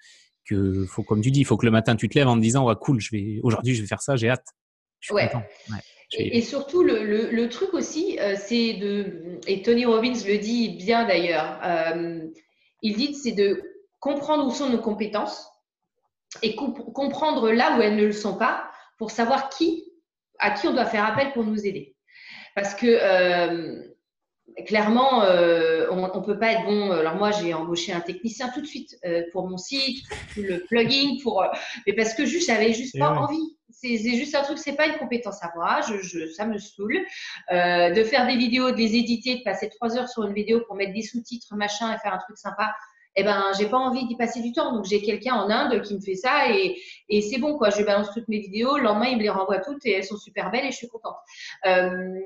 que 0.46 0.84
faut, 0.86 1.02
comme 1.02 1.20
tu 1.20 1.30
dis, 1.30 1.40
il 1.40 1.44
faut 1.44 1.56
que 1.56 1.66
le 1.66 1.72
matin 1.72 1.96
tu 1.96 2.08
te 2.08 2.18
lèves 2.18 2.28
en 2.28 2.36
te 2.36 2.42
disant, 2.42 2.66
ouais, 2.66 2.74
cool, 2.80 3.00
je 3.00 3.10
vais, 3.12 3.40
aujourd'hui, 3.42 3.74
je 3.74 3.82
vais 3.82 3.88
faire 3.88 4.02
ça, 4.02 4.16
j'ai 4.16 4.30
hâte. 4.30 4.46
ouais. 5.10 5.30
Et, 6.14 6.42
surtout, 6.42 6.82
le, 6.82 7.30
le, 7.30 7.48
truc 7.48 7.72
aussi, 7.72 8.18
euh, 8.20 8.34
c'est 8.38 8.74
de, 8.74 9.38
et 9.46 9.62
Tony 9.62 9.86
Robbins 9.86 10.12
le 10.12 10.36
dit 10.36 10.76
bien 10.76 11.06
d'ailleurs, 11.06 11.58
euh, 11.64 12.20
il 12.82 12.96
dit 12.96 13.14
c'est 13.14 13.32
de 13.32 13.62
comprendre 14.00 14.46
où 14.46 14.50
sont 14.50 14.68
nos 14.68 14.80
compétences 14.80 15.48
et 16.42 16.56
comprendre 16.56 17.50
là 17.50 17.76
où 17.76 17.82
elles 17.82 17.96
ne 17.96 18.04
le 18.04 18.12
sont 18.12 18.36
pas 18.36 18.68
pour 18.98 19.10
savoir 19.10 19.48
qui, 19.48 19.84
à 20.38 20.50
qui 20.50 20.66
on 20.66 20.72
doit 20.72 20.86
faire 20.86 21.04
appel 21.04 21.32
pour 21.32 21.44
nous 21.44 21.66
aider. 21.66 21.94
Parce 22.54 22.74
que 22.74 22.86
euh, 22.86 23.82
clairement, 24.66 25.22
euh, 25.22 25.86
on 25.90 25.96
ne 25.96 26.24
peut 26.24 26.38
pas 26.38 26.52
être 26.52 26.64
bon. 26.64 26.90
Alors 26.90 27.16
moi, 27.16 27.30
j'ai 27.30 27.54
embauché 27.54 27.92
un 27.92 28.00
technicien 28.00 28.48
tout 28.50 28.60
de 28.60 28.66
suite 28.66 28.98
euh, 29.04 29.22
pour 29.32 29.48
mon 29.48 29.56
site, 29.56 30.06
pour 30.34 30.42
le 30.42 30.64
plugin, 30.64 31.16
pour, 31.22 31.44
mais 31.86 31.92
parce 31.94 32.14
que 32.14 32.24
juste, 32.24 32.46
j'avais 32.48 32.72
juste 32.72 32.98
pas 32.98 33.10
envie. 33.10 33.56
C'est 33.82 34.16
juste 34.16 34.34
un 34.34 34.42
truc, 34.42 34.58
c'est 34.58 34.76
pas 34.76 34.86
une 34.86 34.96
compétence 34.96 35.42
à 35.42 35.50
moi, 35.56 35.80
je, 35.80 36.26
ça 36.28 36.46
me 36.46 36.56
saoule. 36.58 37.00
de 37.50 38.04
faire 38.04 38.26
des 38.26 38.36
vidéos, 38.36 38.70
de 38.70 38.76
les 38.76 38.94
éditer, 38.94 39.38
de 39.38 39.42
passer 39.42 39.68
trois 39.68 39.96
heures 39.98 40.08
sur 40.08 40.22
une 40.22 40.34
vidéo 40.34 40.60
pour 40.66 40.76
mettre 40.76 40.92
des 40.92 41.02
sous-titres, 41.02 41.54
machin, 41.56 41.92
et 41.92 41.98
faire 41.98 42.14
un 42.14 42.18
truc 42.18 42.38
sympa, 42.38 42.72
eh 43.14 43.24
ben, 43.24 43.44
j'ai 43.58 43.66
pas 43.66 43.76
envie 43.76 44.06
d'y 44.06 44.16
passer 44.16 44.40
du 44.40 44.52
temps. 44.52 44.72
Donc, 44.72 44.84
j'ai 44.84 45.02
quelqu'un 45.02 45.34
en 45.34 45.50
Inde 45.50 45.82
qui 45.82 45.94
me 45.94 46.00
fait 46.00 46.14
ça 46.14 46.50
et, 46.50 46.80
c'est 47.20 47.38
bon, 47.38 47.58
quoi. 47.58 47.70
Je 47.70 47.82
balance 47.82 48.10
toutes 48.12 48.28
mes 48.28 48.38
vidéos, 48.38 48.78
le 48.78 48.84
lendemain, 48.84 49.06
il 49.06 49.18
me 49.18 49.22
les 49.22 49.28
renvoie 49.28 49.58
toutes 49.58 49.84
et 49.84 49.92
elles 49.92 50.04
sont 50.04 50.16
super 50.16 50.50
belles 50.50 50.66
et 50.66 50.70
je 50.70 50.76
suis 50.76 50.88
contente. 50.88 51.16
Euh, 51.66 52.20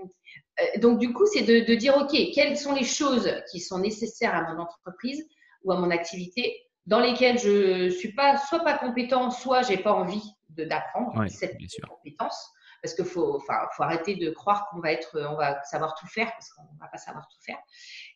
donc, 0.78 0.98
du 0.98 1.12
coup, 1.12 1.26
c'est 1.26 1.42
de, 1.42 1.74
dire, 1.74 1.96
OK, 1.96 2.16
quelles 2.34 2.56
sont 2.56 2.74
les 2.74 2.84
choses 2.84 3.30
qui 3.50 3.60
sont 3.60 3.78
nécessaires 3.78 4.34
à 4.34 4.42
mon 4.52 4.60
entreprise 4.60 5.26
ou 5.64 5.72
à 5.72 5.76
mon 5.76 5.90
activité 5.90 6.65
dans 6.87 7.01
lesquelles 7.01 7.38
je 7.38 7.88
suis 7.90 8.12
pas, 8.12 8.37
soit 8.37 8.61
pas 8.61 8.79
compétent, 8.79 9.31
soit 9.31 9.62
j'ai 9.62 9.79
pas 9.79 9.92
envie 9.92 10.22
d'apprendre. 10.49 11.29
Cette 11.29 11.57
compétence. 11.88 12.51
Parce 12.83 12.94
qu'il 12.94 13.07
faut, 13.07 13.40
faut 13.40 13.83
arrêter 13.83 14.14
de 14.16 14.31
croire 14.31 14.68
qu'on 14.70 14.81
va 14.81 14.92
être, 14.92 15.18
on 15.29 15.37
va 15.37 15.62
savoir 15.64 15.94
tout 15.99 16.07
faire 16.07 16.31
parce 16.31 16.51
qu'on 16.53 16.62
va 16.79 16.87
pas 16.87 16.99
savoir 16.99 17.27
tout 17.27 17.38
faire. 17.44 17.59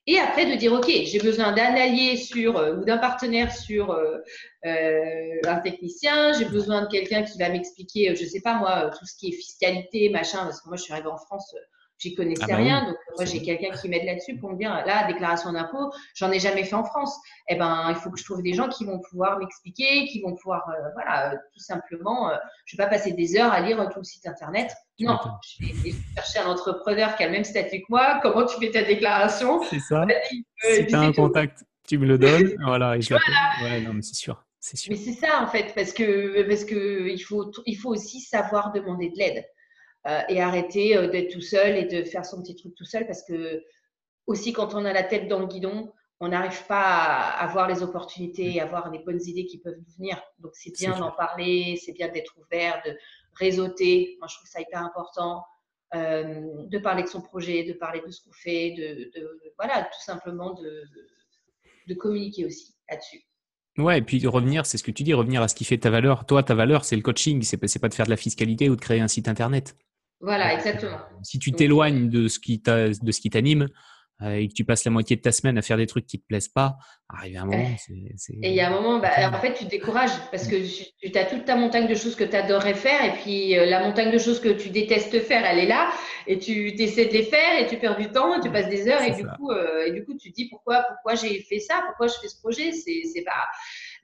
Et 0.07 0.19
après 0.19 0.47
de 0.47 0.55
dire, 0.55 0.73
ok, 0.73 0.87
j'ai 0.87 1.19
besoin 1.19 1.53
d'un 1.53 1.75
allié 1.75 2.17
sur 2.17 2.57
euh, 2.57 2.77
ou 2.77 2.85
d'un 2.85 2.99
partenaire 2.99 3.53
sur 3.55 3.91
euh, 3.91 4.19
euh, 4.67 5.41
un 5.47 5.61
technicien, 5.61 6.33
j'ai 6.35 6.45
besoin 6.45 6.83
de 6.83 6.89
quelqu'un 6.89 7.23
qui 7.23 7.39
va 7.39 7.49
m'expliquer, 7.49 8.15
je 8.15 8.25
sais 8.25 8.41
pas 8.41 8.55
moi, 8.55 8.91
tout 8.99 9.07
ce 9.07 9.17
qui 9.17 9.29
est 9.29 9.33
fiscalité, 9.33 10.09
machin, 10.11 10.45
parce 10.45 10.61
que 10.61 10.69
moi 10.69 10.77
je 10.77 10.83
suis 10.83 10.93
arrivée 10.93 11.09
en 11.09 11.19
France 11.19 11.55
J'y 12.01 12.15
connaissais 12.15 12.45
ah 12.45 12.49
bah 12.49 12.57
rien, 12.57 12.87
donc 12.87 12.97
moi 13.15 13.27
j'ai 13.27 13.43
quelqu'un 13.43 13.73
qui 13.73 13.87
m'aide 13.91 14.07
là-dessus 14.07 14.39
pour 14.39 14.51
me 14.51 14.57
dire 14.57 14.71
là 14.87 15.07
déclaration 15.07 15.53
d'impôt, 15.53 15.93
j'en 16.15 16.33
ai 16.33 16.41
jamais 16.41 16.65
fait 16.65 16.75
en 16.75 16.83
France. 16.83 17.15
Eh 17.47 17.57
ben 17.57 17.89
il 17.91 17.95
faut 17.95 18.11
que 18.11 18.19
je 18.19 18.25
trouve 18.25 18.43
des 18.43 18.55
gens 18.55 18.71
qui 18.71 18.87
vont 18.87 19.01
pouvoir 19.11 19.39
m'expliquer, 19.39 20.07
qui 20.07 20.23
vont 20.23 20.35
pouvoir 20.35 20.67
euh, 20.71 20.89
voilà 20.95 21.37
tout 21.53 21.61
simplement. 21.61 22.31
Euh, 22.31 22.37
je 22.65 22.75
vais 22.75 22.85
pas 22.85 22.89
passer 22.89 23.13
des 23.13 23.37
heures 23.37 23.53
à 23.53 23.61
lire 23.61 23.87
tout 23.93 23.99
le 23.99 24.05
site 24.05 24.27
internet. 24.27 24.73
non, 24.99 25.19
je 25.61 25.67
vais 25.67 25.93
chercher 26.15 26.39
un 26.39 26.47
entrepreneur 26.47 27.15
qui 27.17 27.23
a 27.23 27.27
le 27.27 27.33
même 27.33 27.45
statut 27.45 27.81
que 27.81 27.87
moi. 27.91 28.19
Comment 28.23 28.47
tu 28.47 28.59
fais 28.59 28.71
ta 28.71 28.83
déclaration? 28.83 29.63
C'est 29.65 29.81
ça. 29.81 30.05
Euh, 30.05 30.75
si 30.75 30.87
tu 30.87 30.95
as 30.95 31.01
un 31.01 31.13
contact, 31.13 31.65
tu 31.87 31.99
me 31.99 32.07
le 32.07 32.17
donnes, 32.17 32.55
voilà 32.65 32.97
et 32.97 33.03
je 33.03 33.11
voilà. 33.11 33.25
Ouais, 33.63 33.83
non 33.83 33.93
mais 33.93 34.03
c'est 34.03 34.15
sûr. 34.15 34.43
Mais 34.89 34.97
c'est 34.97 35.13
ça 35.13 35.43
en 35.43 35.49
fait, 35.49 35.75
parce 35.75 35.93
que 35.93 36.49
parce 36.49 36.65
que 36.65 37.11
il 37.11 37.21
faut 37.21 37.51
il 37.67 37.77
faut 37.77 37.91
aussi 37.91 38.21
savoir 38.21 38.73
demander 38.73 39.11
de 39.11 39.19
l'aide. 39.19 39.45
Euh, 40.07 40.23
et 40.31 40.41
arrêter 40.41 40.97
euh, 40.97 41.09
d'être 41.09 41.31
tout 41.31 41.43
seul 41.43 41.77
et 41.77 41.85
de 41.85 42.05
faire 42.05 42.25
son 42.25 42.41
petit 42.41 42.57
truc 42.57 42.75
tout 42.75 42.87
seul 42.87 43.07
parce 43.07 43.23
que 43.23 43.63
aussi 44.27 44.55
quand 44.55 44.75
on 44.75 44.87
a 44.87 44.95
la 44.95 45.03
tête 45.03 45.29
dans 45.29 45.41
le 45.41 45.47
guidon, 45.47 45.93
on 46.21 46.29
n'arrive 46.29 46.67
pas 46.67 47.33
à, 47.33 47.47
voir 47.49 47.69
les 47.69 47.83
opportunités 47.83 48.55
et 48.55 48.61
à 48.63 48.65
voir 48.65 48.91
les 48.91 49.01
bonnes 49.01 49.21
idées 49.27 49.45
qui 49.45 49.59
peuvent 49.59 49.77
nous 49.77 49.95
venir. 49.99 50.19
Donc 50.39 50.53
c'est 50.55 50.73
bien 50.75 50.99
d'en 50.99 51.11
parler, 51.11 51.79
c'est 51.85 51.93
bien 51.93 52.09
d'être 52.09 52.35
ouvert, 52.39 52.81
de 52.87 52.97
réseauter. 53.35 54.17
Moi 54.21 54.29
je 54.31 54.37
trouve 54.37 54.49
ça 54.49 54.63
hyper 54.63 54.83
important. 54.83 55.45
Euh, 55.95 56.65
de 56.69 56.79
parler 56.79 57.03
de 57.03 57.09
son 57.09 57.21
projet, 57.21 57.65
de 57.65 57.75
parler 57.75 58.01
de 58.01 58.11
ce 58.11 58.23
qu'on 58.23 58.33
fait, 58.33 58.71
de, 58.79 59.11
voilà, 59.59 59.83
tout 59.83 60.01
simplement 60.01 60.55
de, 60.55 60.85
de 61.89 61.95
communiquer 61.95 62.47
aussi 62.47 62.75
là-dessus. 62.89 63.23
Ouais, 63.77 63.99
et 63.99 64.03
puis 64.03 64.27
revenir, 64.27 64.65
c'est 64.65 64.79
ce 64.79 64.83
que 64.83 64.93
tu 64.93 65.03
dis, 65.03 65.13
revenir 65.13 65.43
à 65.43 65.49
ce 65.49 65.55
qui 65.55 65.65
fait 65.65 65.79
ta 65.79 65.91
valeur. 65.91 66.25
Toi, 66.25 66.43
ta 66.43 66.55
valeur, 66.55 66.87
c'est 66.87 66.97
le 66.97 67.03
coaching, 67.03 67.43
c'est 67.43 67.59
pas, 67.59 67.67
pas 67.81 67.89
de 67.89 67.95
faire 67.95 68.07
de 68.07 68.11
la 68.11 68.17
fiscalité 68.17 68.71
ou 68.71 68.77
de 68.77 68.81
créer 68.81 69.01
un 69.01 69.09
site 69.09 69.29
internet. 69.29 69.77
Voilà, 70.21 70.55
exactement. 70.55 70.99
Si 71.23 71.39
tu 71.39 71.53
t'éloignes 71.53 72.09
de 72.09 72.29
ce 72.29 72.39
qui 72.39 72.61
t'anime 72.61 73.69
euh, 74.23 74.35
et 74.35 74.49
que 74.49 74.53
tu 74.53 74.67
passes 74.67 74.85
la 74.85 74.91
moitié 74.91 75.17
de 75.17 75.23
ta 75.23 75.33
semaine 75.33 75.57
à 75.57 75.63
faire 75.63 75.79
des 75.79 75.87
trucs 75.87 76.07
qui 76.07 76.21
te 76.21 76.27
plaisent 76.27 76.49
pas, 76.49 76.77
arrive 77.09 77.39
un 77.39 77.47
moment, 77.47 77.71
c'est. 77.79 78.35
Et 78.43 78.51
il 78.51 78.55
y 78.55 78.61
a 78.61 78.69
un 78.69 78.71
moment, 78.71 78.99
bah, 78.99 79.09
en 79.33 79.41
fait, 79.41 79.55
tu 79.55 79.65
te 79.65 79.71
décourages 79.71 80.11
parce 80.31 80.47
que 80.47 80.57
tu 80.57 81.19
as 81.19 81.25
toute 81.25 81.47
ta 81.47 81.57
montagne 81.57 81.89
de 81.89 81.95
choses 81.95 82.17
que 82.17 82.25
tu 82.25 82.37
adorerais 82.37 82.75
faire 82.75 83.03
et 83.03 83.19
puis 83.19 83.57
euh, 83.57 83.65
la 83.65 83.81
montagne 83.81 84.13
de 84.13 84.19
choses 84.19 84.39
que 84.39 84.51
tu 84.51 84.69
détestes 84.69 85.21
faire, 85.21 85.47
elle 85.47 85.61
est 85.61 85.67
là 85.67 85.91
et 86.27 86.39
tu 86.39 86.69
essaies 86.69 87.07
de 87.07 87.15
les 87.15 87.23
faire 87.23 87.59
et 87.59 87.67
tu 87.67 87.79
perds 87.79 87.97
du 87.97 88.11
temps 88.11 88.37
et 88.37 88.41
tu 88.41 88.51
passes 88.51 88.69
des 88.69 88.89
heures 88.89 89.01
et 89.01 89.13
du, 89.13 89.25
coup, 89.25 89.51
euh, 89.51 89.87
et 89.87 89.93
du 89.93 90.05
coup, 90.05 90.13
tu 90.19 90.31
te 90.31 90.35
dis 90.35 90.51
pourquoi, 90.51 90.85
pourquoi 90.87 91.15
j'ai 91.15 91.41
fait 91.45 91.61
ça, 91.61 91.81
pourquoi 91.87 92.09
je 92.09 92.15
fais 92.21 92.29
ce 92.29 92.39
projet, 92.39 92.73
c'est 92.73 93.25
pas. 93.25 93.49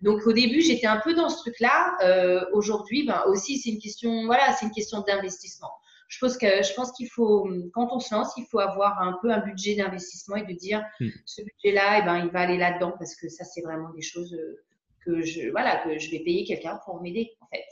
Donc 0.01 0.27
au 0.27 0.33
début, 0.33 0.63
j'étais 0.63 0.87
un 0.87 0.99
peu 0.99 1.13
dans 1.13 1.29
ce 1.29 1.37
truc-là. 1.41 2.47
Aujourd'hui, 2.55 3.07
ben, 3.07 3.23
aussi, 3.27 3.59
c'est 3.59 3.69
une 3.69 3.79
question, 3.79 4.25
voilà, 4.25 4.55
c'est 4.55 4.65
une 4.65 4.73
question 4.73 5.03
d'investissement 5.07 5.73
je 6.09 6.19
pense 6.21 6.39
que 6.39 6.63
je 6.63 6.75
pense 6.75 6.93
qu'il 6.93 7.09
faut, 7.09 7.49
quand 7.73 7.89
on 7.93 7.99
se 7.99 8.15
lance, 8.15 8.33
il 8.37 8.47
faut 8.47 8.61
avoir 8.61 9.01
un 9.01 9.19
peu 9.21 9.31
un 9.31 9.41
budget 9.41 9.75
d'investissement 9.75 10.37
et 10.37 10.45
de 10.45 10.53
dire 10.53 10.85
hmm. 11.01 11.09
ce 11.25 11.43
budget-là, 11.43 12.01
eh 12.01 12.03
ben, 12.05 12.19
il 12.25 12.31
va 12.31 12.41
aller 12.41 12.59
là-dedans 12.59 12.93
parce 12.99 13.15
que 13.17 13.29
ça, 13.29 13.45
c'est 13.45 13.63
vraiment 13.63 13.91
des 13.91 14.03
choses 14.03 14.33
euh, 14.35 14.65
que 15.05 15.23
je, 15.23 15.51
voilà, 15.51 15.83
que 15.85 15.99
je 15.99 16.11
vais 16.11 16.21
payer 16.21 16.45
quelqu'un 16.45 16.79
pour 16.85 17.01
m'aider 17.01 17.33
en 17.41 17.47
fait. 17.49 17.65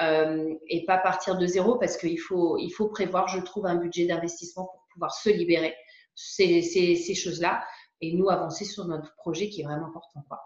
Euh, 0.00 0.54
et 0.68 0.84
pas 0.84 0.98
partir 0.98 1.36
de 1.36 1.46
zéro 1.46 1.76
parce 1.76 1.96
qu'il 1.96 2.20
faut, 2.20 2.56
il 2.58 2.70
faut 2.70 2.88
prévoir, 2.88 3.26
je 3.28 3.40
trouve, 3.40 3.66
un 3.66 3.76
budget 3.76 4.06
d'investissement 4.06 4.66
pour 4.66 4.86
pouvoir 4.92 5.12
se 5.12 5.28
libérer 5.28 5.74
ces, 6.14 6.62
ces, 6.62 6.94
ces 6.94 7.14
choses-là 7.14 7.64
et 8.00 8.14
nous 8.14 8.28
avancer 8.28 8.64
sur 8.64 8.84
notre 8.86 9.14
projet 9.16 9.48
qui 9.48 9.60
est 9.60 9.64
vraiment 9.64 9.86
important. 9.86 10.24
Quoi. 10.28 10.38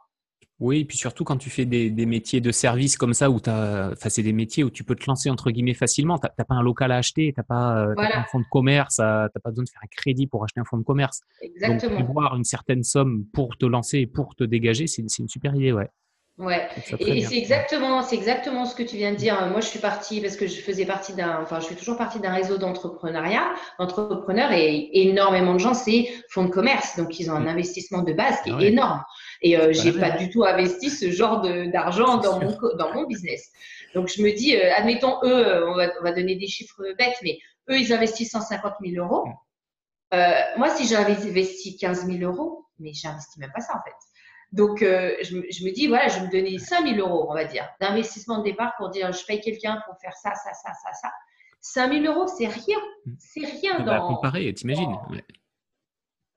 Oui, 0.62 0.78
et 0.78 0.84
puis 0.84 0.96
surtout 0.96 1.24
quand 1.24 1.38
tu 1.38 1.50
fais 1.50 1.64
des, 1.64 2.06
métiers 2.06 2.40
de 2.40 2.52
service 2.52 2.96
comme 2.96 3.14
ça, 3.14 3.30
où 3.30 3.38
enfin, 3.38 4.08
c'est 4.08 4.22
des 4.22 4.32
métiers 4.32 4.62
où 4.62 4.70
tu 4.70 4.84
peux 4.84 4.94
te 4.94 5.04
lancer 5.08 5.28
entre 5.28 5.50
guillemets 5.50 5.74
facilement. 5.74 6.18
Tu 6.18 6.28
n'as 6.38 6.44
pas 6.44 6.54
un 6.54 6.62
local 6.62 6.92
à 6.92 6.98
acheter, 6.98 7.32
tu 7.34 7.40
n'as 7.40 7.42
pas, 7.42 7.78
euh, 7.84 7.94
un 7.98 8.22
fonds 8.30 8.38
de 8.38 8.46
commerce, 8.48 8.96
tu 8.96 9.02
n'as 9.02 9.28
pas 9.28 9.50
besoin 9.50 9.64
de 9.64 9.68
faire 9.68 9.82
un 9.82 9.90
crédit 9.90 10.28
pour 10.28 10.44
acheter 10.44 10.60
un 10.60 10.64
fonds 10.64 10.78
de 10.78 10.84
commerce. 10.84 11.22
Exactement. 11.40 11.98
Donc, 11.98 12.08
avoir 12.08 12.36
une 12.36 12.44
certaine 12.44 12.84
somme 12.84 13.24
pour 13.32 13.56
te 13.56 13.66
lancer, 13.66 14.06
pour 14.06 14.36
te 14.36 14.44
dégager, 14.44 14.86
c'est 14.86 15.02
une 15.02 15.28
super 15.28 15.52
idée, 15.56 15.72
ouais. 15.72 15.90
Ouais, 16.38 16.66
et, 16.98 17.22
c'est 17.22 17.36
exactement, 17.36 18.00
c'est 18.02 18.16
exactement 18.16 18.64
ce 18.64 18.74
que 18.74 18.82
tu 18.82 18.96
viens 18.96 19.12
de 19.12 19.16
dire. 19.16 19.48
Moi, 19.50 19.60
je 19.60 19.66
suis 19.66 19.80
partie 19.80 20.20
parce 20.20 20.36
que 20.36 20.46
je 20.46 20.60
faisais 20.60 20.86
partie 20.86 21.12
d'un, 21.12 21.40
enfin, 21.42 21.60
je 21.60 21.66
suis 21.66 21.76
toujours 21.76 21.98
partie 21.98 22.20
d'un 22.20 22.32
réseau 22.32 22.56
d'entrepreneuriat, 22.56 23.52
d'entrepreneurs 23.78 24.50
et 24.52 24.88
énormément 24.94 25.52
de 25.52 25.58
gens, 25.58 25.74
c'est 25.74 26.08
fonds 26.30 26.44
de 26.44 26.50
commerce. 26.50 26.96
Donc, 26.96 27.20
ils 27.20 27.30
ont 27.30 27.34
un 27.34 27.46
investissement 27.46 28.02
de 28.02 28.14
base 28.14 28.40
qui 28.42 28.50
est 28.50 28.54
ah 28.56 28.64
énorme. 28.64 29.04
Et 29.42 29.56
euh, 29.56 29.72
j'ai 29.72 29.92
pas 29.92 30.10
du 30.10 30.30
tout 30.30 30.44
investi 30.44 30.88
ce 30.88 31.10
genre 31.10 31.40
d'argent 31.40 32.18
dans 32.18 32.40
mon, 32.40 32.56
dans 32.76 32.94
mon 32.94 33.04
business. 33.06 33.50
Donc, 33.94 34.08
je 34.08 34.22
me 34.22 34.32
dis, 34.32 34.56
euh, 34.56 34.72
admettons, 34.74 35.18
eux, 35.24 35.46
euh, 35.46 35.70
on 35.70 35.74
va, 35.74 35.88
on 36.00 36.02
va 36.04 36.12
donner 36.12 36.36
des 36.36 36.46
chiffres 36.46 36.82
bêtes, 36.96 37.16
mais 37.22 37.38
eux, 37.68 37.78
ils 37.78 37.92
investissent 37.92 38.30
150 38.30 38.74
000 38.84 39.04
euros. 39.04 39.26
Euh, 40.14 40.32
moi, 40.56 40.70
si 40.70 40.86
j'avais 40.86 41.16
investi 41.16 41.76
15 41.76 42.06
000 42.06 42.18
euros, 42.30 42.66
mais 42.78 42.92
j'investis 42.92 43.36
même 43.38 43.52
pas 43.52 43.60
ça, 43.60 43.74
en 43.74 43.82
fait. 43.82 43.96
Donc, 44.52 44.82
euh, 44.82 45.14
je, 45.22 45.38
je, 45.50 45.64
me 45.64 45.72
dis, 45.72 45.88
voilà, 45.88 46.08
je 46.08 46.20
vais 46.20 46.26
me 46.26 46.30
donner 46.30 46.58
5 46.58 46.86
000 46.86 46.98
euros, 46.98 47.26
on 47.30 47.34
va 47.34 47.44
dire, 47.44 47.66
d'investissement 47.80 48.38
de 48.38 48.44
départ 48.44 48.74
pour 48.76 48.90
dire, 48.90 49.10
je 49.12 49.24
paye 49.24 49.40
quelqu'un 49.40 49.82
pour 49.86 49.96
faire 50.00 50.14
ça, 50.14 50.34
ça, 50.34 50.52
ça, 50.52 50.72
ça, 50.72 50.92
ça. 50.92 51.10
5 51.60 51.92
000 52.02 52.04
euros, 52.12 52.26
c'est 52.26 52.46
rien. 52.46 52.78
Hmm. 53.06 53.14
C'est 53.18 53.46
rien 53.46 53.78
dans. 53.80 53.86
Bah, 53.86 54.04
comparer, 54.06 54.52
t'imagines. 54.52 54.96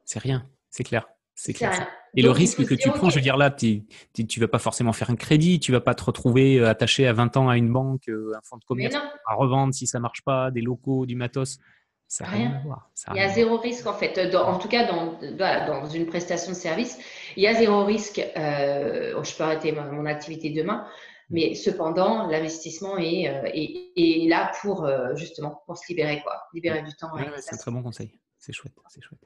C'est 0.06 0.20
rien, 0.20 0.48
c'est 0.70 0.84
clair. 0.84 1.08
C'est 1.36 1.54
clair. 1.54 1.88
Et 2.16 2.22
le 2.22 2.32
risque 2.32 2.66
que 2.66 2.74
tu 2.74 2.90
prends, 2.90 3.10
je 3.10 3.16
veux 3.16 3.22
dire 3.22 3.36
là, 3.36 3.52
tu 3.52 3.84
ne 4.18 4.40
vas 4.40 4.48
pas 4.48 4.60
forcément 4.60 4.94
faire 4.94 5.10
un 5.10 5.18
crédit, 5.18 5.60
tu 5.60 5.74
vas 5.74 5.82
pas 5.82 5.94
te 5.94 6.04
retrouver 6.04 6.58
euh, 6.60 6.70
attaché 6.70 7.06
à 7.08 7.14
20 7.14 7.36
ans 7.36 7.50
à 7.50 7.58
une 7.58 7.72
banque, 7.72 8.08
euh, 8.08 8.32
un 8.36 8.42
fonds 8.42 8.58
de 8.58 8.64
commerce 8.64 8.96
à 8.96 9.34
revendre 9.36 9.74
si 9.74 9.86
ça 9.86 10.00
marche 10.00 10.24
pas, 10.24 10.50
des 10.50 10.62
locaux, 10.62 11.06
du 11.06 11.16
matos. 11.16 11.60
Ça 12.08 12.24
n'a 12.24 12.30
rien. 12.30 12.52
à 12.52 12.60
voir. 12.64 12.90
il 13.14 13.18
y 13.18 13.20
a 13.20 13.30
zéro 13.30 13.58
risque 13.58 13.88
en 13.88 13.94
fait. 13.94 14.34
en 14.36 14.60
tout 14.60 14.70
cas, 14.70 14.86
dans, 14.86 15.20
dans, 15.34 15.86
une 15.88 16.06
prestation 16.06 16.52
de 16.52 16.56
service, 16.56 16.98
il 17.36 17.44
y 17.44 17.48
a 17.48 17.54
zéro 17.54 17.84
risque. 17.84 18.20
Euh, 18.38 19.22
je 19.22 19.36
peux 19.36 19.44
arrêter 19.44 19.74
mon 19.74 20.06
activité 20.06 20.52
demain, 20.52 20.88
mais 21.30 21.56
cependant, 21.56 22.28
l'investissement 22.28 22.98
est, 22.98 23.24
est, 23.54 24.30
là 24.30 24.52
pour 24.62 24.88
justement 25.16 25.64
pour 25.66 25.78
se 25.78 25.88
libérer 25.90 26.22
quoi, 26.22 26.44
libérer 26.54 26.84
du 26.84 26.96
temps. 26.96 27.10
c'est 27.38 27.56
un 27.56 27.58
très 27.58 27.72
bon 27.72 27.82
conseil. 27.82 28.12
C'est 28.38 28.54
chouette, 28.54 28.74
c'est 28.88 29.02
chouette. 29.02 29.20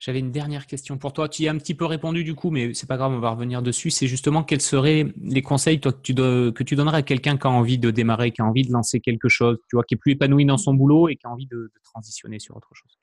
J'avais 0.00 0.20
une 0.20 0.32
dernière 0.32 0.66
question 0.66 0.96
pour 0.96 1.12
toi. 1.12 1.28
Tu 1.28 1.42
y 1.42 1.48
as 1.48 1.52
un 1.52 1.58
petit 1.58 1.74
peu 1.74 1.84
répondu 1.84 2.24
du 2.24 2.34
coup, 2.34 2.50
mais 2.50 2.72
c'est 2.72 2.88
pas 2.88 2.96
grave, 2.96 3.12
on 3.12 3.20
va 3.20 3.30
revenir 3.30 3.60
dessus. 3.60 3.90
C'est 3.90 4.06
justement 4.06 4.42
quels 4.42 4.62
seraient 4.62 5.04
les 5.22 5.42
conseils 5.42 5.78
toi, 5.78 5.92
que, 5.92 6.00
tu 6.00 6.14
que 6.14 6.62
tu 6.62 6.74
donnerais 6.74 6.96
à 6.98 7.02
quelqu'un 7.02 7.36
qui 7.36 7.46
a 7.46 7.50
envie 7.50 7.78
de 7.78 7.90
démarrer, 7.90 8.30
qui 8.30 8.40
a 8.40 8.46
envie 8.46 8.66
de 8.66 8.72
lancer 8.72 9.00
quelque 9.00 9.28
chose, 9.28 9.58
tu 9.68 9.76
vois, 9.76 9.84
qui 9.84 9.94
est 9.94 9.98
plus 9.98 10.12
épanoui 10.12 10.46
dans 10.46 10.56
son 10.56 10.72
boulot 10.72 11.10
et 11.10 11.16
qui 11.16 11.26
a 11.26 11.30
envie 11.30 11.46
de, 11.46 11.70
transitionner 11.84 12.38
sur 12.38 12.56
autre 12.56 12.70
chose? 12.72 12.98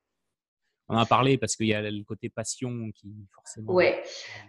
On 0.89 0.95
en 0.95 1.00
a 1.00 1.06
parlé 1.06 1.38
parce 1.38 1.56
qu'il 1.56 1.68
y 1.68 1.74
a 1.74 1.82
le 1.82 2.04
côté 2.04 2.30
passion 2.30 2.89
qui 2.95 3.14
forcément. 3.36 3.74
Ouais. 3.74 4.02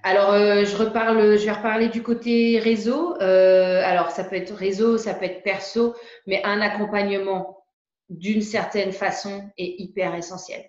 Alors 0.02 0.32
euh, 0.32 0.64
je 0.64 0.74
reparle, 0.76 1.36
je 1.36 1.44
vais 1.44 1.52
reparler 1.52 1.88
du 1.88 2.02
côté 2.02 2.60
réseau. 2.60 3.20
Euh, 3.20 3.82
alors 3.84 4.10
ça 4.10 4.24
peut 4.24 4.36
être 4.36 4.54
réseau, 4.54 4.96
ça 4.96 5.12
peut 5.12 5.26
être 5.26 5.42
perso, 5.42 5.94
mais 6.26 6.40
un 6.44 6.60
accompagnement 6.62 7.64
d'une 8.08 8.40
certaine 8.40 8.92
façon 8.92 9.50
est 9.58 9.74
hyper 9.80 10.14
essentiel. 10.14 10.64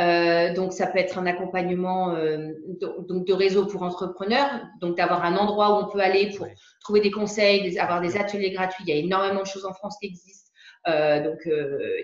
Euh, 0.00 0.54
donc, 0.54 0.72
ça 0.72 0.86
peut 0.86 0.98
être 0.98 1.18
un 1.18 1.26
accompagnement 1.26 2.14
euh, 2.14 2.52
de, 2.80 3.06
donc 3.06 3.26
de 3.26 3.32
réseau 3.32 3.66
pour 3.66 3.82
entrepreneurs, 3.82 4.48
donc 4.80 4.96
d'avoir 4.96 5.24
un 5.24 5.36
endroit 5.36 5.70
où 5.70 5.84
on 5.84 5.90
peut 5.90 6.00
aller 6.00 6.32
pour 6.36 6.46
trouver 6.80 7.00
des 7.00 7.10
conseils, 7.10 7.78
avoir 7.78 8.00
des 8.00 8.16
ateliers 8.16 8.50
gratuits. 8.50 8.84
Il 8.86 8.94
y 8.94 8.96
a 8.96 9.00
énormément 9.00 9.42
de 9.42 9.46
choses 9.46 9.66
en 9.66 9.74
France 9.74 9.96
qui 10.00 10.06
existent. 10.06 10.50
Euh, 10.88 11.22
donc, 11.22 11.38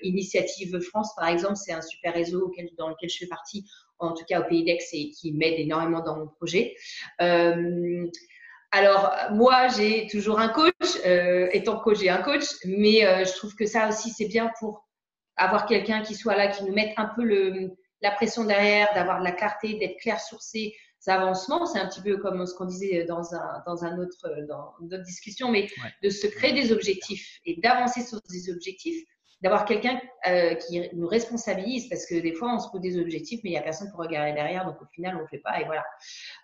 Initiative 0.03 0.78
France, 0.80 1.14
par 1.16 1.28
exemple, 1.28 1.57
c'est 1.57 1.72
un 1.72 1.80
super 1.80 2.12
réseau 2.12 2.47
auquel, 2.47 2.68
dans 2.76 2.90
lequel 2.90 3.09
je 3.09 3.18
fais 3.18 3.26
partie, 3.26 3.64
en 3.99 4.12
tout 4.12 4.24
cas 4.28 4.40
au 4.40 4.44
Pays 4.44 4.64
d'Aix, 4.64 4.78
et 4.92 5.11
qui 5.11 5.32
m'aide 5.32 5.59
énormément 5.59 6.03
dans 6.03 6.16
mon 6.18 6.26
projet. 6.26 6.74
alors, 7.18 9.14
moi, 9.30 9.68
j'ai 9.68 10.07
toujours 10.09 10.38
un 10.38 10.49
coach. 10.49 10.72
étant 11.53 11.78
coach, 11.78 12.01
j'ai 12.01 12.11
un 12.11 12.20
coach, 12.20 12.44
mais 12.66 13.24
je 13.24 13.32
trouve 13.36 13.55
que 13.55 13.64
ça 13.64 13.88
aussi, 13.88 14.11
c'est 14.11 14.28
bien 14.28 14.53
pour 14.59 14.86
avoir 15.38 15.64
quelqu'un 15.64 16.03
qui 16.03 16.14
soit 16.14 16.36
là, 16.36 16.49
qui 16.49 16.64
nous 16.64 16.74
mette 16.74 16.92
un 16.99 17.07
peu 17.07 17.22
le, 17.22 17.70
la 18.03 18.11
pression 18.11 18.44
derrière, 18.44 18.92
d'avoir 18.94 19.20
de 19.20 19.24
la 19.24 19.32
clarté, 19.32 19.74
d'être 19.74 19.99
clair 19.99 20.20
sur 20.20 20.40
ses 20.40 20.74
avancements. 21.07 21.66
C'est 21.66 21.78
un 21.78 21.88
petit 21.88 22.03
peu 22.03 22.16
comme 22.18 22.47
ce 22.47 22.55
qu'on 22.55 22.66
disait 22.66 23.05
dans, 23.05 23.34
un, 23.34 23.62
dans, 23.66 23.84
un 23.84 23.99
autre, 23.99 24.28
dans 24.49 24.74
d'autres 24.80 25.05
discussions, 25.05 25.51
mais 25.51 25.68
de 26.03 26.11
se 26.11 26.26
créer 26.26 26.53
des 26.53 26.72
objectifs 26.72 27.40
et 27.44 27.61
d'avancer 27.61 28.03
sur 28.03 28.20
des 28.28 28.51
objectifs, 28.51 29.05
d'avoir 29.42 29.64
quelqu'un 29.64 30.01
euh, 30.26 30.55
qui 30.55 30.82
nous 30.94 31.07
responsabilise, 31.07 31.88
parce 31.88 32.07
que 32.07 32.14
des 32.14 32.32
fois, 32.32 32.55
on 32.55 32.59
se 32.59 32.70
pose 32.70 32.80
des 32.80 32.99
objectifs, 32.99 33.40
mais 33.44 33.51
il 33.51 33.53
n'y 33.53 33.59
a 33.59 33.62
personne 33.62 33.90
pour 33.90 34.01
regarder 34.01 34.32
derrière, 34.32 34.64
donc 34.64 34.80
au 34.80 34.86
final, 34.86 35.14
on 35.14 35.18
ne 35.18 35.22
le 35.22 35.28
fait 35.28 35.38
pas, 35.38 35.61
et 35.61 35.64
voilà. 35.64 35.84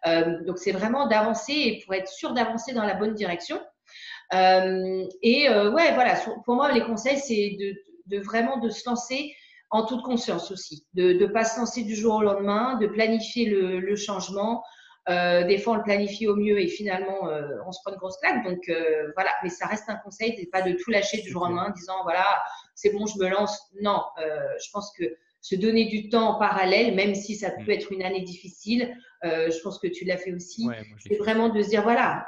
Euh, 0.07 0.45
donc, 0.45 0.59
c'est 0.59 0.73
vraiment 0.73 1.07
d'avancer 1.07 1.53
et 1.53 1.83
pour 1.85 1.95
être 1.95 2.09
sûr 2.09 2.35
d'avancer 2.35 2.73
dans 2.73 2.85
la 2.85 2.95
bonne 2.95 3.15
direction. 3.15 3.61
Euh, 4.35 5.07
et 5.23 5.49
ouais, 5.49 5.95
voilà, 5.95 6.15
pour 6.45 6.55
moi, 6.55 6.71
les 6.73 6.83
conseils, 6.83 7.19
c'est 7.19 7.57
de, 7.59 7.75
de, 8.07 8.23
vraiment 8.23 8.59
de 8.59 8.69
se 8.69 8.89
lancer 8.89 9.35
en 9.73 9.87
toute 9.87 10.03
conscience 10.03 10.51
aussi, 10.51 10.87
de 10.93 11.15
ne 11.15 11.27
pas 11.27 11.45
se 11.45 11.59
lancer 11.59 11.83
du 11.83 11.97
jour 11.97 12.17
au 12.17 12.23
lendemain, 12.23 12.77
de 12.77 12.87
planifier 12.87 13.47
le, 13.47 13.81
le 13.81 13.97
changement. 13.97 14.63
Euh, 15.09 15.45
des 15.45 15.59
fois, 15.59 15.73
on 15.73 15.77
le 15.77 15.83
planifie 15.83 16.29
au 16.29 16.37
mieux 16.37 16.61
et 16.61 16.69
finalement, 16.69 17.27
euh, 17.27 17.43
on 17.67 17.73
se 17.73 17.81
prend 17.83 17.93
une 17.93 17.99
grosse 17.99 18.19
claque. 18.19 18.45
Donc 18.45 18.69
euh, 18.69 19.11
voilà, 19.15 19.31
mais 19.43 19.49
ça 19.49 19.67
reste 19.67 19.89
un 19.89 19.97
conseil, 19.97 20.35
c'est 20.39 20.51
pas 20.51 20.61
de 20.61 20.73
tout 20.73 20.91
lâcher 20.91 21.23
du 21.23 21.31
jour 21.31 21.43
au 21.43 21.47
lendemain 21.47 21.69
en 21.71 21.73
disant 21.73 22.03
voilà, 22.03 22.25
c'est 22.75 22.91
bon, 22.91 23.07
je 23.07 23.19
me 23.19 23.29
lance. 23.31 23.59
Non, 23.81 24.03
euh, 24.21 24.39
je 24.63 24.71
pense 24.73 24.93
que 24.97 25.05
se 25.41 25.57
donner 25.57 25.87
du 25.87 26.11
temps 26.11 26.35
en 26.35 26.39
parallèle, 26.39 26.95
même 26.95 27.15
si 27.15 27.35
ça 27.35 27.51
peut 27.51 27.73
mm. 27.73 27.77
être 27.77 27.93
une 27.93 28.03
année 28.03 28.21
difficile, 28.23 28.95
je 29.25 29.61
pense 29.63 29.79
que 29.79 29.87
tu 29.87 30.05
l'as 30.05 30.19
fait 30.19 30.33
aussi. 30.33 30.69
c'est 30.99 31.17
vraiment 31.17 31.49
de 31.49 31.63
se 31.63 31.69
dire 31.69 31.83
voilà, 31.83 32.27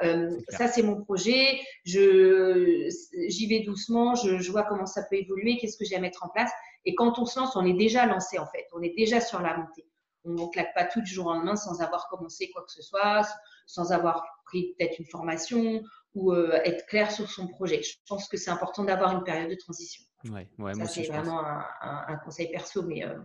ça 0.49 0.67
c'est 0.67 0.81
mon 0.81 1.01
projet, 1.01 1.59
je 1.85 2.89
j'y 3.27 3.47
vais 3.47 3.61
doucement, 3.61 4.15
je, 4.15 4.39
je, 4.39 4.51
vois 4.51 4.63
comment 4.63 4.85
ça 4.85 5.03
peut 5.03 5.17
évoluer, 5.17 5.57
qu'est-ce 5.57 5.77
que 5.77 5.85
j'ai 5.85 5.95
à 5.95 5.99
mettre 5.99 6.25
en 6.25 6.29
place? 6.29 6.51
Et 6.85 6.95
quand 6.95 7.19
on 7.19 7.25
se 7.25 7.39
lance, 7.39 7.55
on 7.55 7.65
est 7.65 7.73
déjà 7.73 8.05
lancé 8.05 8.39
en 8.39 8.45
fait, 8.47 8.67
on 8.73 8.81
est 8.81 8.95
déjà 8.95 9.21
sur 9.21 9.41
la 9.41 9.57
montée. 9.57 9.87
On 10.23 10.31
ne 10.31 10.51
claque 10.51 10.73
pas 10.73 10.85
tout 10.85 11.01
du 11.01 11.11
jour 11.11 11.27
au 11.27 11.33
lendemain 11.33 11.55
sans 11.55 11.81
avoir 11.81 12.07
commencé 12.09 12.49
quoi 12.51 12.63
que 12.63 12.71
ce 12.71 12.81
soit, 12.81 13.27
sans 13.67 13.91
avoir 13.91 14.23
pris 14.45 14.75
peut-être 14.77 14.99
une 14.99 15.05
formation 15.05 15.83
ou 16.15 16.31
euh, 16.31 16.59
être 16.63 16.85
clair 16.87 17.11
sur 17.11 17.29
son 17.29 17.47
projet. 17.47 17.81
Je 17.83 17.95
pense 18.07 18.27
que 18.27 18.37
c'est 18.37 18.49
important 18.49 18.83
d'avoir 18.83 19.15
une 19.15 19.23
période 19.23 19.49
de 19.49 19.55
transition. 19.55 20.03
Ouais, 20.31 20.47
ouais, 20.57 20.73
ça, 20.73 20.85
c'est 20.85 21.03
vraiment 21.03 21.45
un, 21.45 21.63
un, 21.81 22.17
conseil 22.17 22.49
perso, 22.49 22.81
mais 22.81 23.05
euh, 23.05 23.15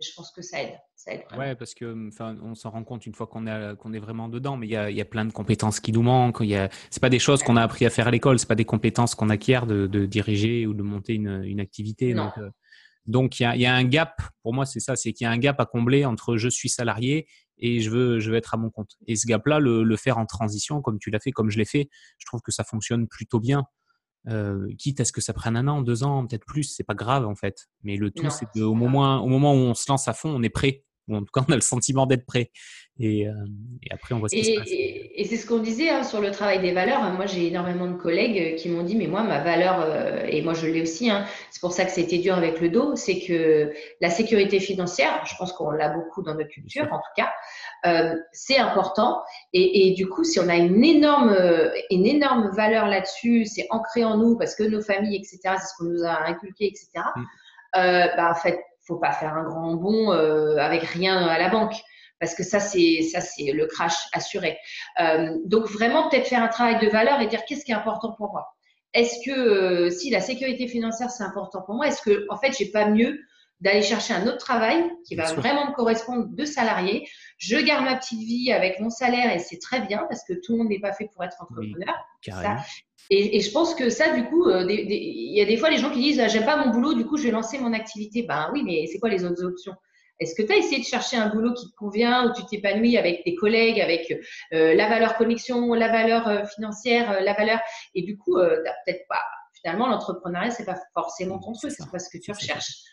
je 0.00 0.10
pense 0.14 0.30
que 0.32 0.42
ça 0.42 0.62
aide. 0.62 0.78
Ça 0.96 1.14
aide 1.14 1.22
ouais, 1.38 1.54
parce 1.54 1.74
que 1.74 2.10
on 2.20 2.54
s'en 2.54 2.70
rend 2.70 2.84
compte 2.84 3.06
une 3.06 3.14
fois 3.14 3.26
qu'on 3.26 3.46
est, 3.46 3.76
qu'on 3.76 3.92
est 3.92 3.98
vraiment 3.98 4.28
dedans, 4.28 4.56
mais 4.56 4.66
il 4.66 4.72
y 4.72 4.76
a, 4.76 4.90
y 4.90 5.00
a, 5.00 5.04
plein 5.04 5.24
de 5.24 5.32
compétences 5.32 5.80
qui 5.80 5.92
nous 5.92 6.02
manquent. 6.02 6.40
Il 6.40 6.48
y 6.48 6.56
a, 6.56 6.68
c'est 6.90 7.00
pas 7.00 7.08
des 7.08 7.18
choses 7.18 7.42
qu'on 7.42 7.56
a 7.56 7.62
appris 7.62 7.86
à 7.86 7.90
faire 7.90 8.08
à 8.08 8.10
l'école, 8.10 8.38
c'est 8.38 8.48
pas 8.48 8.54
des 8.54 8.64
compétences 8.64 9.14
qu'on 9.14 9.30
acquiert 9.30 9.66
de, 9.66 9.86
de, 9.86 10.04
diriger 10.04 10.66
ou 10.66 10.74
de 10.74 10.82
monter 10.82 11.14
une, 11.14 11.44
une 11.44 11.60
activité. 11.60 12.12
Non. 12.12 12.24
Donc, 12.24 12.38
euh, 12.38 12.50
donc, 13.06 13.38
il 13.38 13.42
y 13.42 13.46
a, 13.46 13.56
y 13.56 13.66
a, 13.66 13.74
un 13.74 13.84
gap, 13.84 14.22
pour 14.42 14.54
moi, 14.54 14.64
c'est 14.64 14.80
ça, 14.80 14.96
c'est 14.96 15.12
qu'il 15.12 15.24
y 15.24 15.28
a 15.28 15.30
un 15.30 15.38
gap 15.38 15.60
à 15.60 15.66
combler 15.66 16.04
entre 16.04 16.36
je 16.36 16.48
suis 16.48 16.68
salarié 16.68 17.26
et 17.58 17.80
je 17.80 17.90
veux, 17.90 18.18
je 18.18 18.30
veux 18.30 18.36
être 18.36 18.54
à 18.54 18.56
mon 18.56 18.70
compte. 18.70 18.96
Et 19.06 19.16
ce 19.16 19.26
gap-là, 19.26 19.58
le, 19.58 19.84
le, 19.84 19.96
faire 19.96 20.18
en 20.18 20.26
transition, 20.26 20.80
comme 20.80 20.98
tu 20.98 21.10
l'as 21.10 21.20
fait, 21.20 21.30
comme 21.30 21.50
je 21.50 21.58
l'ai 21.58 21.64
fait, 21.64 21.88
je 22.18 22.26
trouve 22.26 22.40
que 22.40 22.52
ça 22.52 22.64
fonctionne 22.64 23.06
plutôt 23.06 23.40
bien. 23.40 23.64
Euh, 24.28 24.68
quitte 24.78 25.00
à 25.00 25.04
ce 25.04 25.12
que 25.12 25.20
ça 25.20 25.34
prenne 25.34 25.54
un 25.54 25.68
an, 25.68 25.82
deux 25.82 26.02
ans, 26.02 26.26
peut-être 26.26 26.46
plus, 26.46 26.64
c'est 26.64 26.84
pas 26.84 26.94
grave 26.94 27.26
en 27.26 27.34
fait. 27.34 27.68
Mais 27.82 27.96
le 27.96 28.10
tout, 28.10 28.30
c'est 28.30 28.46
qu'au 28.46 28.74
moment, 28.74 29.22
au 29.22 29.28
moment 29.28 29.52
où 29.52 29.58
on 29.58 29.74
se 29.74 29.84
lance 29.90 30.08
à 30.08 30.14
fond, 30.14 30.30
on 30.30 30.42
est 30.42 30.50
prêt 30.50 30.84
ou 31.08 31.16
en 31.16 31.20
tout 31.20 31.32
cas 31.32 31.44
on 31.48 31.52
a 31.52 31.56
le 31.56 31.60
sentiment 31.60 32.06
d'être 32.06 32.26
prêt. 32.26 32.50
Et, 33.00 33.26
euh, 33.26 33.32
et, 33.82 33.92
après 33.92 34.14
on 34.14 34.20
voit 34.20 34.28
ce 34.28 34.36
qui 34.36 34.40
et, 34.42 34.54
se 34.54 34.60
passe. 34.60 34.68
Et, 34.70 35.24
c'est 35.24 35.36
ce 35.36 35.46
qu'on 35.46 35.58
disait 35.58 35.88
hein, 35.88 36.04
sur 36.04 36.20
le 36.20 36.30
travail 36.30 36.60
des 36.60 36.72
valeurs. 36.72 37.02
Moi 37.14 37.26
j'ai 37.26 37.48
énormément 37.48 37.88
de 37.88 37.96
collègues 37.96 38.38
euh, 38.38 38.56
qui 38.56 38.68
m'ont 38.68 38.84
dit 38.84 38.94
mais 38.94 39.08
moi 39.08 39.24
ma 39.24 39.42
valeur 39.42 39.80
euh, 39.80 40.24
et 40.28 40.42
moi 40.42 40.54
je 40.54 40.68
l'ai 40.68 40.80
aussi. 40.80 41.10
Hein, 41.10 41.24
c'est 41.50 41.60
pour 41.60 41.72
ça 41.72 41.84
que 41.84 41.90
c'était 41.90 42.18
dur 42.18 42.36
avec 42.36 42.60
le 42.60 42.68
dos, 42.68 42.94
c'est 42.94 43.18
que 43.18 43.72
la 44.00 44.10
sécurité 44.10 44.60
financière, 44.60 45.24
je 45.26 45.34
pense 45.36 45.52
qu'on 45.52 45.72
l'a 45.72 45.88
beaucoup 45.88 46.22
dans 46.22 46.34
notre 46.34 46.50
culture 46.50 46.84
en 46.92 46.98
tout 46.98 47.14
cas, 47.16 47.32
euh, 47.86 48.14
c'est 48.32 48.58
important. 48.58 49.22
Et, 49.52 49.92
du 49.96 50.08
coup 50.08 50.22
si 50.22 50.38
on 50.38 50.48
a 50.48 50.56
une 50.56 50.84
énorme 50.84 51.36
une 51.90 52.06
énorme 52.06 52.50
valeur 52.54 52.86
là-dessus, 52.86 53.44
c'est 53.44 53.66
ancré 53.70 54.04
en 54.04 54.18
nous 54.18 54.36
parce 54.36 54.54
que 54.54 54.62
nos 54.62 54.80
familles 54.80 55.16
etc. 55.16 55.40
C'est 55.58 55.66
ce 55.66 55.74
qu'on 55.78 55.86
nous 55.86 56.04
a 56.04 56.28
inculqué 56.28 56.66
etc. 56.66 56.88
Mm. 57.16 57.24
Bah, 57.74 58.30
en 58.30 58.34
fait 58.36 58.60
faut 58.86 58.96
pas 58.96 59.12
faire 59.12 59.34
un 59.34 59.44
grand 59.44 59.74
bond 59.74 60.12
euh, 60.12 60.56
avec 60.58 60.82
rien 60.82 61.16
à 61.26 61.38
la 61.38 61.48
banque 61.48 61.74
parce 62.20 62.34
que 62.34 62.42
ça 62.42 62.60
c'est 62.60 63.02
ça 63.02 63.20
c'est 63.20 63.52
le 63.52 63.66
crash 63.66 63.94
assuré. 64.12 64.58
Euh, 65.00 65.36
donc 65.44 65.68
vraiment 65.68 66.08
peut-être 66.08 66.26
faire 66.26 66.42
un 66.42 66.48
travail 66.48 66.78
de 66.78 66.88
valeur 66.88 67.20
et 67.20 67.26
dire 67.26 67.44
qu'est-ce 67.46 67.64
qui 67.64 67.72
est 67.72 67.74
important 67.74 68.12
pour 68.16 68.30
moi? 68.32 68.46
Est-ce 68.92 69.16
que 69.24 69.36
euh, 69.36 69.90
si 69.90 70.10
la 70.10 70.20
sécurité 70.20 70.68
financière 70.68 71.10
c'est 71.10 71.24
important 71.24 71.62
pour 71.62 71.74
moi, 71.74 71.88
est-ce 71.88 72.02
que 72.02 72.26
en 72.30 72.36
fait 72.38 72.54
j'ai 72.56 72.70
pas 72.70 72.86
mieux 72.86 73.18
d'aller 73.60 73.82
chercher 73.82 74.14
un 74.14 74.26
autre 74.26 74.38
travail 74.38 74.90
qui 75.06 75.14
va 75.14 75.32
vraiment 75.32 75.68
me 75.68 75.74
correspondre 75.74 76.26
de 76.28 76.44
salarié. 76.44 77.08
Je 77.38 77.56
garde 77.56 77.84
ma 77.84 77.96
petite 77.96 78.20
vie 78.20 78.52
avec 78.52 78.80
mon 78.80 78.90
salaire 78.90 79.34
et 79.34 79.38
c'est 79.38 79.58
très 79.58 79.80
bien 79.80 80.06
parce 80.08 80.24
que 80.24 80.34
tout 80.34 80.52
le 80.52 80.58
monde 80.58 80.68
n'est 80.68 80.80
pas 80.80 80.92
fait 80.92 81.08
pour 81.12 81.24
être 81.24 81.36
entrepreneur. 81.40 81.94
ça. 82.26 82.56
Et, 83.10 83.36
et, 83.36 83.40
je 83.40 83.50
pense 83.50 83.74
que 83.74 83.90
ça, 83.90 84.14
du 84.14 84.24
coup, 84.24 84.48
euh, 84.48 84.64
il 84.70 85.36
y 85.36 85.40
a 85.40 85.44
des 85.44 85.58
fois 85.58 85.68
les 85.68 85.76
gens 85.76 85.90
qui 85.90 86.00
disent 86.00 86.20
ah, 86.20 86.28
j'aime 86.28 86.46
pas 86.46 86.56
mon 86.56 86.70
boulot, 86.70 86.94
du 86.94 87.04
coup 87.04 87.18
je 87.18 87.24
vais 87.24 87.30
lancer 87.30 87.58
mon 87.58 87.74
activité. 87.74 88.22
Ben 88.22 88.48
oui, 88.52 88.62
mais 88.64 88.86
c'est 88.86 88.98
quoi 88.98 89.10
les 89.10 89.24
autres 89.24 89.44
options? 89.44 89.74
Est-ce 90.20 90.34
que 90.34 90.42
tu 90.42 90.52
as 90.52 90.56
essayé 90.56 90.78
de 90.78 90.86
chercher 90.86 91.16
un 91.16 91.28
boulot 91.28 91.52
qui 91.54 91.68
te 91.68 91.76
convient, 91.76 92.28
où 92.28 92.32
tu 92.32 92.44
t'épanouis 92.46 92.96
avec 92.96 93.24
tes 93.24 93.34
collègues, 93.34 93.80
avec 93.80 94.12
euh, 94.52 94.74
la 94.74 94.88
valeur 94.88 95.16
connexion, 95.16 95.74
la 95.74 95.88
valeur 95.88 96.28
euh, 96.28 96.44
financière, 96.54 97.10
euh, 97.10 97.20
la 97.20 97.34
valeur? 97.34 97.60
Et 97.94 98.02
du 98.02 98.16
coup, 98.16 98.38
tu 98.38 98.70
peut-être 98.86 99.06
pas. 99.08 99.22
Finalement, 99.60 99.88
l'entrepreneuriat, 99.88 100.50
c'est 100.50 100.64
pas 100.64 100.78
forcément 100.92 101.38
ton 101.38 101.52
truc, 101.52 101.72
c'est 101.72 101.90
pas 101.90 101.98
ce 101.98 102.10
que 102.10 102.22
tu 102.22 102.30
recherches. 102.30 102.84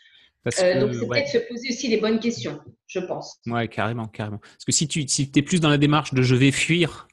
Donc, 0.44 0.52
c'est 0.94 1.06
peut-être 1.06 1.28
se 1.28 1.38
poser 1.38 1.68
aussi 1.68 1.88
les 1.88 1.98
bonnes 1.98 2.18
questions, 2.18 2.60
je 2.86 2.98
pense. 3.00 3.40
Ouais, 3.46 3.68
carrément, 3.68 4.08
carrément. 4.08 4.38
Parce 4.38 4.64
que 4.64 4.72
si 4.72 4.88
tu 4.88 5.06
si 5.06 5.30
es 5.34 5.42
plus 5.42 5.60
dans 5.60 5.70
la 5.70 5.78
démarche 5.78 6.14
de 6.14 6.22
je 6.22 6.34
vais 6.34 6.50
fuir 6.50 7.06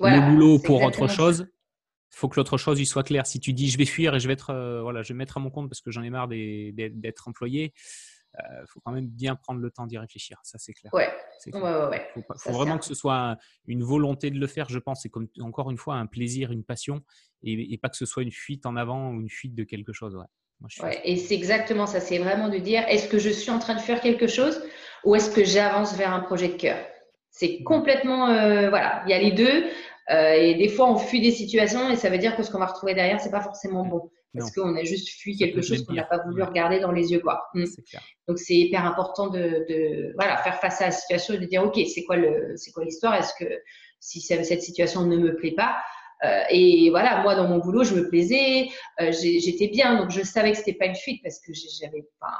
le 0.00 0.30
boulot 0.30 0.58
pour 0.58 0.82
autre 0.82 1.08
chose, 1.08 1.46
il 1.48 2.16
faut 2.16 2.28
que 2.28 2.38
l'autre 2.38 2.58
chose 2.58 2.78
il 2.78 2.86
soit 2.86 3.02
clair. 3.02 3.26
Si 3.26 3.40
tu 3.40 3.52
dis 3.52 3.70
je 3.70 3.78
vais 3.78 3.86
fuir 3.86 4.14
et 4.14 4.20
je 4.20 4.26
vais 4.26 4.34
être 4.34 4.50
euh, 4.50 4.82
voilà, 4.82 5.02
je 5.02 5.12
vais 5.12 5.16
mettre 5.16 5.38
à 5.38 5.40
mon 5.40 5.50
compte 5.50 5.70
parce 5.70 5.80
que 5.80 5.90
j'en 5.90 6.02
ai 6.02 6.10
marre 6.10 6.28
d'être 6.28 7.28
employé, 7.28 7.72
il 8.34 8.44
euh, 8.44 8.66
faut 8.66 8.80
quand 8.84 8.92
même 8.92 9.08
bien 9.08 9.36
prendre 9.36 9.60
le 9.60 9.70
temps 9.70 9.86
d'y 9.86 9.96
réfléchir. 9.96 10.38
Ça 10.42 10.58
c'est 10.58 10.74
clair. 10.74 10.92
Ouais. 10.92 11.08
Ouais, 11.52 11.60
ouais, 11.60 12.08
faut, 12.14 12.22
faut 12.36 12.52
vraiment 12.52 12.78
que 12.78 12.84
ce 12.84 12.94
soit 12.94 13.36
une 13.66 13.82
volonté 13.82 14.30
de 14.30 14.38
le 14.38 14.46
faire, 14.46 14.68
je 14.68 14.78
pense. 14.78 15.02
C'est 15.02 15.08
comme 15.08 15.28
encore 15.40 15.70
une 15.70 15.76
fois 15.78 15.96
un 15.96 16.06
plaisir, 16.06 16.52
une 16.52 16.64
passion, 16.64 17.02
et, 17.42 17.76
pas 17.78 17.88
que 17.88 17.96
ce 17.96 18.06
soit 18.06 18.22
une 18.22 18.32
fuite 18.32 18.66
en 18.66 18.76
avant 18.76 19.10
ou 19.10 19.20
une 19.20 19.30
fuite 19.30 19.54
de 19.54 19.64
quelque 19.64 19.92
chose. 19.92 20.16
Ouais. 20.82 21.00
et 21.04 21.16
c'est 21.16 21.34
exactement 21.34 21.86
ça. 21.86 22.00
C'est 22.00 22.18
vraiment 22.18 22.48
de 22.48 22.58
dire 22.58 22.84
est-ce 22.88 23.08
que 23.08 23.18
je 23.18 23.30
suis 23.30 23.50
en 23.50 23.58
train 23.58 23.74
de 23.74 23.80
faire 23.80 24.00
quelque 24.00 24.26
chose 24.26 24.62
ou 25.04 25.14
est-ce 25.14 25.30
que 25.30 25.44
j'avance 25.44 25.94
vers 25.96 26.12
un 26.12 26.20
projet 26.20 26.48
de 26.48 26.56
cœur? 26.56 26.78
C'est 27.30 27.62
complètement 27.62 28.28
euh, 28.28 28.70
voilà. 28.70 29.02
Il 29.06 29.10
y 29.10 29.14
a 29.14 29.18
les 29.18 29.32
deux. 29.32 29.64
Euh, 30.10 30.32
et 30.34 30.54
des 30.54 30.68
fois, 30.68 30.90
on 30.90 30.96
fuit 30.96 31.20
des 31.20 31.30
situations 31.30 31.90
et 31.90 31.96
ça 31.96 32.10
veut 32.10 32.18
dire 32.18 32.36
que 32.36 32.42
ce 32.42 32.50
qu'on 32.50 32.58
va 32.58 32.66
retrouver 32.66 32.94
derrière, 32.94 33.20
c'est 33.20 33.30
pas 33.30 33.40
forcément 33.40 33.84
bon. 33.84 34.10
Parce 34.36 34.50
qu'on 34.50 34.74
a 34.76 34.82
juste 34.82 35.08
fui 35.20 35.36
quelque 35.36 35.62
chose 35.62 35.86
qu'on 35.86 35.92
n'a 35.92 36.02
pas 36.02 36.18
voulu 36.24 36.42
regarder 36.42 36.80
dans 36.80 36.90
les 36.90 37.12
yeux. 37.12 37.20
Quoi. 37.20 37.46
Mm. 37.54 37.66
Donc, 38.26 38.38
c'est 38.38 38.54
hyper 38.54 38.84
important 38.84 39.28
de, 39.28 39.64
de, 39.68 40.12
voilà, 40.16 40.36
faire 40.38 40.58
face 40.60 40.82
à 40.82 40.86
la 40.86 40.90
situation 40.90 41.34
et 41.34 41.38
de 41.38 41.46
dire, 41.46 41.62
OK, 41.62 41.78
c'est 41.86 42.02
quoi 42.02 42.16
l'histoire? 42.16 43.14
Est-ce 43.14 43.32
que 43.38 43.48
si 44.00 44.20
cette 44.20 44.62
situation 44.62 45.06
ne 45.06 45.16
me 45.16 45.36
plaît 45.36 45.54
pas, 45.56 45.76
et 46.50 46.90
voilà, 46.90 47.22
moi 47.22 47.34
dans 47.34 47.48
mon 47.48 47.58
boulot, 47.58 47.84
je 47.84 47.94
me 47.94 48.08
plaisais, 48.08 48.68
euh, 49.00 49.12
j'étais 49.12 49.68
bien, 49.68 49.96
donc 49.96 50.10
je 50.10 50.22
savais 50.22 50.52
que 50.52 50.58
c'était 50.58 50.74
pas 50.74 50.86
une 50.86 50.94
fuite 50.94 51.22
parce 51.22 51.40
que 51.40 51.52
j'avais, 51.80 52.04
enfin, 52.20 52.34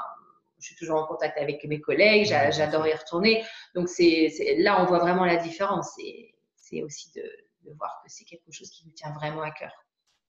je 0.59 0.67
suis 0.67 0.75
toujours 0.75 0.99
en 0.99 1.05
contact 1.05 1.37
avec 1.37 1.63
mes 1.65 1.79
collègues, 1.79 2.25
j'adore 2.25 2.87
y 2.87 2.93
retourner. 2.93 3.43
Donc, 3.75 3.89
c'est, 3.89 4.31
là, 4.57 4.81
on 4.81 4.85
voit 4.85 4.99
vraiment 4.99 5.25
la 5.25 5.37
différence. 5.37 5.91
C'est 6.55 6.81
aussi 6.81 7.11
de, 7.15 7.21
de 7.65 7.73
voir 7.77 8.01
que 8.03 8.11
c'est 8.11 8.25
quelque 8.25 8.51
chose 8.51 8.69
qui 8.71 8.85
nous 8.85 8.93
tient 8.93 9.13
vraiment 9.13 9.41
à 9.41 9.51
cœur. 9.51 9.71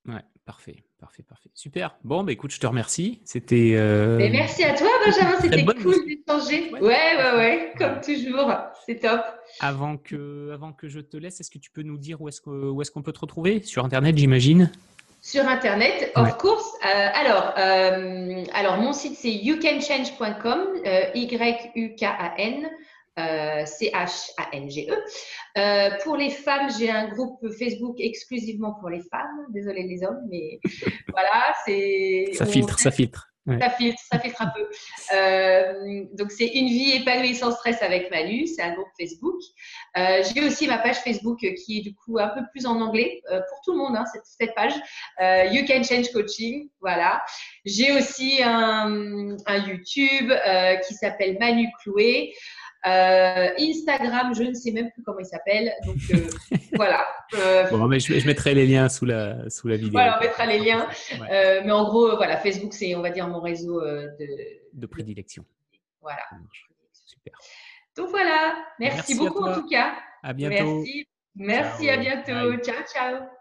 Ouais, 0.09 0.23
parfait, 0.45 0.85
parfait, 1.01 1.23
parfait. 1.23 1.51
Super. 1.55 1.97
Bon, 2.05 2.23
bah, 2.23 2.33
écoute, 2.33 2.53
je 2.53 2.61
te 2.61 2.67
remercie. 2.67 3.21
C'était. 3.25 3.73
Euh... 3.75 4.19
merci 4.31 4.63
à 4.63 4.75
toi, 4.75 4.89
Benjamin. 5.05 5.41
C'était 5.41 5.65
cool 5.65 6.07
d'échanger. 6.07 6.73
Ouais, 6.73 6.81
ouais, 6.81 7.37
ouais, 7.37 7.73
comme 7.77 8.01
toujours. 8.01 8.53
C'est 8.87 9.01
top. 9.01 9.21
Avant 9.61 9.97
que, 9.97 10.51
avant 10.53 10.73
que 10.73 10.89
je 10.89 11.01
te 11.01 11.17
laisse, 11.17 11.41
est-ce 11.41 11.51
que 11.51 11.59
tu 11.59 11.71
peux 11.71 11.83
nous 11.83 11.99
dire 11.99 12.21
où 12.21 12.29
est-ce 12.29 12.41
qu'on 12.41 12.81
est 12.81 12.91
qu'on 12.91 13.03
peut 13.03 13.13
te 13.13 13.21
retrouver? 13.21 13.63
Sur 13.63 13.85
Internet, 13.85 14.17
j'imagine? 14.17 14.71
Sur 15.23 15.49
Internet, 15.49 16.13
of 16.15 16.37
course. 16.39 16.73
Euh, 16.85 17.09
alors, 17.15 17.53
euh, 17.59 18.45
alors, 18.55 18.77
mon 18.77 18.93
site, 18.93 19.17
c'est 19.17 19.33
youcanchange.com, 19.33 20.61
Y-U-K-A-N. 21.15 22.71
Euh, 23.19 23.65
C-H-A-N-G-E. 23.65 24.95
Euh, 25.57 25.91
pour 26.05 26.19
les 26.19 26.29
femmes, 26.29 26.69
j'ai 26.79 26.91
un 26.91 27.09
groupe 27.09 27.41
Facebook 27.59 27.97
exclusivement 27.99 28.75
pour 28.75 28.91
les 28.91 29.01
femmes. 29.11 29.47
Désolée 29.49 29.85
les 29.85 30.05
hommes, 30.05 30.21
mais 30.31 30.61
voilà, 31.09 31.55
c'est. 31.65 32.27
Ça 32.35 32.45
filtre, 32.45 32.79
ça 32.79 32.91
filtre. 32.91 33.29
Ça 33.61 33.71
filtre, 33.71 34.03
ça 34.11 34.19
filtre 34.19 34.43
un 34.43 34.53
peu. 34.55 34.69
Euh, 35.15 36.05
donc, 36.15 36.33
c'est 36.33 36.47
Une 36.47 36.67
vie 36.67 36.97
épanouie 36.97 37.37
sans 37.37 37.53
stress 37.53 37.81
avec 37.81 38.11
Manu. 38.11 38.45
C'est 38.49 38.61
un 38.61 38.75
groupe 38.75 38.89
Facebook. 38.99 39.41
j'ai 39.95 40.45
aussi 40.45 40.67
ma 40.67 40.79
page 40.79 40.97
Facebook 40.97 41.39
qui 41.39 41.79
est 41.79 41.83
du 41.83 41.95
coup 41.95 42.19
un 42.19 42.29
peu 42.29 42.41
plus 42.51 42.67
en 42.67 42.81
anglais 42.81 43.23
pour 43.29 43.61
tout 43.65 43.71
le 43.71 43.79
monde, 43.79 43.97
hein, 43.97 44.05
cette, 44.13 44.27
cette, 44.27 44.55
page. 44.57 44.75
you 45.53 45.65
Can 45.65 45.85
Change 45.85 46.11
Coaching. 46.13 46.69
Voilà. 46.81 47.23
J'ai 47.65 47.93
aussi 47.93 48.43
un, 48.43 49.37
un 49.47 49.59
YouTube 49.59 50.33
qui 50.87 50.95
s'appelle 50.95 51.39
Manu 51.39 51.71
Cloué. 51.83 52.35
Euh, 52.87 53.49
Instagram, 53.59 54.35
je 54.35 54.45
ne 54.45 54.55
sais 54.55 54.71
même 54.71 54.91
plus 54.93 55.03
comment 55.03 55.19
il 55.19 55.27
s'appelle. 55.27 55.73
Donc 55.85 55.97
euh, 56.15 56.29
voilà. 56.77 57.05
Euh, 57.35 57.69
bon, 57.71 57.87
mais 57.87 57.99
je, 57.99 58.27
mettrai 58.27 58.55
les 58.55 58.67
liens 58.67 58.89
sous 58.89 59.07
la, 59.07 59.51
sous 59.51 59.67
la 59.67 59.77
vidéo. 59.77 59.93
Voilà, 59.93 60.19
on 60.19 60.23
mettra 60.23 60.47
les 60.47 60.61
liens. 60.61 60.89
mais 61.21 61.73
en 61.73 61.85
gros, 61.85 62.17
voilà, 62.17 62.37
Facebook, 62.37 62.73
c'est, 62.73 62.95
on 62.95 63.03
va 63.03 63.11
dire, 63.11 63.27
mon 63.27 63.41
réseau 63.41 63.81
de, 63.81 64.19
de 64.73 64.87
prédilection. 64.87 65.45
Voilà. 66.01 66.23
Super. 66.93 67.33
Donc 67.97 68.11
voilà. 68.11 68.55
Merci, 68.79 69.17
beaucoup 69.17 69.43
en 69.43 69.55
tout 69.55 69.69
cas. 69.69 69.95
À 70.23 70.33
bientôt. 70.33 70.77
Merci. 70.77 71.07
Merci, 71.35 71.91
à 71.91 71.97
bientôt. 71.97 72.57
Ciao, 72.63 72.83
ciao. 72.93 73.36